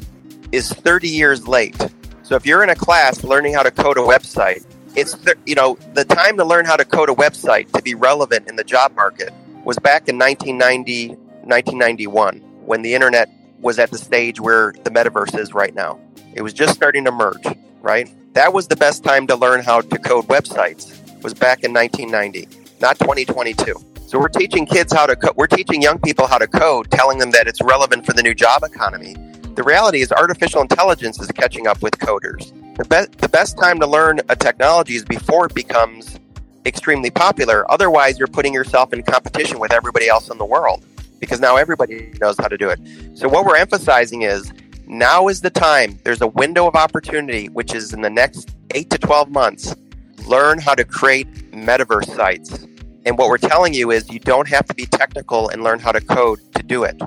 is 0.52 0.72
30 0.72 1.08
years 1.08 1.48
late. 1.48 1.78
So 2.24 2.36
if 2.36 2.44
you're 2.44 2.64
in 2.64 2.70
a 2.70 2.76
class 2.76 3.24
learning 3.24 3.54
how 3.54 3.62
to 3.62 3.70
code 3.70 3.98
a 3.98 4.02
website, 4.02 4.66
it's 4.96 5.16
th- 5.16 5.38
you 5.46 5.54
know 5.54 5.78
the 5.94 6.04
time 6.04 6.38
to 6.38 6.44
learn 6.44 6.66
how 6.66 6.76
to 6.76 6.86
code 6.86 7.10
a 7.10 7.14
website 7.14 7.72
to 7.74 7.84
be 7.84 7.94
relevant 7.94 8.48
in 8.48 8.56
the 8.56 8.64
job 8.64 8.96
market 8.96 9.32
was 9.64 9.78
back 9.78 10.10
in 10.10 10.18
1990 10.18 11.10
1991 11.44 12.40
when 12.66 12.82
the 12.82 12.96
internet 12.96 13.30
was 13.60 13.78
at 13.78 13.92
the 13.92 13.98
stage 13.98 14.40
where 14.40 14.74
the 14.84 14.90
metaverse 14.90 15.38
is 15.38 15.54
right 15.54 15.76
now. 15.76 16.00
It 16.34 16.42
was 16.42 16.54
just 16.54 16.74
starting 16.74 17.06
to 17.06 17.12
merge, 17.12 17.46
right? 17.82 18.12
That 18.34 18.54
was 18.54 18.68
the 18.68 18.76
best 18.76 19.04
time 19.04 19.28
to 19.28 19.36
learn 19.36 19.64
how 19.64 19.82
to 19.82 19.98
code 20.00 20.26
websites 20.26 20.90
was 21.22 21.36
back 21.36 21.64
in 21.64 21.74
1990, 21.74 22.48
not 22.82 22.98
2022. 22.98 23.93
So 24.14 24.20
we're 24.20 24.28
teaching 24.28 24.68
kids 24.68 24.94
how 24.94 25.08
to 25.08 25.16
co- 25.16 25.34
we're 25.36 25.48
teaching 25.48 25.82
young 25.82 25.98
people 25.98 26.28
how 26.28 26.38
to 26.38 26.46
code, 26.46 26.92
telling 26.92 27.18
them 27.18 27.32
that 27.32 27.48
it's 27.48 27.60
relevant 27.64 28.06
for 28.06 28.14
the 28.14 28.22
new 28.22 28.36
job 28.36 28.62
economy. 28.62 29.16
The 29.56 29.64
reality 29.64 30.02
is 30.02 30.12
artificial 30.12 30.62
intelligence 30.62 31.20
is 31.20 31.32
catching 31.32 31.66
up 31.66 31.82
with 31.82 31.98
coders. 31.98 32.54
The 32.78 32.86
best 32.86 33.18
the 33.18 33.28
best 33.28 33.58
time 33.58 33.80
to 33.80 33.88
learn 33.88 34.20
a 34.30 34.36
technology 34.36 34.94
is 34.94 35.04
before 35.04 35.48
it 35.48 35.56
becomes 35.56 36.20
extremely 36.64 37.10
popular. 37.10 37.66
Otherwise, 37.72 38.20
you're 38.20 38.28
putting 38.28 38.54
yourself 38.54 38.94
in 38.94 39.02
competition 39.02 39.58
with 39.58 39.74
everybody 39.74 40.10
else 40.10 40.30
in 40.30 40.38
the 40.38 40.46
world 40.46 40.86
because 41.20 41.40
now 41.40 41.56
everybody 41.56 42.14
knows 42.22 42.36
how 42.38 42.48
to 42.48 42.56
do 42.56 42.70
it. 42.70 42.80
So 43.16 43.28
what 43.28 43.46
we're 43.46 43.58
emphasizing 43.58 44.22
is 44.22 44.54
now 44.86 45.28
is 45.28 45.42
the 45.42 45.50
time. 45.50 45.98
There's 46.04 46.22
a 46.22 46.28
window 46.28 46.68
of 46.68 46.76
opportunity, 46.76 47.50
which 47.50 47.74
is 47.74 47.94
in 47.94 48.02
the 48.02 48.12
next 48.12 48.56
eight 48.76 48.92
to 48.92 49.00
12 49.00 49.32
months. 49.32 49.76
Learn 50.28 50.60
how 50.60 50.76
to 50.76 50.84
create 50.84 51.52
metaverse 51.52 52.16
sites. 52.16 52.68
And 53.06 53.18
what 53.18 53.28
we're 53.28 53.38
telling 53.38 53.74
you 53.74 53.92
is 53.92 54.10
you 54.10 54.20
don't 54.20 54.48
have 54.48 54.66
to 54.68 54.74
be 54.74 54.86
technical 54.86 55.50
and 55.50 55.64
learn 55.64 55.80
how 55.80 55.92
to 55.92 56.00
code 56.00 56.40
to 56.56 56.64
do 56.64 56.84
it. 56.84 57.02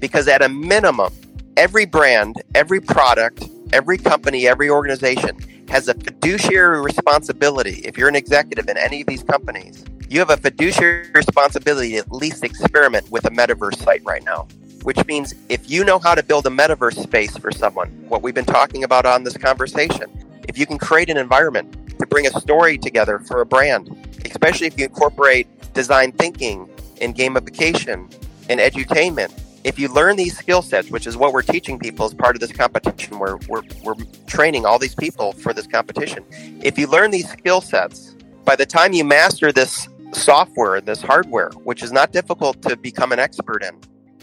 Because 0.00 0.26
at 0.26 0.42
a 0.42 0.48
minimum, 0.48 1.12
every 1.56 1.84
brand, 1.84 2.42
every 2.54 2.80
product, 2.80 3.44
every 3.72 3.98
company, 3.98 4.46
every 4.48 4.70
organization 4.70 5.36
has 5.68 5.88
a 5.88 5.94
fiduciary 5.94 6.80
responsibility. 6.80 7.82
If 7.84 7.98
you're 7.98 8.08
an 8.08 8.16
executive 8.16 8.68
in 8.68 8.78
any 8.78 9.02
of 9.02 9.06
these 9.06 9.22
companies, 9.22 9.84
you 10.08 10.18
have 10.18 10.30
a 10.30 10.36
fiduciary 10.36 11.10
responsibility 11.14 11.92
to 11.92 11.98
at 11.98 12.12
least 12.12 12.44
experiment 12.44 13.10
with 13.10 13.26
a 13.26 13.30
metaverse 13.30 13.76
site 13.76 14.02
right 14.04 14.24
now. 14.24 14.48
Which 14.84 15.04
means 15.06 15.34
if 15.48 15.70
you 15.70 15.84
know 15.84 15.98
how 15.98 16.14
to 16.14 16.22
build 16.22 16.46
a 16.46 16.50
metaverse 16.50 17.00
space 17.00 17.36
for 17.36 17.52
someone, 17.52 17.88
what 18.08 18.22
we've 18.22 18.34
been 18.34 18.44
talking 18.44 18.84
about 18.84 19.06
on 19.06 19.22
this 19.22 19.36
conversation, 19.36 20.10
if 20.48 20.58
you 20.58 20.66
can 20.66 20.76
create 20.76 21.08
an 21.08 21.16
environment 21.16 21.91
to 22.02 22.06
bring 22.08 22.26
a 22.26 22.40
story 22.40 22.76
together 22.76 23.20
for 23.20 23.40
a 23.40 23.46
brand, 23.46 23.88
especially 24.24 24.66
if 24.66 24.76
you 24.76 24.84
incorporate 24.84 25.46
design 25.72 26.10
thinking 26.12 26.68
and 27.00 27.14
gamification 27.14 28.12
and 28.50 28.58
edutainment. 28.58 29.32
If 29.62 29.78
you 29.78 29.86
learn 29.88 30.16
these 30.16 30.36
skill 30.36 30.62
sets, 30.62 30.90
which 30.90 31.06
is 31.06 31.16
what 31.16 31.32
we're 31.32 31.42
teaching 31.42 31.78
people 31.78 32.04
as 32.04 32.12
part 32.12 32.34
of 32.34 32.40
this 32.40 32.50
competition, 32.50 33.20
we're, 33.20 33.36
we're, 33.48 33.62
we're 33.84 33.94
training 34.26 34.66
all 34.66 34.80
these 34.80 34.96
people 34.96 35.32
for 35.32 35.54
this 35.54 35.68
competition. 35.68 36.24
If 36.60 36.76
you 36.76 36.88
learn 36.88 37.12
these 37.12 37.30
skill 37.30 37.60
sets, 37.60 38.16
by 38.44 38.56
the 38.56 38.66
time 38.66 38.92
you 38.92 39.04
master 39.04 39.52
this 39.52 39.88
software, 40.12 40.74
and 40.74 40.86
this 40.86 41.00
hardware, 41.00 41.50
which 41.62 41.84
is 41.84 41.92
not 41.92 42.10
difficult 42.10 42.60
to 42.62 42.76
become 42.76 43.12
an 43.12 43.20
expert 43.20 43.62
in, 43.62 43.78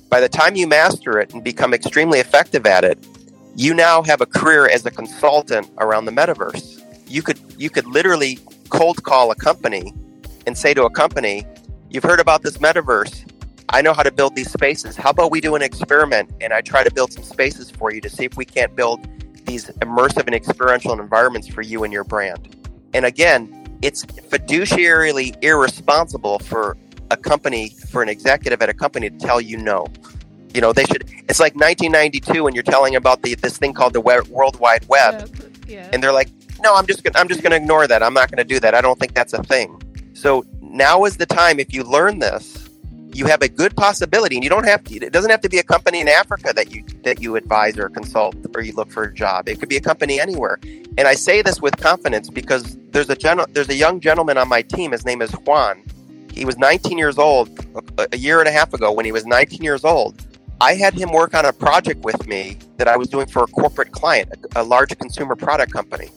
by 0.09 0.19
the 0.19 0.27
time 0.27 0.57
you 0.57 0.67
master 0.67 1.17
it 1.19 1.33
and 1.33 1.41
become 1.45 1.73
extremely 1.73 2.19
effective 2.19 2.65
at 2.65 2.83
it, 2.83 2.99
you 3.55 3.73
now 3.73 4.03
have 4.03 4.19
a 4.19 4.25
career 4.25 4.67
as 4.67 4.85
a 4.85 4.91
consultant 4.91 5.69
around 5.77 6.03
the 6.03 6.11
metaverse. 6.11 6.78
You 7.09 7.21
could 7.21 7.39
you 7.57 7.69
could 7.69 7.85
literally 7.87 8.39
cold 8.69 9.03
call 9.03 9.31
a 9.31 9.35
company 9.35 9.93
and 10.45 10.57
say 10.57 10.73
to 10.73 10.83
a 10.83 10.89
company, 10.89 11.45
"You've 11.89 12.03
heard 12.03 12.19
about 12.19 12.43
this 12.43 12.57
metaverse. 12.57 13.25
I 13.69 13.81
know 13.81 13.93
how 13.93 14.03
to 14.03 14.11
build 14.11 14.35
these 14.35 14.51
spaces. 14.51 14.95
How 14.95 15.11
about 15.11 15.31
we 15.31 15.41
do 15.41 15.55
an 15.55 15.61
experiment 15.61 16.31
and 16.41 16.53
I 16.53 16.61
try 16.61 16.83
to 16.83 16.91
build 16.91 17.13
some 17.13 17.23
spaces 17.23 17.69
for 17.69 17.91
you 17.93 18.01
to 18.01 18.09
see 18.09 18.25
if 18.25 18.37
we 18.37 18.45
can't 18.45 18.75
build 18.75 19.07
these 19.45 19.65
immersive 19.81 20.25
and 20.25 20.35
experiential 20.35 20.93
environments 20.99 21.47
for 21.47 21.61
you 21.61 21.83
and 21.83 21.91
your 21.91 22.03
brand." 22.03 22.55
And 22.93 23.05
again, 23.05 23.77
it's 23.81 24.05
fiduciarily 24.05 25.41
irresponsible 25.43 26.39
for 26.39 26.77
a 27.11 27.17
company 27.17 27.69
for 27.89 28.01
an 28.03 28.09
executive 28.09 28.61
at 28.61 28.69
a 28.69 28.73
company 28.73 29.09
to 29.09 29.17
tell 29.17 29.41
you 29.41 29.57
no. 29.57 29.87
You 30.53 30.61
know, 30.61 30.73
they 30.73 30.85
should. 30.85 31.09
It's 31.29 31.39
like 31.39 31.55
1992 31.55 32.43
when 32.43 32.55
you're 32.55 32.63
telling 32.63 32.95
about 32.95 33.21
the 33.21 33.35
this 33.35 33.57
thing 33.57 33.73
called 33.73 33.93
the 33.93 34.01
World 34.01 34.59
Wide 34.59 34.87
Web, 34.87 35.29
yeah. 35.67 35.75
Yeah. 35.75 35.89
and 35.93 36.01
they're 36.01 36.11
like, 36.11 36.29
"No, 36.61 36.75
I'm 36.75 36.85
just 36.85 37.03
gonna, 37.03 37.17
I'm 37.17 37.27
just 37.27 37.41
going 37.41 37.51
to 37.51 37.57
ignore 37.57 37.87
that. 37.87 38.03
I'm 38.03 38.13
not 38.13 38.29
going 38.29 38.37
to 38.37 38.43
do 38.43 38.59
that. 38.59 38.73
I 38.73 38.81
don't 38.81 38.99
think 38.99 39.13
that's 39.13 39.33
a 39.33 39.43
thing." 39.43 39.81
So 40.13 40.45
now 40.61 41.05
is 41.05 41.17
the 41.17 41.25
time. 41.25 41.59
If 41.59 41.73
you 41.73 41.83
learn 41.83 42.19
this, 42.19 42.69
you 43.13 43.25
have 43.25 43.41
a 43.41 43.49
good 43.49 43.75
possibility, 43.75 44.35
and 44.35 44.43
you 44.43 44.49
don't 44.49 44.65
have 44.65 44.83
to. 44.85 44.95
It 44.95 45.13
doesn't 45.13 45.31
have 45.31 45.41
to 45.41 45.49
be 45.49 45.59
a 45.59 45.63
company 45.63 46.01
in 46.01 46.07
Africa 46.07 46.53
that 46.55 46.71
you 46.71 46.83
that 47.03 47.21
you 47.21 47.35
advise 47.35 47.77
or 47.77 47.89
consult 47.89 48.35
or 48.55 48.61
you 48.61 48.73
look 48.73 48.91
for 48.91 49.03
a 49.03 49.13
job. 49.13 49.47
It 49.49 49.59
could 49.59 49.69
be 49.69 49.77
a 49.77 49.81
company 49.81 50.19
anywhere. 50.19 50.59
And 50.97 51.07
I 51.07 51.15
say 51.15 51.41
this 51.41 51.61
with 51.61 51.77
confidence 51.77 52.29
because 52.29 52.77
there's 52.91 53.09
a 53.09 53.15
gen- 53.15 53.51
there's 53.51 53.69
a 53.69 53.75
young 53.75 53.99
gentleman 53.99 54.37
on 54.37 54.47
my 54.47 54.61
team. 54.61 54.91
His 54.91 55.05
name 55.05 55.21
is 55.21 55.31
Juan 55.31 55.83
he 56.39 56.45
was 56.45 56.57
19 56.57 56.97
years 56.97 57.17
old 57.17 57.49
a 58.13 58.17
year 58.17 58.39
and 58.39 58.47
a 58.47 58.51
half 58.51 58.73
ago 58.73 58.91
when 58.91 59.05
he 59.05 59.11
was 59.11 59.25
19 59.25 59.61
years 59.61 59.83
old. 59.83 60.15
I 60.61 60.73
had 60.73 60.93
him 60.93 61.11
work 61.11 61.33
on 61.33 61.45
a 61.45 61.53
project 61.53 62.03
with 62.03 62.27
me 62.27 62.57
that 62.77 62.87
I 62.87 62.97
was 62.97 63.07
doing 63.09 63.27
for 63.27 63.43
a 63.43 63.47
corporate 63.47 63.91
client, 63.91 64.29
a, 64.55 64.61
a 64.61 64.63
large 64.63 64.97
consumer 64.97 65.35
product 65.35 65.71
company. 65.71 66.09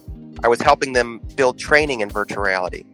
I 0.45 0.49
was 0.49 0.61
helping 0.61 0.93
them 0.93 1.21
build 1.37 1.59
training 1.59 2.01
in 2.01 2.11
virtual 2.11 2.43
reality. 2.43 2.85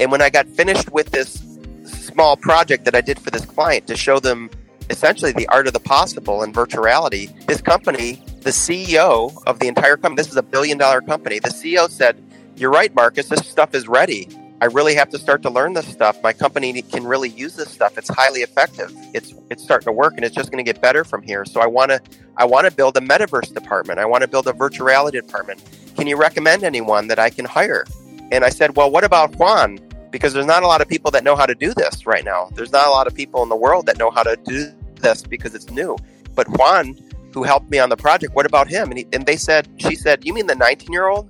And 0.00 0.12
when 0.12 0.22
I 0.22 0.30
got 0.30 0.46
finished 0.46 0.92
with 0.92 1.10
this 1.10 1.42
small 1.84 2.36
project 2.36 2.84
that 2.84 2.94
I 2.94 3.00
did 3.00 3.18
for 3.18 3.30
this 3.30 3.44
client 3.44 3.86
to 3.86 3.96
show 3.96 4.20
them 4.20 4.50
essentially 4.90 5.32
the 5.32 5.46
art 5.48 5.66
of 5.66 5.72
the 5.72 5.80
possible 5.80 6.42
in 6.42 6.52
virtual 6.52 6.82
reality, 6.82 7.28
this 7.46 7.60
company, 7.60 8.22
the 8.42 8.50
CEO 8.50 9.42
of 9.46 9.58
the 9.58 9.68
entire 9.68 9.96
company, 9.96 10.16
this 10.16 10.30
is 10.30 10.36
a 10.36 10.42
billion 10.42 10.78
dollar 10.78 11.00
company, 11.00 11.38
the 11.38 11.50
CEO 11.50 11.90
said, 11.90 12.22
You're 12.56 12.70
right, 12.70 12.94
Marcus, 12.94 13.28
this 13.28 13.46
stuff 13.46 13.74
is 13.74 13.88
ready. 13.88 14.28
I 14.60 14.66
really 14.66 14.96
have 14.96 15.08
to 15.10 15.18
start 15.18 15.42
to 15.42 15.50
learn 15.50 15.74
this 15.74 15.86
stuff. 15.86 16.20
My 16.20 16.32
company 16.32 16.82
can 16.82 17.06
really 17.06 17.28
use 17.28 17.54
this 17.54 17.70
stuff. 17.70 17.96
It's 17.96 18.08
highly 18.08 18.40
effective. 18.40 18.92
It's 19.14 19.32
it's 19.50 19.62
starting 19.62 19.86
to 19.86 19.92
work, 19.92 20.14
and 20.16 20.24
it's 20.24 20.34
just 20.34 20.50
going 20.50 20.64
to 20.64 20.68
get 20.68 20.82
better 20.82 21.04
from 21.04 21.22
here. 21.22 21.44
So 21.44 21.60
I 21.60 21.66
want 21.66 21.92
to 21.92 22.00
I 22.36 22.44
want 22.44 22.66
to 22.66 22.72
build 22.72 22.96
a 22.96 23.00
metaverse 23.00 23.54
department. 23.54 24.00
I 24.00 24.06
want 24.06 24.22
to 24.22 24.28
build 24.28 24.48
a 24.48 24.52
virtual 24.52 24.86
reality 24.86 25.20
department. 25.20 25.62
Can 25.98 26.06
you 26.06 26.16
recommend 26.16 26.62
anyone 26.62 27.08
that 27.08 27.18
I 27.18 27.28
can 27.28 27.44
hire? 27.44 27.84
And 28.30 28.44
I 28.44 28.50
said, 28.50 28.76
well, 28.76 28.88
what 28.88 29.02
about 29.02 29.34
Juan? 29.34 29.80
Because 30.12 30.32
there's 30.32 30.46
not 30.46 30.62
a 30.62 30.66
lot 30.68 30.80
of 30.80 30.86
people 30.86 31.10
that 31.10 31.24
know 31.24 31.34
how 31.34 31.44
to 31.44 31.56
do 31.56 31.74
this 31.74 32.06
right 32.06 32.24
now. 32.24 32.50
There's 32.54 32.70
not 32.70 32.86
a 32.86 32.90
lot 32.90 33.08
of 33.08 33.16
people 33.16 33.42
in 33.42 33.48
the 33.48 33.56
world 33.56 33.86
that 33.86 33.98
know 33.98 34.08
how 34.08 34.22
to 34.22 34.36
do 34.44 34.72
this 35.00 35.22
because 35.24 35.56
it's 35.56 35.70
new. 35.70 35.96
But 36.36 36.46
Juan, 36.56 36.96
who 37.34 37.42
helped 37.42 37.68
me 37.68 37.80
on 37.80 37.88
the 37.88 37.96
project, 37.96 38.36
what 38.36 38.46
about 38.46 38.68
him? 38.68 38.90
And, 38.90 38.98
he, 38.98 39.08
and 39.12 39.26
they 39.26 39.36
said, 39.36 39.68
she 39.78 39.96
said, 39.96 40.24
you 40.24 40.32
mean 40.32 40.46
the 40.46 40.54
19 40.54 40.92
year 40.92 41.08
old? 41.08 41.28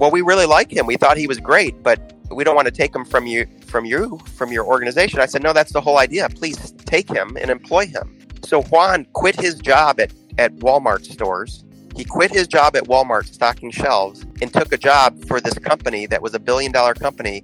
Well, 0.00 0.10
we 0.10 0.20
really 0.20 0.46
like 0.46 0.72
him. 0.72 0.84
We 0.86 0.96
thought 0.96 1.16
he 1.16 1.28
was 1.28 1.38
great, 1.38 1.80
but 1.84 2.12
we 2.32 2.42
don't 2.42 2.56
want 2.56 2.66
to 2.66 2.72
take 2.72 2.92
him 2.92 3.04
from 3.04 3.28
you 3.28 3.46
from 3.66 3.84
you 3.84 4.18
from 4.34 4.50
your 4.50 4.64
organization. 4.64 5.20
I 5.20 5.26
said, 5.26 5.44
no, 5.44 5.52
that's 5.52 5.72
the 5.72 5.80
whole 5.80 5.98
idea. 5.98 6.28
Please 6.28 6.72
take 6.86 7.08
him 7.08 7.36
and 7.40 7.52
employ 7.52 7.86
him. 7.86 8.18
So 8.42 8.62
Juan 8.62 9.06
quit 9.12 9.40
his 9.40 9.60
job 9.60 10.00
at, 10.00 10.12
at 10.38 10.56
Walmart 10.56 11.04
stores. 11.04 11.64
He 11.98 12.04
quit 12.04 12.30
his 12.30 12.46
job 12.46 12.76
at 12.76 12.84
Walmart 12.84 13.26
stocking 13.26 13.72
shelves 13.72 14.24
and 14.40 14.52
took 14.52 14.72
a 14.72 14.78
job 14.78 15.24
for 15.24 15.40
this 15.40 15.54
company 15.54 16.06
that 16.06 16.22
was 16.22 16.32
a 16.32 16.38
billion 16.38 16.70
dollar 16.70 16.94
company 16.94 17.42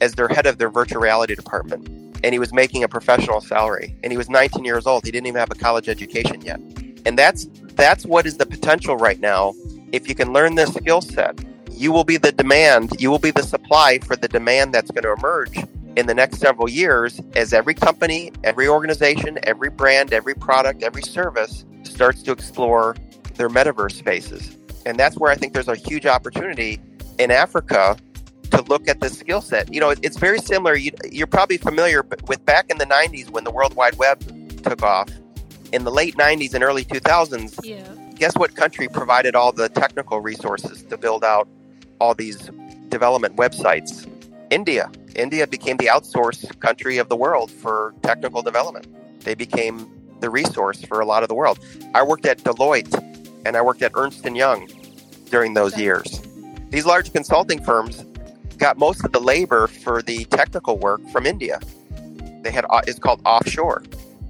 as 0.00 0.14
their 0.14 0.26
head 0.26 0.46
of 0.46 0.56
their 0.56 0.70
virtual 0.70 1.02
reality 1.02 1.34
department. 1.34 1.86
And 2.24 2.32
he 2.32 2.38
was 2.38 2.50
making 2.50 2.82
a 2.82 2.88
professional 2.88 3.42
salary. 3.42 3.94
And 4.02 4.10
he 4.10 4.16
was 4.16 4.30
19 4.30 4.64
years 4.64 4.86
old. 4.86 5.04
He 5.04 5.10
didn't 5.10 5.26
even 5.26 5.38
have 5.38 5.50
a 5.50 5.54
college 5.54 5.86
education 5.86 6.40
yet. 6.40 6.60
And 7.04 7.18
that's 7.18 7.44
that's 7.74 8.06
what 8.06 8.24
is 8.24 8.38
the 8.38 8.46
potential 8.46 8.96
right 8.96 9.20
now. 9.20 9.52
If 9.92 10.08
you 10.08 10.14
can 10.14 10.32
learn 10.32 10.54
this 10.54 10.72
skill 10.72 11.02
set, 11.02 11.38
you 11.70 11.92
will 11.92 12.04
be 12.04 12.16
the 12.16 12.32
demand, 12.32 12.98
you 12.98 13.10
will 13.10 13.18
be 13.18 13.32
the 13.32 13.42
supply 13.42 13.98
for 13.98 14.16
the 14.16 14.28
demand 14.28 14.72
that's 14.72 14.90
going 14.90 15.04
to 15.04 15.12
emerge 15.12 15.58
in 15.96 16.06
the 16.06 16.14
next 16.14 16.38
several 16.38 16.70
years 16.70 17.20
as 17.36 17.52
every 17.52 17.74
company, 17.74 18.32
every 18.44 18.66
organization, 18.66 19.38
every 19.42 19.68
brand, 19.68 20.14
every 20.14 20.34
product, 20.34 20.82
every 20.82 21.02
service 21.02 21.66
starts 21.82 22.22
to 22.22 22.32
explore 22.32 22.96
their 23.40 23.48
metaverse 23.48 23.92
spaces. 23.92 24.56
And 24.84 25.00
that's 25.00 25.16
where 25.16 25.32
I 25.32 25.34
think 25.34 25.54
there's 25.54 25.68
a 25.68 25.74
huge 25.74 26.04
opportunity 26.04 26.78
in 27.18 27.30
Africa 27.30 27.96
to 28.50 28.62
look 28.62 28.86
at 28.86 29.00
this 29.00 29.18
skill 29.18 29.40
set. 29.40 29.72
You 29.72 29.80
know, 29.80 29.90
it's 29.90 30.18
very 30.18 30.40
similar. 30.40 30.76
You, 30.76 30.92
are 31.22 31.26
probably 31.26 31.56
familiar 31.56 32.04
with 32.28 32.44
back 32.44 32.70
in 32.70 32.76
the 32.76 32.84
90s 32.84 33.30
when 33.30 33.44
the 33.44 33.50
World 33.50 33.74
Wide 33.74 33.96
Web 33.96 34.20
took 34.62 34.82
off. 34.82 35.08
In 35.72 35.84
the 35.84 35.90
late 35.90 36.16
90s 36.16 36.52
and 36.52 36.62
early 36.62 36.84
2000s, 36.84 37.60
yeah. 37.64 37.82
guess 38.16 38.36
what 38.36 38.54
country 38.56 38.88
provided 38.88 39.34
all 39.34 39.52
the 39.52 39.70
technical 39.70 40.20
resources 40.20 40.82
to 40.82 40.98
build 40.98 41.24
out 41.24 41.48
all 41.98 42.14
these 42.14 42.50
development 42.88 43.36
websites. 43.36 44.06
India. 44.50 44.90
India 45.14 45.46
became 45.46 45.78
the 45.78 45.86
outsourced 45.86 46.58
country 46.60 46.98
of 46.98 47.08
the 47.08 47.16
world 47.16 47.50
for 47.50 47.94
technical 48.02 48.42
development. 48.42 48.86
They 49.20 49.34
became 49.34 49.88
the 50.20 50.28
resource 50.28 50.84
for 50.84 51.00
a 51.00 51.06
lot 51.06 51.22
of 51.22 51.30
the 51.30 51.34
world. 51.34 51.58
I 51.94 52.02
worked 52.02 52.26
at 52.26 52.38
Deloitte 52.38 53.09
and 53.44 53.56
I 53.56 53.62
worked 53.62 53.82
at 53.82 53.92
Ernst 53.94 54.26
and 54.26 54.36
Young 54.36 54.68
during 55.30 55.54
those 55.54 55.76
years. 55.78 56.20
These 56.70 56.86
large 56.86 57.12
consulting 57.12 57.62
firms 57.62 58.04
got 58.58 58.78
most 58.78 59.04
of 59.04 59.12
the 59.12 59.20
labor 59.20 59.66
for 59.66 60.02
the 60.02 60.24
technical 60.26 60.78
work 60.78 61.00
from 61.10 61.26
India. 61.26 61.60
They 62.42 62.50
had 62.50 62.64
uh, 62.70 62.82
it's 62.86 62.98
called 62.98 63.20
offshore. 63.24 63.82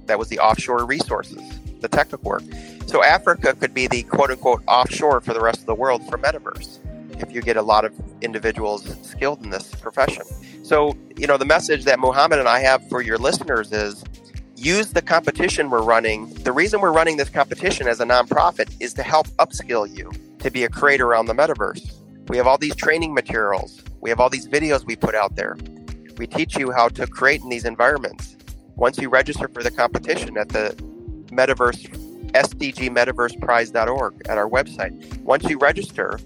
That 0.05 0.17
was 0.17 0.29
the 0.29 0.39
offshore 0.39 0.85
resources, 0.85 1.41
the 1.79 1.87
technical 1.87 2.29
work. 2.29 2.43
So 2.87 3.03
Africa 3.03 3.53
could 3.53 3.73
be 3.73 3.87
the 3.87 4.03
quote 4.03 4.31
unquote 4.31 4.63
offshore 4.67 5.21
for 5.21 5.33
the 5.33 5.41
rest 5.41 5.59
of 5.59 5.65
the 5.65 5.75
world 5.75 6.07
for 6.09 6.17
metaverse 6.17 6.79
if 7.21 7.31
you 7.33 7.41
get 7.41 7.57
a 7.57 7.61
lot 7.61 7.85
of 7.85 7.93
individuals 8.21 8.95
skilled 9.03 9.43
in 9.43 9.49
this 9.49 9.73
profession. 9.75 10.23
So, 10.63 10.97
you 11.15 11.27
know, 11.27 11.37
the 11.37 11.45
message 11.45 11.83
that 11.85 11.99
Muhammad 11.99 12.39
and 12.39 12.47
I 12.47 12.59
have 12.59 12.87
for 12.89 13.01
your 13.01 13.17
listeners 13.17 13.71
is 13.71 14.03
use 14.61 14.91
the 14.91 15.01
competition 15.01 15.69
we're 15.69 15.81
running. 15.81 16.31
The 16.35 16.51
reason 16.51 16.81
we're 16.81 16.91
running 16.91 17.17
this 17.17 17.29
competition 17.29 17.87
as 17.87 17.99
a 17.99 18.05
nonprofit 18.05 18.75
is 18.79 18.93
to 18.93 19.03
help 19.03 19.27
upskill 19.39 19.89
you 19.95 20.11
to 20.39 20.51
be 20.51 20.63
a 20.63 20.69
creator 20.69 21.15
on 21.15 21.25
the 21.25 21.33
metaverse. 21.33 21.93
We 22.27 22.37
have 22.37 22.47
all 22.47 22.57
these 22.57 22.75
training 22.75 23.13
materials, 23.13 23.81
we 24.01 24.09
have 24.09 24.19
all 24.19 24.29
these 24.29 24.47
videos 24.47 24.85
we 24.85 24.95
put 24.95 25.15
out 25.15 25.35
there. 25.35 25.57
We 26.17 26.27
teach 26.27 26.57
you 26.57 26.71
how 26.71 26.89
to 26.89 27.07
create 27.07 27.41
in 27.41 27.49
these 27.49 27.65
environments. 27.65 28.37
Once 28.75 28.97
you 28.99 29.09
register 29.09 29.47
for 29.47 29.63
the 29.63 29.71
competition 29.71 30.37
at 30.37 30.49
the 30.49 30.75
metaverse 31.27 31.89
sdgmetaverseprize.org 32.31 34.21
at 34.29 34.37
our 34.37 34.49
website. 34.49 35.21
Once 35.21 35.43
you 35.49 35.57
register, 35.57 36.17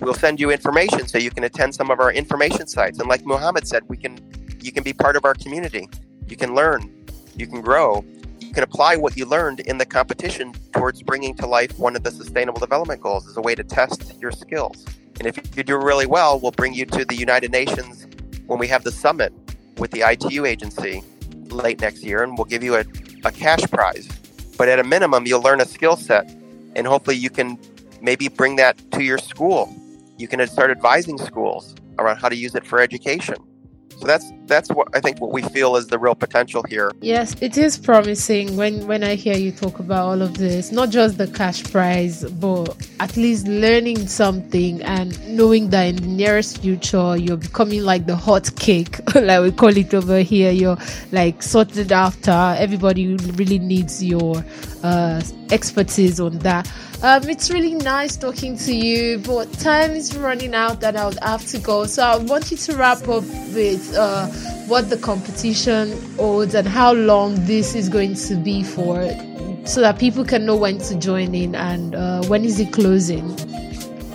We'll 0.00 0.14
send 0.14 0.38
you 0.38 0.52
information 0.52 1.08
so 1.08 1.18
you 1.18 1.30
can 1.30 1.42
attend 1.42 1.74
some 1.74 1.90
of 1.90 1.98
our 1.98 2.12
information 2.12 2.68
sites. 2.68 3.00
And 3.00 3.08
like 3.08 3.26
Muhammad 3.26 3.66
said, 3.66 3.82
we 3.88 3.96
can 3.96 4.16
you 4.60 4.70
can 4.70 4.84
be 4.84 4.92
part 4.92 5.16
of 5.16 5.24
our 5.24 5.34
community. 5.34 5.88
You 6.28 6.36
can 6.36 6.54
learn, 6.54 6.97
you 7.38 7.46
can 7.46 7.60
grow. 7.60 8.04
you 8.40 8.52
can 8.52 8.62
apply 8.62 8.96
what 8.96 9.16
you 9.16 9.26
learned 9.26 9.60
in 9.60 9.78
the 9.78 9.86
competition 9.86 10.52
towards 10.72 11.02
bringing 11.02 11.34
to 11.36 11.46
life 11.46 11.78
one 11.78 11.96
of 11.96 12.02
the 12.02 12.10
sustainable 12.10 12.60
development 12.60 13.00
goals 13.00 13.26
as 13.28 13.36
a 13.36 13.40
way 13.40 13.54
to 13.54 13.64
test 13.64 14.14
your 14.20 14.30
skills. 14.30 14.84
And 15.18 15.26
if 15.26 15.56
you 15.56 15.62
do 15.62 15.76
really 15.76 16.06
well, 16.06 16.38
we'll 16.38 16.52
bring 16.52 16.74
you 16.74 16.86
to 16.86 17.04
the 17.04 17.16
United 17.16 17.50
Nations 17.50 18.06
when 18.46 18.58
we 18.58 18.68
have 18.68 18.84
the 18.84 18.92
summit 18.92 19.32
with 19.76 19.90
the 19.90 20.02
ITU 20.08 20.44
agency 20.44 21.02
late 21.48 21.80
next 21.80 22.02
year, 22.02 22.22
and 22.22 22.36
we'll 22.36 22.44
give 22.44 22.62
you 22.62 22.76
a, 22.76 22.84
a 23.24 23.32
cash 23.32 23.62
prize. 23.70 24.08
But 24.56 24.68
at 24.68 24.78
a 24.78 24.84
minimum, 24.84 25.26
you'll 25.26 25.42
learn 25.42 25.60
a 25.60 25.64
skill 25.64 25.96
set, 25.96 26.28
and 26.74 26.86
hopefully, 26.86 27.16
you 27.16 27.30
can 27.30 27.58
maybe 28.00 28.28
bring 28.28 28.56
that 28.56 28.78
to 28.92 29.02
your 29.02 29.18
school. 29.18 29.74
You 30.16 30.28
can 30.28 30.44
start 30.46 30.70
advising 30.70 31.18
schools 31.18 31.74
around 31.98 32.16
how 32.16 32.28
to 32.28 32.36
use 32.36 32.54
it 32.54 32.66
for 32.66 32.80
education. 32.80 33.36
So 33.98 34.06
that's 34.06 34.30
that's 34.48 34.70
what 34.70 34.88
I 34.94 35.00
think 35.00 35.20
what 35.20 35.32
we 35.32 35.42
feel 35.42 35.76
is 35.76 35.86
the 35.86 35.98
real 35.98 36.14
potential 36.14 36.64
here. 36.68 36.90
Yes, 37.00 37.36
it 37.40 37.56
is 37.56 37.78
promising 37.78 38.56
when 38.56 38.86
when 38.86 39.04
I 39.04 39.14
hear 39.14 39.36
you 39.36 39.52
talk 39.52 39.78
about 39.78 40.06
all 40.06 40.22
of 40.22 40.38
this, 40.38 40.72
not 40.72 40.90
just 40.90 41.18
the 41.18 41.28
cash 41.28 41.62
prize, 41.70 42.24
but 42.24 42.76
at 43.00 43.16
least 43.16 43.46
learning 43.46 44.08
something 44.08 44.82
and 44.82 45.08
knowing 45.28 45.70
that 45.70 45.84
in 45.84 45.96
the 45.96 46.06
nearest 46.06 46.62
future 46.62 47.16
you're 47.16 47.36
becoming 47.36 47.82
like 47.82 48.06
the 48.06 48.16
hot 48.16 48.54
cake, 48.56 48.98
like 49.14 49.42
we 49.42 49.52
call 49.52 49.76
it 49.76 49.92
over 49.94 50.20
here. 50.20 50.50
You're 50.50 50.78
like 51.12 51.42
sorted 51.42 51.92
after. 51.92 52.56
Everybody 52.58 53.14
really 53.36 53.58
needs 53.58 54.02
your 54.02 54.42
uh, 54.82 55.22
expertise 55.50 56.20
on 56.20 56.38
that. 56.38 56.70
Um, 57.00 57.28
it's 57.28 57.48
really 57.48 57.74
nice 57.74 58.16
talking 58.16 58.56
to 58.58 58.74
you, 58.74 59.18
but 59.18 59.52
time 59.52 59.92
is 59.92 60.16
running 60.16 60.52
out 60.52 60.82
and 60.82 60.96
I'll 60.96 61.14
have 61.22 61.46
to 61.46 61.58
go. 61.58 61.86
So 61.86 62.02
I 62.02 62.16
want 62.16 62.50
you 62.50 62.56
to 62.56 62.76
wrap 62.76 63.02
up 63.02 63.22
with 63.54 63.94
uh, 63.96 64.28
what 64.66 64.90
the 64.90 64.96
competition 64.96 65.92
holds 66.16 66.54
and 66.54 66.66
how 66.66 66.92
long 66.92 67.34
this 67.46 67.74
is 67.74 67.88
going 67.88 68.14
to 68.14 68.36
be 68.36 68.62
for, 68.62 69.02
so 69.64 69.80
that 69.80 69.98
people 69.98 70.24
can 70.24 70.44
know 70.44 70.56
when 70.56 70.78
to 70.78 70.94
join 70.96 71.34
in 71.34 71.54
and 71.54 71.94
uh, 71.94 72.22
when 72.24 72.44
is 72.44 72.60
it 72.60 72.72
closing. 72.72 73.26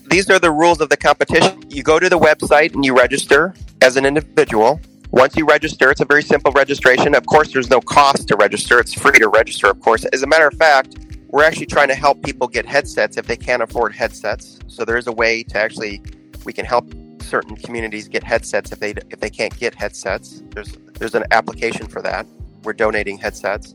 These 0.10 0.30
are 0.30 0.40
the 0.40 0.52
rules 0.52 0.80
of 0.80 0.90
the 0.90 0.98
competition. 0.98 1.64
You 1.70 1.82
go 1.82 2.00
to 2.00 2.08
the 2.08 2.20
website 2.20 2.76
and 2.76 2.86
you 2.86 2.96
register 2.96 3.54
as 3.82 3.98
an 3.98 4.06
individual. 4.06 4.80
Once 5.10 5.36
you 5.36 5.46
register, 5.46 5.92
it's 5.92 6.02
a 6.02 6.06
very 6.06 6.24
simple 6.24 6.52
registration. 6.52 7.16
Of 7.16 7.26
course, 7.26 7.52
there's 7.52 7.70
no 7.70 7.82
cost 7.82 8.28
to 8.28 8.36
register. 8.36 8.80
It's 8.80 8.94
free 8.94 9.18
to 9.20 9.28
register, 9.28 9.68
of 9.68 9.80
course. 9.80 10.06
As 10.06 10.24
a 10.24 10.28
matter 10.28 10.48
of 10.48 10.54
fact, 10.54 10.98
we're 11.30 11.44
actually 11.44 11.66
trying 11.66 11.88
to 11.88 11.96
help 11.96 12.22
people 12.24 12.48
get 12.48 12.66
headsets 12.66 13.18
if 13.18 13.26
they 13.26 13.36
can't 13.36 13.64
afford 13.64 13.94
headsets. 13.94 14.60
So 14.68 14.86
there 14.86 14.98
is 14.98 15.08
a 15.08 15.12
way 15.12 15.42
to 15.44 15.58
actually 15.58 16.02
we 16.46 16.54
can 16.54 16.66
help 16.66 16.94
certain 17.34 17.56
communities 17.56 18.08
get 18.08 18.24
headsets 18.24 18.72
if 18.72 18.80
they 18.80 18.92
if 19.10 19.20
they 19.20 19.30
can't 19.40 19.58
get 19.58 19.74
headsets. 19.74 20.44
There's 20.52 20.78
there's 21.00 21.16
an 21.16 21.24
application 21.32 21.88
for 21.88 22.00
that. 22.04 22.28
We're 22.64 22.74
donating 22.86 23.18
headsets. 23.18 23.74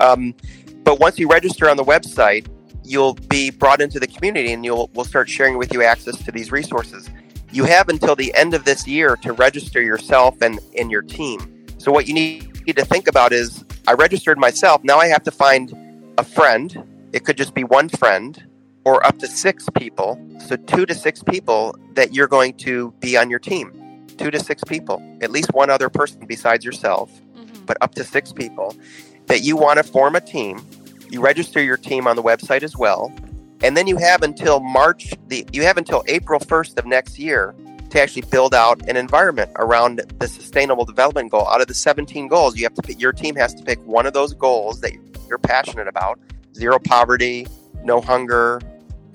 Um, 0.00 0.34
but 0.82 0.98
once 0.98 1.16
you 1.16 1.28
register 1.28 1.70
on 1.70 1.76
the 1.76 1.84
website, 1.84 2.48
you'll 2.82 3.14
be 3.36 3.50
brought 3.50 3.80
into 3.80 4.00
the 4.00 4.08
community, 4.08 4.52
and 4.52 4.64
you'll 4.64 4.90
we'll 4.94 5.10
start 5.14 5.28
sharing 5.28 5.56
with 5.56 5.72
you 5.72 5.84
access 5.84 6.16
to 6.24 6.32
these 6.32 6.50
resources. 6.50 7.08
You 7.52 7.62
have 7.76 7.88
until 7.88 8.16
the 8.16 8.34
end 8.34 8.54
of 8.54 8.64
this 8.64 8.88
year 8.88 9.14
to 9.22 9.32
register 9.32 9.80
yourself 9.80 10.42
and 10.42 10.58
in 10.72 10.90
your 10.90 11.02
team. 11.02 11.38
So 11.78 11.92
what 11.92 12.08
you 12.08 12.14
need 12.14 12.76
to 12.76 12.84
think 12.84 13.06
about 13.06 13.32
is 13.32 13.64
I 13.86 13.92
registered 13.92 14.36
myself. 14.36 14.82
Now 14.82 14.98
I 14.98 15.06
have 15.06 15.22
to 15.22 15.30
find 15.30 15.72
a 16.18 16.24
friend 16.24 16.68
it 17.12 17.24
could 17.24 17.36
just 17.36 17.54
be 17.54 17.64
one 17.64 17.88
friend 17.88 18.32
or 18.86 19.04
up 19.04 19.18
to 19.18 19.26
six 19.26 19.68
people. 19.74 20.16
So, 20.46 20.54
two 20.54 20.86
to 20.86 20.94
six 20.94 21.22
people 21.22 21.76
that 21.94 22.14
you're 22.14 22.28
going 22.28 22.54
to 22.58 22.92
be 23.00 23.16
on 23.16 23.28
your 23.28 23.40
team. 23.40 24.06
Two 24.16 24.30
to 24.30 24.38
six 24.38 24.62
people, 24.64 25.02
at 25.20 25.30
least 25.30 25.52
one 25.52 25.68
other 25.68 25.90
person 25.90 26.24
besides 26.26 26.64
yourself, 26.64 27.10
mm-hmm. 27.36 27.64
but 27.66 27.76
up 27.82 27.96
to 27.96 28.04
six 28.04 28.32
people 28.32 28.74
that 29.26 29.42
you 29.42 29.56
want 29.56 29.78
to 29.78 29.82
form 29.82 30.14
a 30.14 30.20
team. 30.20 30.64
You 31.10 31.20
register 31.20 31.60
your 31.60 31.76
team 31.76 32.06
on 32.06 32.14
the 32.16 32.22
website 32.22 32.62
as 32.62 32.76
well. 32.76 33.12
And 33.62 33.76
then 33.76 33.88
you 33.88 33.96
have 33.96 34.22
until 34.22 34.60
March, 34.60 35.12
the, 35.26 35.44
you 35.52 35.62
have 35.64 35.76
until 35.76 36.04
April 36.06 36.38
1st 36.38 36.78
of 36.78 36.86
next 36.86 37.18
year 37.18 37.54
to 37.90 38.00
actually 38.00 38.22
build 38.22 38.54
out 38.54 38.80
an 38.88 38.96
environment 38.96 39.50
around 39.56 40.00
the 40.18 40.28
sustainable 40.28 40.84
development 40.84 41.32
goal. 41.32 41.48
Out 41.48 41.60
of 41.60 41.66
the 41.66 41.74
17 41.74 42.28
goals, 42.28 42.56
you 42.56 42.62
have 42.64 42.74
to 42.74 42.82
pick, 42.82 43.00
your 43.00 43.12
team 43.12 43.34
has 43.34 43.52
to 43.54 43.64
pick 43.64 43.84
one 43.84 44.06
of 44.06 44.12
those 44.12 44.32
goals 44.32 44.80
that 44.80 44.92
you're 45.28 45.38
passionate 45.38 45.88
about 45.88 46.20
zero 46.54 46.78
poverty, 46.78 47.46
no 47.82 48.00
hunger, 48.00 48.60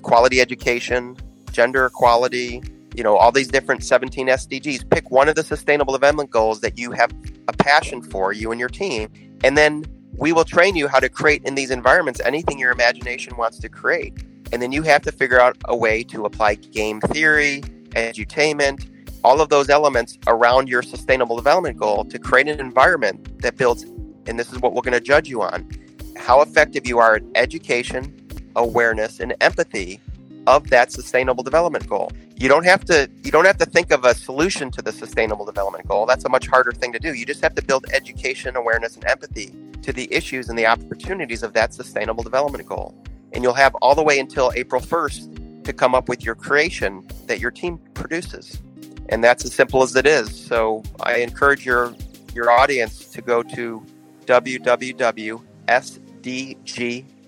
quality 0.01 0.41
education, 0.41 1.17
gender 1.51 1.85
equality, 1.85 2.61
you 2.95 3.03
know, 3.03 3.15
all 3.17 3.31
these 3.31 3.47
different 3.47 3.83
17 3.83 4.27
SDGs. 4.27 4.89
Pick 4.89 5.11
one 5.11 5.29
of 5.29 5.35
the 5.35 5.43
sustainable 5.43 5.93
development 5.93 6.29
goals 6.29 6.61
that 6.61 6.77
you 6.77 6.91
have 6.91 7.11
a 7.47 7.53
passion 7.53 8.01
for, 8.01 8.33
you 8.33 8.51
and 8.51 8.59
your 8.59 8.69
team, 8.69 9.09
and 9.43 9.57
then 9.57 9.85
we 10.17 10.33
will 10.33 10.43
train 10.43 10.75
you 10.75 10.87
how 10.87 10.99
to 10.99 11.09
create 11.09 11.41
in 11.45 11.55
these 11.55 11.71
environments 11.71 12.19
anything 12.21 12.59
your 12.59 12.71
imagination 12.71 13.35
wants 13.37 13.59
to 13.59 13.69
create. 13.69 14.13
And 14.51 14.61
then 14.61 14.71
you 14.71 14.83
have 14.83 15.01
to 15.03 15.11
figure 15.11 15.39
out 15.39 15.57
a 15.65 15.75
way 15.75 16.03
to 16.03 16.25
apply 16.25 16.55
game 16.55 16.99
theory, 16.99 17.61
edutainment, 17.91 18.89
all 19.23 19.39
of 19.39 19.49
those 19.49 19.69
elements 19.69 20.17
around 20.27 20.67
your 20.67 20.81
sustainable 20.81 21.35
development 21.35 21.77
goal 21.77 22.03
to 22.05 22.19
create 22.19 22.47
an 22.47 22.59
environment 22.59 23.41
that 23.41 23.55
builds, 23.55 23.83
and 24.25 24.37
this 24.37 24.51
is 24.51 24.59
what 24.59 24.73
we're 24.73 24.81
going 24.81 24.93
to 24.93 24.99
judge 24.99 25.29
you 25.29 25.41
on 25.41 25.69
how 26.17 26.41
effective 26.41 26.85
you 26.85 26.99
are 26.99 27.15
at 27.15 27.23
education, 27.35 28.20
awareness, 28.55 29.19
and 29.19 29.33
empathy 29.41 29.99
of 30.47 30.69
that 30.69 30.91
sustainable 30.91 31.43
development 31.43 31.87
goal. 31.87 32.11
You 32.35 32.49
don't 32.49 32.65
have 32.65 32.83
to 32.85 33.09
you 33.23 33.31
don't 33.31 33.45
have 33.45 33.57
to 33.57 33.65
think 33.65 33.91
of 33.91 34.03
a 34.03 34.15
solution 34.15 34.71
to 34.71 34.81
the 34.81 34.91
sustainable 34.91 35.45
development 35.45 35.87
goal. 35.87 36.05
That's 36.05 36.25
a 36.25 36.29
much 36.29 36.47
harder 36.47 36.71
thing 36.71 36.91
to 36.93 36.99
do. 36.99 37.13
You 37.13 37.25
just 37.25 37.41
have 37.41 37.55
to 37.55 37.61
build 37.61 37.85
education, 37.93 38.55
awareness, 38.55 38.95
and 38.95 39.05
empathy 39.05 39.53
to 39.83 39.93
the 39.93 40.11
issues 40.11 40.49
and 40.49 40.57
the 40.57 40.65
opportunities 40.65 41.43
of 41.43 41.53
that 41.53 41.73
sustainable 41.73 42.23
development 42.23 42.67
goal. 42.67 42.95
And 43.33 43.43
you'll 43.43 43.53
have 43.53 43.75
all 43.75 43.95
the 43.95 44.03
way 44.03 44.19
until 44.19 44.51
April 44.55 44.81
1st 44.81 45.63
to 45.63 45.73
come 45.73 45.93
up 45.93 46.09
with 46.09 46.23
your 46.23 46.35
creation 46.35 47.07
that 47.27 47.39
your 47.39 47.51
team 47.51 47.79
produces. 47.93 48.61
And 49.09 49.23
that's 49.23 49.45
as 49.45 49.53
simple 49.53 49.83
as 49.83 49.95
it 49.95 50.05
is. 50.07 50.35
So 50.35 50.83
I 51.01 51.17
encourage 51.17 51.65
your 51.65 51.93
your 52.33 52.49
audience 52.49 53.05
to 53.05 53.21
go 53.21 53.43
to 53.43 53.85
www.s 54.25 55.99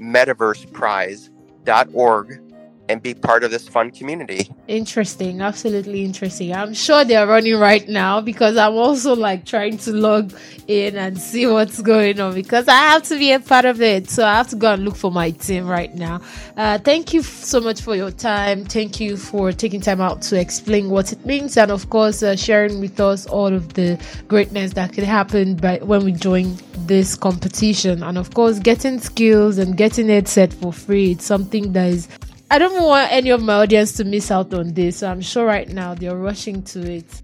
dgmetaverseprize.org 0.04 2.53
and 2.90 3.02
be 3.02 3.14
part 3.14 3.44
of 3.44 3.52
this 3.52 3.68
fun 3.68 3.92
community. 3.92 4.50
Interesting, 4.68 5.42
absolutely 5.42 6.04
interesting. 6.04 6.54
I'm 6.54 6.74
sure 6.74 7.06
they're 7.06 7.28
running 7.28 7.58
right 7.58 7.88
now 7.88 8.22
because 8.22 8.58
I'm 8.58 8.74
also 8.74 9.16
like 9.16 9.46
trying 9.46 9.78
to 9.80 9.94
log 9.94 10.34
in 10.68 10.98
and 10.98 11.18
see 11.18 11.48
what's 11.48 11.82
going 11.82 12.20
on 12.20 12.34
because 12.34 12.68
I 12.68 12.76
have 12.76 13.04
to 13.04 13.18
be 13.18 13.32
a 13.32 13.40
part 13.40 13.66
of 13.66 13.82
it. 13.82 14.10
So 14.10 14.26
I 14.26 14.36
have 14.36 14.50
to 14.50 14.56
go 14.56 14.74
and 14.74 14.84
look 14.84 14.96
for 14.96 15.12
my 15.12 15.32
team 15.32 15.68
right 15.68 15.94
now. 15.96 16.22
Uh, 16.58 16.78
thank 16.78 17.14
you 17.14 17.22
so 17.22 17.60
much 17.60 17.82
for 17.82 17.96
your 17.96 18.12
time. 18.12 18.66
Thank 18.66 19.00
you 19.00 19.18
for 19.18 19.52
taking 19.52 19.82
time 19.82 20.02
out 20.02 20.22
to 20.24 20.40
explain 20.40 20.90
what 20.90 21.12
it 21.12 21.26
means 21.26 21.58
and, 21.58 21.72
of 21.72 21.90
course, 21.90 22.22
uh, 22.22 22.36
sharing 22.36 22.80
with 22.80 23.00
us 23.00 23.26
all 23.26 23.54
of 23.54 23.74
the 23.74 24.00
greatness 24.28 24.74
that 24.74 24.94
could 24.94 25.04
happen 25.04 25.56
by 25.56 25.78
when 25.78 26.04
we 26.04 26.12
join 26.12 26.58
this 26.80 27.16
competition. 27.16 28.04
And, 28.04 28.18
of 28.18 28.34
course, 28.34 28.60
getting 28.60 29.00
skills 29.00 29.58
and 29.58 29.78
getting 29.78 30.10
it 30.10 30.28
set 30.28 30.54
for 30.54 30.74
free. 30.74 31.12
It's 31.12 31.26
something 31.26 31.74
that 31.74 31.88
is 31.88 32.08
I 32.54 32.60
don't 32.60 32.84
want 32.84 33.12
any 33.12 33.32
of 33.32 33.42
my 33.42 33.54
audience 33.64 33.94
to 33.94 34.04
miss 34.04 34.30
out 34.30 34.54
on 34.54 34.76
this. 34.76 34.98
So 34.98 35.10
I'm 35.10 35.22
sure 35.22 35.44
right 35.44 35.68
now 35.68 35.96
they're 35.96 36.16
rushing 36.16 36.62
to 36.66 36.98
it. 36.98 37.24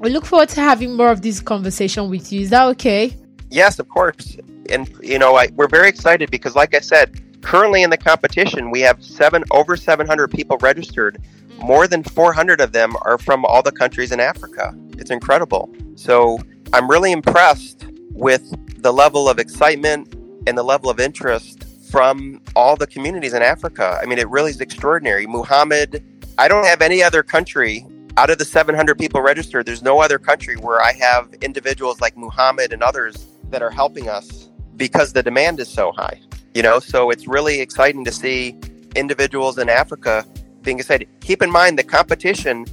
We 0.00 0.10
look 0.10 0.26
forward 0.26 0.50
to 0.50 0.60
having 0.60 0.92
more 0.92 1.10
of 1.10 1.22
this 1.22 1.40
conversation 1.40 2.10
with 2.10 2.30
you. 2.30 2.42
Is 2.42 2.50
that 2.50 2.66
okay? 2.72 3.16
Yes, 3.48 3.78
of 3.78 3.88
course. 3.88 4.36
And 4.68 4.86
you 5.02 5.18
know, 5.18 5.34
I, 5.34 5.48
we're 5.54 5.66
very 5.66 5.88
excited 5.88 6.30
because, 6.30 6.54
like 6.54 6.74
I 6.74 6.80
said, 6.80 7.18
currently 7.40 7.84
in 7.84 7.88
the 7.88 7.96
competition 7.96 8.70
we 8.70 8.82
have 8.82 9.02
seven 9.02 9.44
over 9.50 9.78
700 9.78 10.30
people 10.30 10.58
registered. 10.58 11.22
More 11.56 11.88
than 11.88 12.02
400 12.02 12.60
of 12.60 12.72
them 12.72 12.96
are 13.00 13.16
from 13.16 13.46
all 13.46 13.62
the 13.62 13.72
countries 13.72 14.12
in 14.12 14.20
Africa. 14.20 14.74
It's 14.98 15.10
incredible. 15.10 15.74
So 15.94 16.38
I'm 16.74 16.86
really 16.86 17.12
impressed 17.12 17.86
with 18.10 18.44
the 18.82 18.92
level 18.92 19.26
of 19.26 19.38
excitement 19.38 20.14
and 20.46 20.58
the 20.58 20.62
level 20.62 20.90
of 20.90 21.00
interest 21.00 21.65
from 21.90 22.40
all 22.54 22.76
the 22.76 22.86
communities 22.86 23.32
in 23.32 23.42
Africa. 23.42 23.98
I 24.02 24.06
mean, 24.06 24.18
it 24.18 24.28
really 24.28 24.50
is 24.50 24.60
extraordinary. 24.60 25.26
Muhammad, 25.26 26.02
I 26.38 26.48
don't 26.48 26.64
have 26.64 26.82
any 26.82 27.02
other 27.02 27.22
country 27.22 27.86
out 28.16 28.30
of 28.30 28.38
the 28.38 28.44
700 28.44 28.98
people 28.98 29.20
registered. 29.20 29.66
There's 29.66 29.82
no 29.82 30.00
other 30.00 30.18
country 30.18 30.56
where 30.56 30.80
I 30.80 30.92
have 30.94 31.32
individuals 31.42 32.00
like 32.00 32.16
Muhammad 32.16 32.72
and 32.72 32.82
others 32.82 33.26
that 33.50 33.62
are 33.62 33.70
helping 33.70 34.08
us 34.08 34.48
because 34.76 35.12
the 35.12 35.22
demand 35.22 35.60
is 35.60 35.68
so 35.68 35.92
high. 35.92 36.20
You 36.54 36.62
know, 36.62 36.80
so 36.80 37.10
it's 37.10 37.28
really 37.28 37.60
exciting 37.60 38.04
to 38.04 38.12
see 38.12 38.58
individuals 38.94 39.58
in 39.58 39.68
Africa 39.68 40.24
being 40.62 40.78
excited. 40.78 41.08
Keep 41.20 41.42
in 41.42 41.50
mind 41.50 41.78
the 41.78 41.84
competition, 41.84 42.66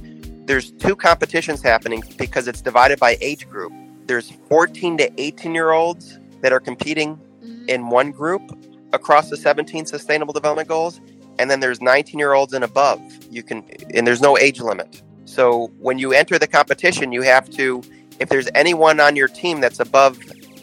there's 0.46 0.72
two 0.72 0.96
competitions 0.96 1.62
happening 1.62 2.02
because 2.18 2.48
it's 2.48 2.60
divided 2.60 2.98
by 2.98 3.16
age 3.20 3.48
group. 3.48 3.72
There's 4.06 4.30
14 4.48 4.98
to 4.98 5.20
18 5.20 5.54
year 5.54 5.72
olds 5.72 6.18
that 6.40 6.52
are 6.52 6.60
competing 6.60 7.16
mm-hmm. 7.16 7.68
in 7.68 7.88
one 7.88 8.10
group 8.10 8.42
across 8.94 9.30
the 9.30 9.36
17 9.36 9.86
sustainable 9.86 10.32
development 10.32 10.68
goals 10.68 11.00
and 11.38 11.50
then 11.50 11.60
there's 11.60 11.80
19 11.80 12.18
year 12.18 12.32
olds 12.32 12.52
and 12.52 12.64
above 12.64 13.00
you 13.30 13.42
can 13.42 13.64
and 13.92 14.06
there's 14.06 14.20
no 14.20 14.38
age 14.38 14.60
limit 14.60 15.02
so 15.24 15.66
when 15.78 15.98
you 15.98 16.12
enter 16.12 16.38
the 16.38 16.46
competition 16.46 17.12
you 17.12 17.22
have 17.22 17.50
to 17.50 17.82
if 18.20 18.28
there's 18.28 18.48
anyone 18.54 19.00
on 19.00 19.16
your 19.16 19.28
team 19.28 19.60
that's 19.60 19.80
above 19.80 20.18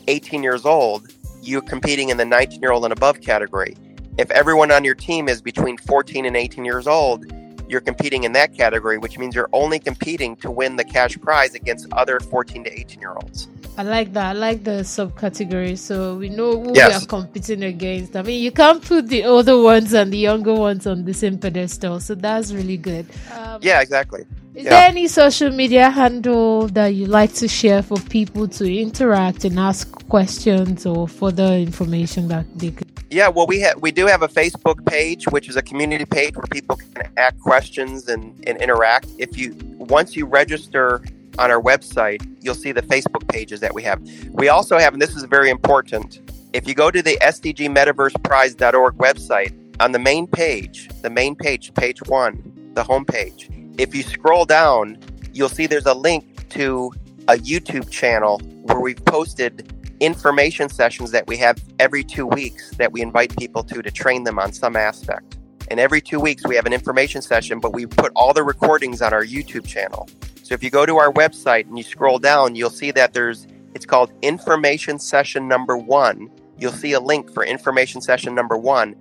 18 0.07 0.41
years 0.41 0.65
old 0.65 1.11
you're 1.41 1.61
competing 1.61 2.09
in 2.09 2.17
the 2.17 2.25
19 2.25 2.61
year 2.61 2.71
old 2.71 2.83
and 2.83 2.93
above 2.93 3.21
category. 3.21 3.75
If 4.17 4.29
everyone 4.31 4.71
on 4.71 4.83
your 4.83 4.95
team 4.95 5.27
is 5.27 5.41
between 5.41 5.77
14 5.77 6.25
and 6.25 6.37
18 6.37 6.65
years 6.65 6.87
old, 6.87 7.25
you're 7.67 7.81
competing 7.81 8.25
in 8.25 8.33
that 8.33 8.55
category, 8.55 8.97
which 8.97 9.17
means 9.17 9.33
you're 9.33 9.49
only 9.53 9.79
competing 9.79 10.35
to 10.37 10.51
win 10.51 10.75
the 10.75 10.83
cash 10.83 11.17
prize 11.19 11.55
against 11.55 11.91
other 11.93 12.19
14 12.19 12.65
to 12.65 12.79
18 12.79 12.99
year 12.99 13.13
olds. 13.13 13.47
I 13.77 13.83
like 13.83 14.13
that. 14.13 14.25
I 14.25 14.33
like 14.33 14.63
the 14.63 14.81
subcategory, 14.83 15.77
so 15.77 16.15
we 16.17 16.29
know 16.29 16.61
who 16.61 16.73
Yes. 16.75 16.89
we 16.89 17.03
are 17.03 17.07
competing 17.07 17.63
against. 17.63 18.15
I 18.15 18.21
mean, 18.21 18.41
you 18.43 18.51
can't 18.51 18.83
put 18.83 19.07
the 19.07 19.23
older 19.23 19.61
ones 19.61 19.93
and 19.93 20.11
the 20.11 20.17
younger 20.17 20.53
ones 20.53 20.85
on 20.85 21.05
the 21.05 21.13
same 21.13 21.37
pedestal, 21.37 21.99
so 21.99 22.13
that's 22.15 22.51
really 22.51 22.77
good. 22.77 23.05
Um, 23.33 23.59
Yeah, 23.61 23.81
exactly. 23.81 24.25
Is 24.53 24.65
yeah. 24.65 24.71
there 24.71 24.89
any 24.89 25.07
social 25.07 25.49
media 25.49 25.89
handle 25.89 26.67
that 26.69 26.87
you 26.89 27.05
like 27.05 27.33
to 27.35 27.47
share 27.47 27.81
for 27.81 27.97
people 27.97 28.49
to 28.49 28.65
interact 28.69 29.45
and 29.45 29.57
ask 29.57 29.89
questions 30.09 30.85
or 30.85 31.07
further 31.07 31.53
information 31.53 32.27
that 32.27 32.45
they 32.59 32.71
could? 32.71 32.87
Yeah, 33.09 33.29
well, 33.29 33.47
we 33.47 33.61
have 33.61 33.81
we 33.81 33.91
do 33.91 34.05
have 34.07 34.21
a 34.23 34.27
Facebook 34.27 34.85
page, 34.85 35.25
which 35.29 35.47
is 35.49 35.55
a 35.55 35.61
community 35.61 36.05
page 36.05 36.35
where 36.35 36.47
people 36.51 36.75
can 36.75 37.07
ask 37.17 37.39
questions 37.39 38.09
and, 38.09 38.33
and 38.45 38.61
interact. 38.61 39.07
If 39.17 39.37
you 39.37 39.55
once 39.77 40.15
you 40.17 40.25
register 40.25 41.01
on 41.37 41.51
our 41.51 41.61
website, 41.61 42.25
you'll 42.41 42.55
see 42.55 42.71
the 42.71 42.81
Facebook 42.81 43.27
pages 43.27 43.59
that 43.59 43.73
we 43.73 43.83
have. 43.83 44.01
We 44.29 44.49
also 44.49 44.77
have, 44.77 44.93
and 44.93 45.01
this 45.01 45.15
is 45.15 45.23
very 45.23 45.49
important. 45.49 46.21
If 46.53 46.67
you 46.67 46.73
go 46.73 46.91
to 46.91 47.01
the 47.01 47.17
SDGMetaversePrize.org 47.21 48.95
website, 48.95 49.57
on 49.79 49.93
the 49.93 49.99
main 49.99 50.27
page, 50.27 50.89
the 51.01 51.09
main 51.09 51.35
page, 51.35 51.73
page 51.73 52.03
one, 52.03 52.71
the 52.75 52.83
home 52.83 53.03
page, 53.03 53.49
if 53.79 53.95
you 53.95 54.03
scroll 54.03 54.45
down, 54.45 54.97
you'll 55.33 55.49
see 55.49 55.65
there's 55.65 55.87
a 55.87 55.93
link 55.93 56.47
to 56.49 56.91
a 57.27 57.33
YouTube 57.33 57.89
channel 57.89 58.39
where 58.63 58.79
we've 58.79 59.03
posted 59.05 59.73
information 59.99 60.69
sessions 60.69 61.11
that 61.11 61.25
we 61.27 61.37
have 61.37 61.63
every 61.79 62.03
two 62.03 62.27
weeks 62.27 62.71
that 62.71 62.91
we 62.91 63.01
invite 63.01 63.35
people 63.37 63.63
to 63.63 63.81
to 63.81 63.89
train 63.89 64.23
them 64.23 64.37
on 64.37 64.51
some 64.51 64.75
aspect. 64.75 65.37
And 65.69 65.79
every 65.79 66.01
two 66.01 66.19
weeks 66.19 66.45
we 66.45 66.55
have 66.55 66.65
an 66.65 66.73
information 66.73 67.21
session, 67.21 67.59
but 67.59 67.73
we 67.73 67.85
put 67.85 68.11
all 68.15 68.33
the 68.33 68.43
recordings 68.43 69.01
on 69.01 69.13
our 69.13 69.23
YouTube 69.23 69.65
channel. 69.65 70.09
So 70.51 70.55
if 70.55 70.63
you 70.63 70.69
go 70.69 70.85
to 70.85 70.97
our 70.97 71.13
website 71.13 71.67
and 71.67 71.77
you 71.77 71.83
scroll 71.85 72.19
down, 72.19 72.55
you'll 72.55 72.71
see 72.71 72.91
that 72.91 73.13
there's 73.13 73.47
it's 73.73 73.85
called 73.85 74.11
information 74.21 74.99
session 74.99 75.47
number 75.47 75.77
one. 75.77 76.29
You'll 76.57 76.73
see 76.73 76.91
a 76.91 76.99
link 76.99 77.33
for 77.33 77.45
information 77.45 78.01
session 78.01 78.35
number 78.35 78.57
one. 78.57 78.97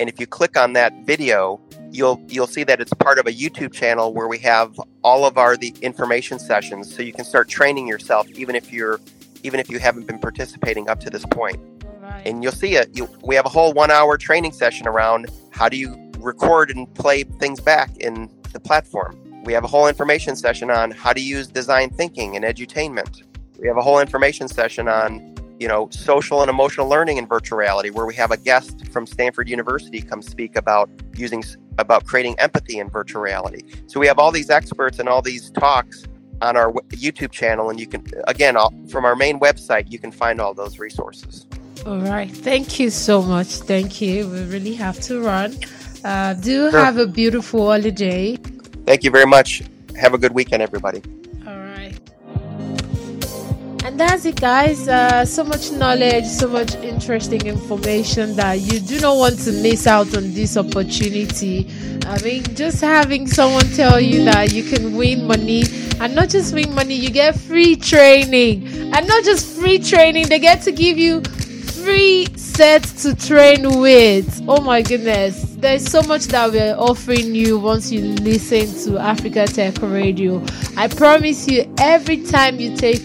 And 0.00 0.08
if 0.08 0.18
you 0.18 0.26
click 0.26 0.56
on 0.56 0.72
that 0.72 0.94
video, 1.04 1.60
you'll 1.90 2.24
you'll 2.30 2.46
see 2.46 2.64
that 2.64 2.80
it's 2.80 2.94
part 2.94 3.18
of 3.18 3.26
a 3.26 3.32
YouTube 3.32 3.74
channel 3.74 4.14
where 4.14 4.28
we 4.28 4.38
have 4.38 4.80
all 5.02 5.26
of 5.26 5.36
our 5.36 5.58
the 5.58 5.74
information 5.82 6.38
sessions 6.38 6.96
so 6.96 7.02
you 7.02 7.12
can 7.12 7.26
start 7.26 7.50
training 7.50 7.86
yourself 7.86 8.26
even 8.30 8.56
if 8.56 8.72
you're 8.72 8.98
even 9.42 9.60
if 9.60 9.68
you 9.68 9.78
haven't 9.78 10.06
been 10.06 10.18
participating 10.18 10.88
up 10.88 11.00
to 11.00 11.10
this 11.10 11.26
point. 11.26 11.60
Right. 12.00 12.22
And 12.24 12.42
you'll 12.42 12.52
see 12.52 12.76
it. 12.76 12.96
You, 12.96 13.10
we 13.22 13.34
have 13.34 13.44
a 13.44 13.50
whole 13.50 13.74
one 13.74 13.90
hour 13.90 14.16
training 14.16 14.52
session 14.52 14.88
around 14.88 15.26
how 15.50 15.68
do 15.68 15.76
you 15.76 16.10
record 16.18 16.70
and 16.70 16.92
play 16.94 17.24
things 17.24 17.60
back 17.60 17.94
in 17.98 18.30
the 18.54 18.60
platform. 18.60 19.20
We 19.44 19.52
have 19.52 19.64
a 19.64 19.68
whole 19.68 19.88
information 19.88 20.36
session 20.36 20.70
on 20.70 20.90
how 20.90 21.12
to 21.12 21.20
use 21.20 21.46
design 21.46 21.90
thinking 21.90 22.34
and 22.36 22.44
edutainment. 22.44 23.22
We 23.58 23.68
have 23.68 23.76
a 23.76 23.82
whole 23.82 24.00
information 24.00 24.48
session 24.48 24.88
on, 24.88 25.34
you 25.60 25.68
know, 25.68 25.88
social 25.90 26.40
and 26.40 26.48
emotional 26.50 26.88
learning 26.88 27.18
in 27.18 27.26
virtual 27.26 27.58
reality, 27.58 27.90
where 27.90 28.06
we 28.06 28.14
have 28.14 28.30
a 28.30 28.36
guest 28.36 28.88
from 28.88 29.06
Stanford 29.06 29.48
University 29.48 30.00
come 30.00 30.22
speak 30.22 30.56
about 30.56 30.88
using 31.14 31.44
about 31.78 32.04
creating 32.04 32.38
empathy 32.38 32.78
in 32.78 32.88
virtual 32.88 33.20
reality. 33.20 33.62
So 33.86 34.00
we 34.00 34.06
have 34.06 34.18
all 34.18 34.32
these 34.32 34.48
experts 34.48 34.98
and 34.98 35.08
all 35.08 35.20
these 35.22 35.50
talks 35.50 36.04
on 36.40 36.56
our 36.56 36.72
YouTube 36.90 37.30
channel, 37.30 37.68
and 37.70 37.78
you 37.78 37.86
can 37.86 38.04
again 38.26 38.56
all, 38.56 38.72
from 38.88 39.04
our 39.04 39.14
main 39.16 39.38
website 39.40 39.90
you 39.90 39.98
can 39.98 40.10
find 40.10 40.40
all 40.40 40.54
those 40.54 40.78
resources. 40.78 41.46
All 41.86 41.98
right. 41.98 42.30
Thank 42.30 42.80
you 42.80 42.88
so 42.88 43.20
much. 43.20 43.48
Thank 43.48 44.00
you. 44.00 44.26
We 44.28 44.44
really 44.44 44.74
have 44.74 44.98
to 45.02 45.20
run. 45.22 45.54
Uh, 46.02 46.34
do 46.34 46.70
Sure. 46.70 46.80
have 46.80 46.96
a 46.98 47.06
beautiful 47.06 47.66
holiday. 47.66 48.36
Thank 48.86 49.04
you 49.04 49.10
very 49.10 49.26
much. 49.26 49.62
Have 49.98 50.14
a 50.14 50.18
good 50.18 50.32
weekend, 50.32 50.62
everybody. 50.62 51.02
All 51.46 51.56
right. 51.56 51.98
And 53.84 54.00
that's 54.00 54.24
it, 54.24 54.40
guys. 54.40 54.88
Uh, 54.88 55.24
so 55.24 55.44
much 55.44 55.70
knowledge, 55.72 56.24
so 56.24 56.48
much 56.48 56.74
interesting 56.76 57.46
information 57.46 58.34
that 58.36 58.60
you 58.60 58.80
do 58.80 59.00
not 59.00 59.16
want 59.16 59.38
to 59.40 59.52
miss 59.52 59.86
out 59.86 60.16
on 60.16 60.32
this 60.34 60.56
opportunity. 60.56 61.70
I 62.06 62.20
mean, 62.22 62.42
just 62.54 62.80
having 62.80 63.26
someone 63.26 63.66
tell 63.72 64.00
you 64.00 64.24
that 64.24 64.52
you 64.52 64.64
can 64.64 64.96
win 64.96 65.26
money 65.26 65.64
and 66.00 66.14
not 66.14 66.28
just 66.28 66.54
win 66.54 66.74
money, 66.74 66.94
you 66.94 67.10
get 67.10 67.38
free 67.38 67.76
training. 67.76 68.66
And 68.94 69.06
not 69.06 69.24
just 69.24 69.58
free 69.58 69.78
training, 69.78 70.28
they 70.28 70.38
get 70.38 70.60
to 70.62 70.72
give 70.72 70.98
you 70.98 71.22
free 71.22 72.26
sets 72.36 73.02
to 73.02 73.14
train 73.14 73.80
with. 73.80 74.42
Oh 74.48 74.60
my 74.60 74.82
goodness. 74.82 75.53
There's 75.64 75.90
so 75.90 76.02
much 76.02 76.24
that 76.26 76.52
we're 76.52 76.76
offering 76.76 77.34
you 77.34 77.58
once 77.58 77.90
you 77.90 78.02
listen 78.16 78.66
to 78.84 79.00
Africa 79.00 79.46
Tech 79.46 79.80
Radio. 79.80 80.44
I 80.76 80.88
promise 80.88 81.48
you, 81.48 81.64
every 81.78 82.22
time 82.22 82.60
you 82.60 82.76
take 82.76 83.00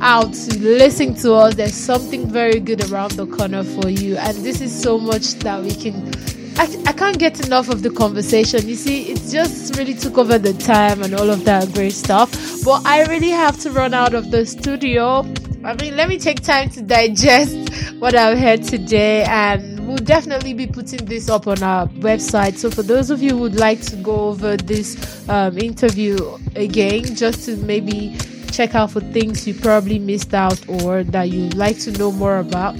out 0.00 0.32
to 0.32 0.56
listen 0.56 1.16
to 1.16 1.34
us, 1.34 1.56
there's 1.56 1.74
something 1.74 2.28
very 2.28 2.60
good 2.60 2.88
around 2.92 3.10
the 3.14 3.26
corner 3.26 3.64
for 3.64 3.88
you. 3.88 4.16
And 4.18 4.36
this 4.36 4.60
is 4.60 4.70
so 4.80 4.98
much 4.98 5.34
that 5.40 5.60
we 5.64 5.74
can. 5.74 6.12
I, 6.56 6.68
I 6.86 6.92
can't 6.92 7.18
get 7.18 7.44
enough 7.44 7.68
of 7.68 7.82
the 7.82 7.90
conversation. 7.90 8.68
You 8.68 8.76
see, 8.76 9.10
it 9.10 9.28
just 9.28 9.76
really 9.76 9.94
took 9.94 10.16
over 10.16 10.38
the 10.38 10.52
time 10.52 11.02
and 11.02 11.12
all 11.12 11.28
of 11.28 11.44
that 11.44 11.74
great 11.74 11.92
stuff. 11.92 12.30
But 12.64 12.86
I 12.86 13.04
really 13.06 13.30
have 13.30 13.58
to 13.62 13.72
run 13.72 13.94
out 13.94 14.14
of 14.14 14.30
the 14.30 14.46
studio. 14.46 15.26
I 15.66 15.74
mean, 15.74 15.96
let 15.96 16.08
me 16.08 16.16
take 16.16 16.42
time 16.42 16.70
to 16.70 16.80
digest 16.80 17.56
what 17.98 18.14
I've 18.14 18.38
heard 18.38 18.62
today, 18.62 19.24
and 19.24 19.88
we'll 19.88 19.96
definitely 19.96 20.54
be 20.54 20.68
putting 20.68 21.04
this 21.06 21.28
up 21.28 21.48
on 21.48 21.60
our 21.60 21.88
website. 21.88 22.56
So, 22.56 22.70
for 22.70 22.84
those 22.84 23.10
of 23.10 23.20
you 23.20 23.30
who 23.30 23.38
would 23.38 23.56
like 23.56 23.80
to 23.86 23.96
go 23.96 24.28
over 24.28 24.56
this 24.56 25.28
um, 25.28 25.58
interview 25.58 26.38
again, 26.54 27.16
just 27.16 27.46
to 27.46 27.56
maybe 27.56 28.16
check 28.52 28.76
out 28.76 28.92
for 28.92 29.00
things 29.00 29.44
you 29.44 29.54
probably 29.54 29.98
missed 29.98 30.34
out 30.34 30.68
or 30.68 31.02
that 31.02 31.30
you'd 31.30 31.54
like 31.54 31.80
to 31.80 31.90
know 31.98 32.12
more 32.12 32.38
about, 32.38 32.76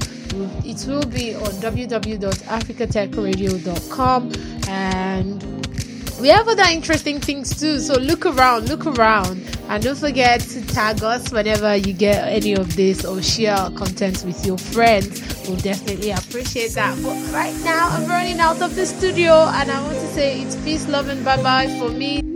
it 0.64 0.86
will 0.86 1.06
be 1.06 1.34
on 1.34 1.42
www.africatechradio.com 1.42 4.32
and 4.68 5.65
we 6.20 6.28
have 6.28 6.48
other 6.48 6.64
interesting 6.70 7.20
things 7.20 7.58
too. 7.58 7.78
So 7.78 7.98
look 7.98 8.26
around, 8.26 8.68
look 8.68 8.86
around, 8.86 9.42
and 9.68 9.82
don't 9.82 9.98
forget 9.98 10.40
to 10.40 10.66
tag 10.66 11.02
us 11.02 11.30
whenever 11.30 11.76
you 11.76 11.92
get 11.92 12.26
any 12.28 12.54
of 12.54 12.76
this 12.76 13.04
or 13.04 13.22
share 13.22 13.54
our 13.54 13.70
content 13.72 14.24
with 14.24 14.44
your 14.46 14.58
friends. 14.58 15.20
We'll 15.46 15.58
definitely 15.58 16.10
appreciate 16.10 16.72
that. 16.72 16.96
But 17.02 17.32
right 17.32 17.54
now, 17.64 17.88
I'm 17.90 18.08
running 18.08 18.40
out 18.40 18.62
of 18.62 18.74
the 18.74 18.86
studio, 18.86 19.32
and 19.32 19.70
I 19.70 19.82
want 19.82 19.98
to 19.98 20.06
say 20.08 20.42
it's 20.42 20.56
peace, 20.56 20.88
love, 20.88 21.08
and 21.08 21.24
bye 21.24 21.42
bye 21.42 21.68
for 21.78 21.90
me. 21.90 22.35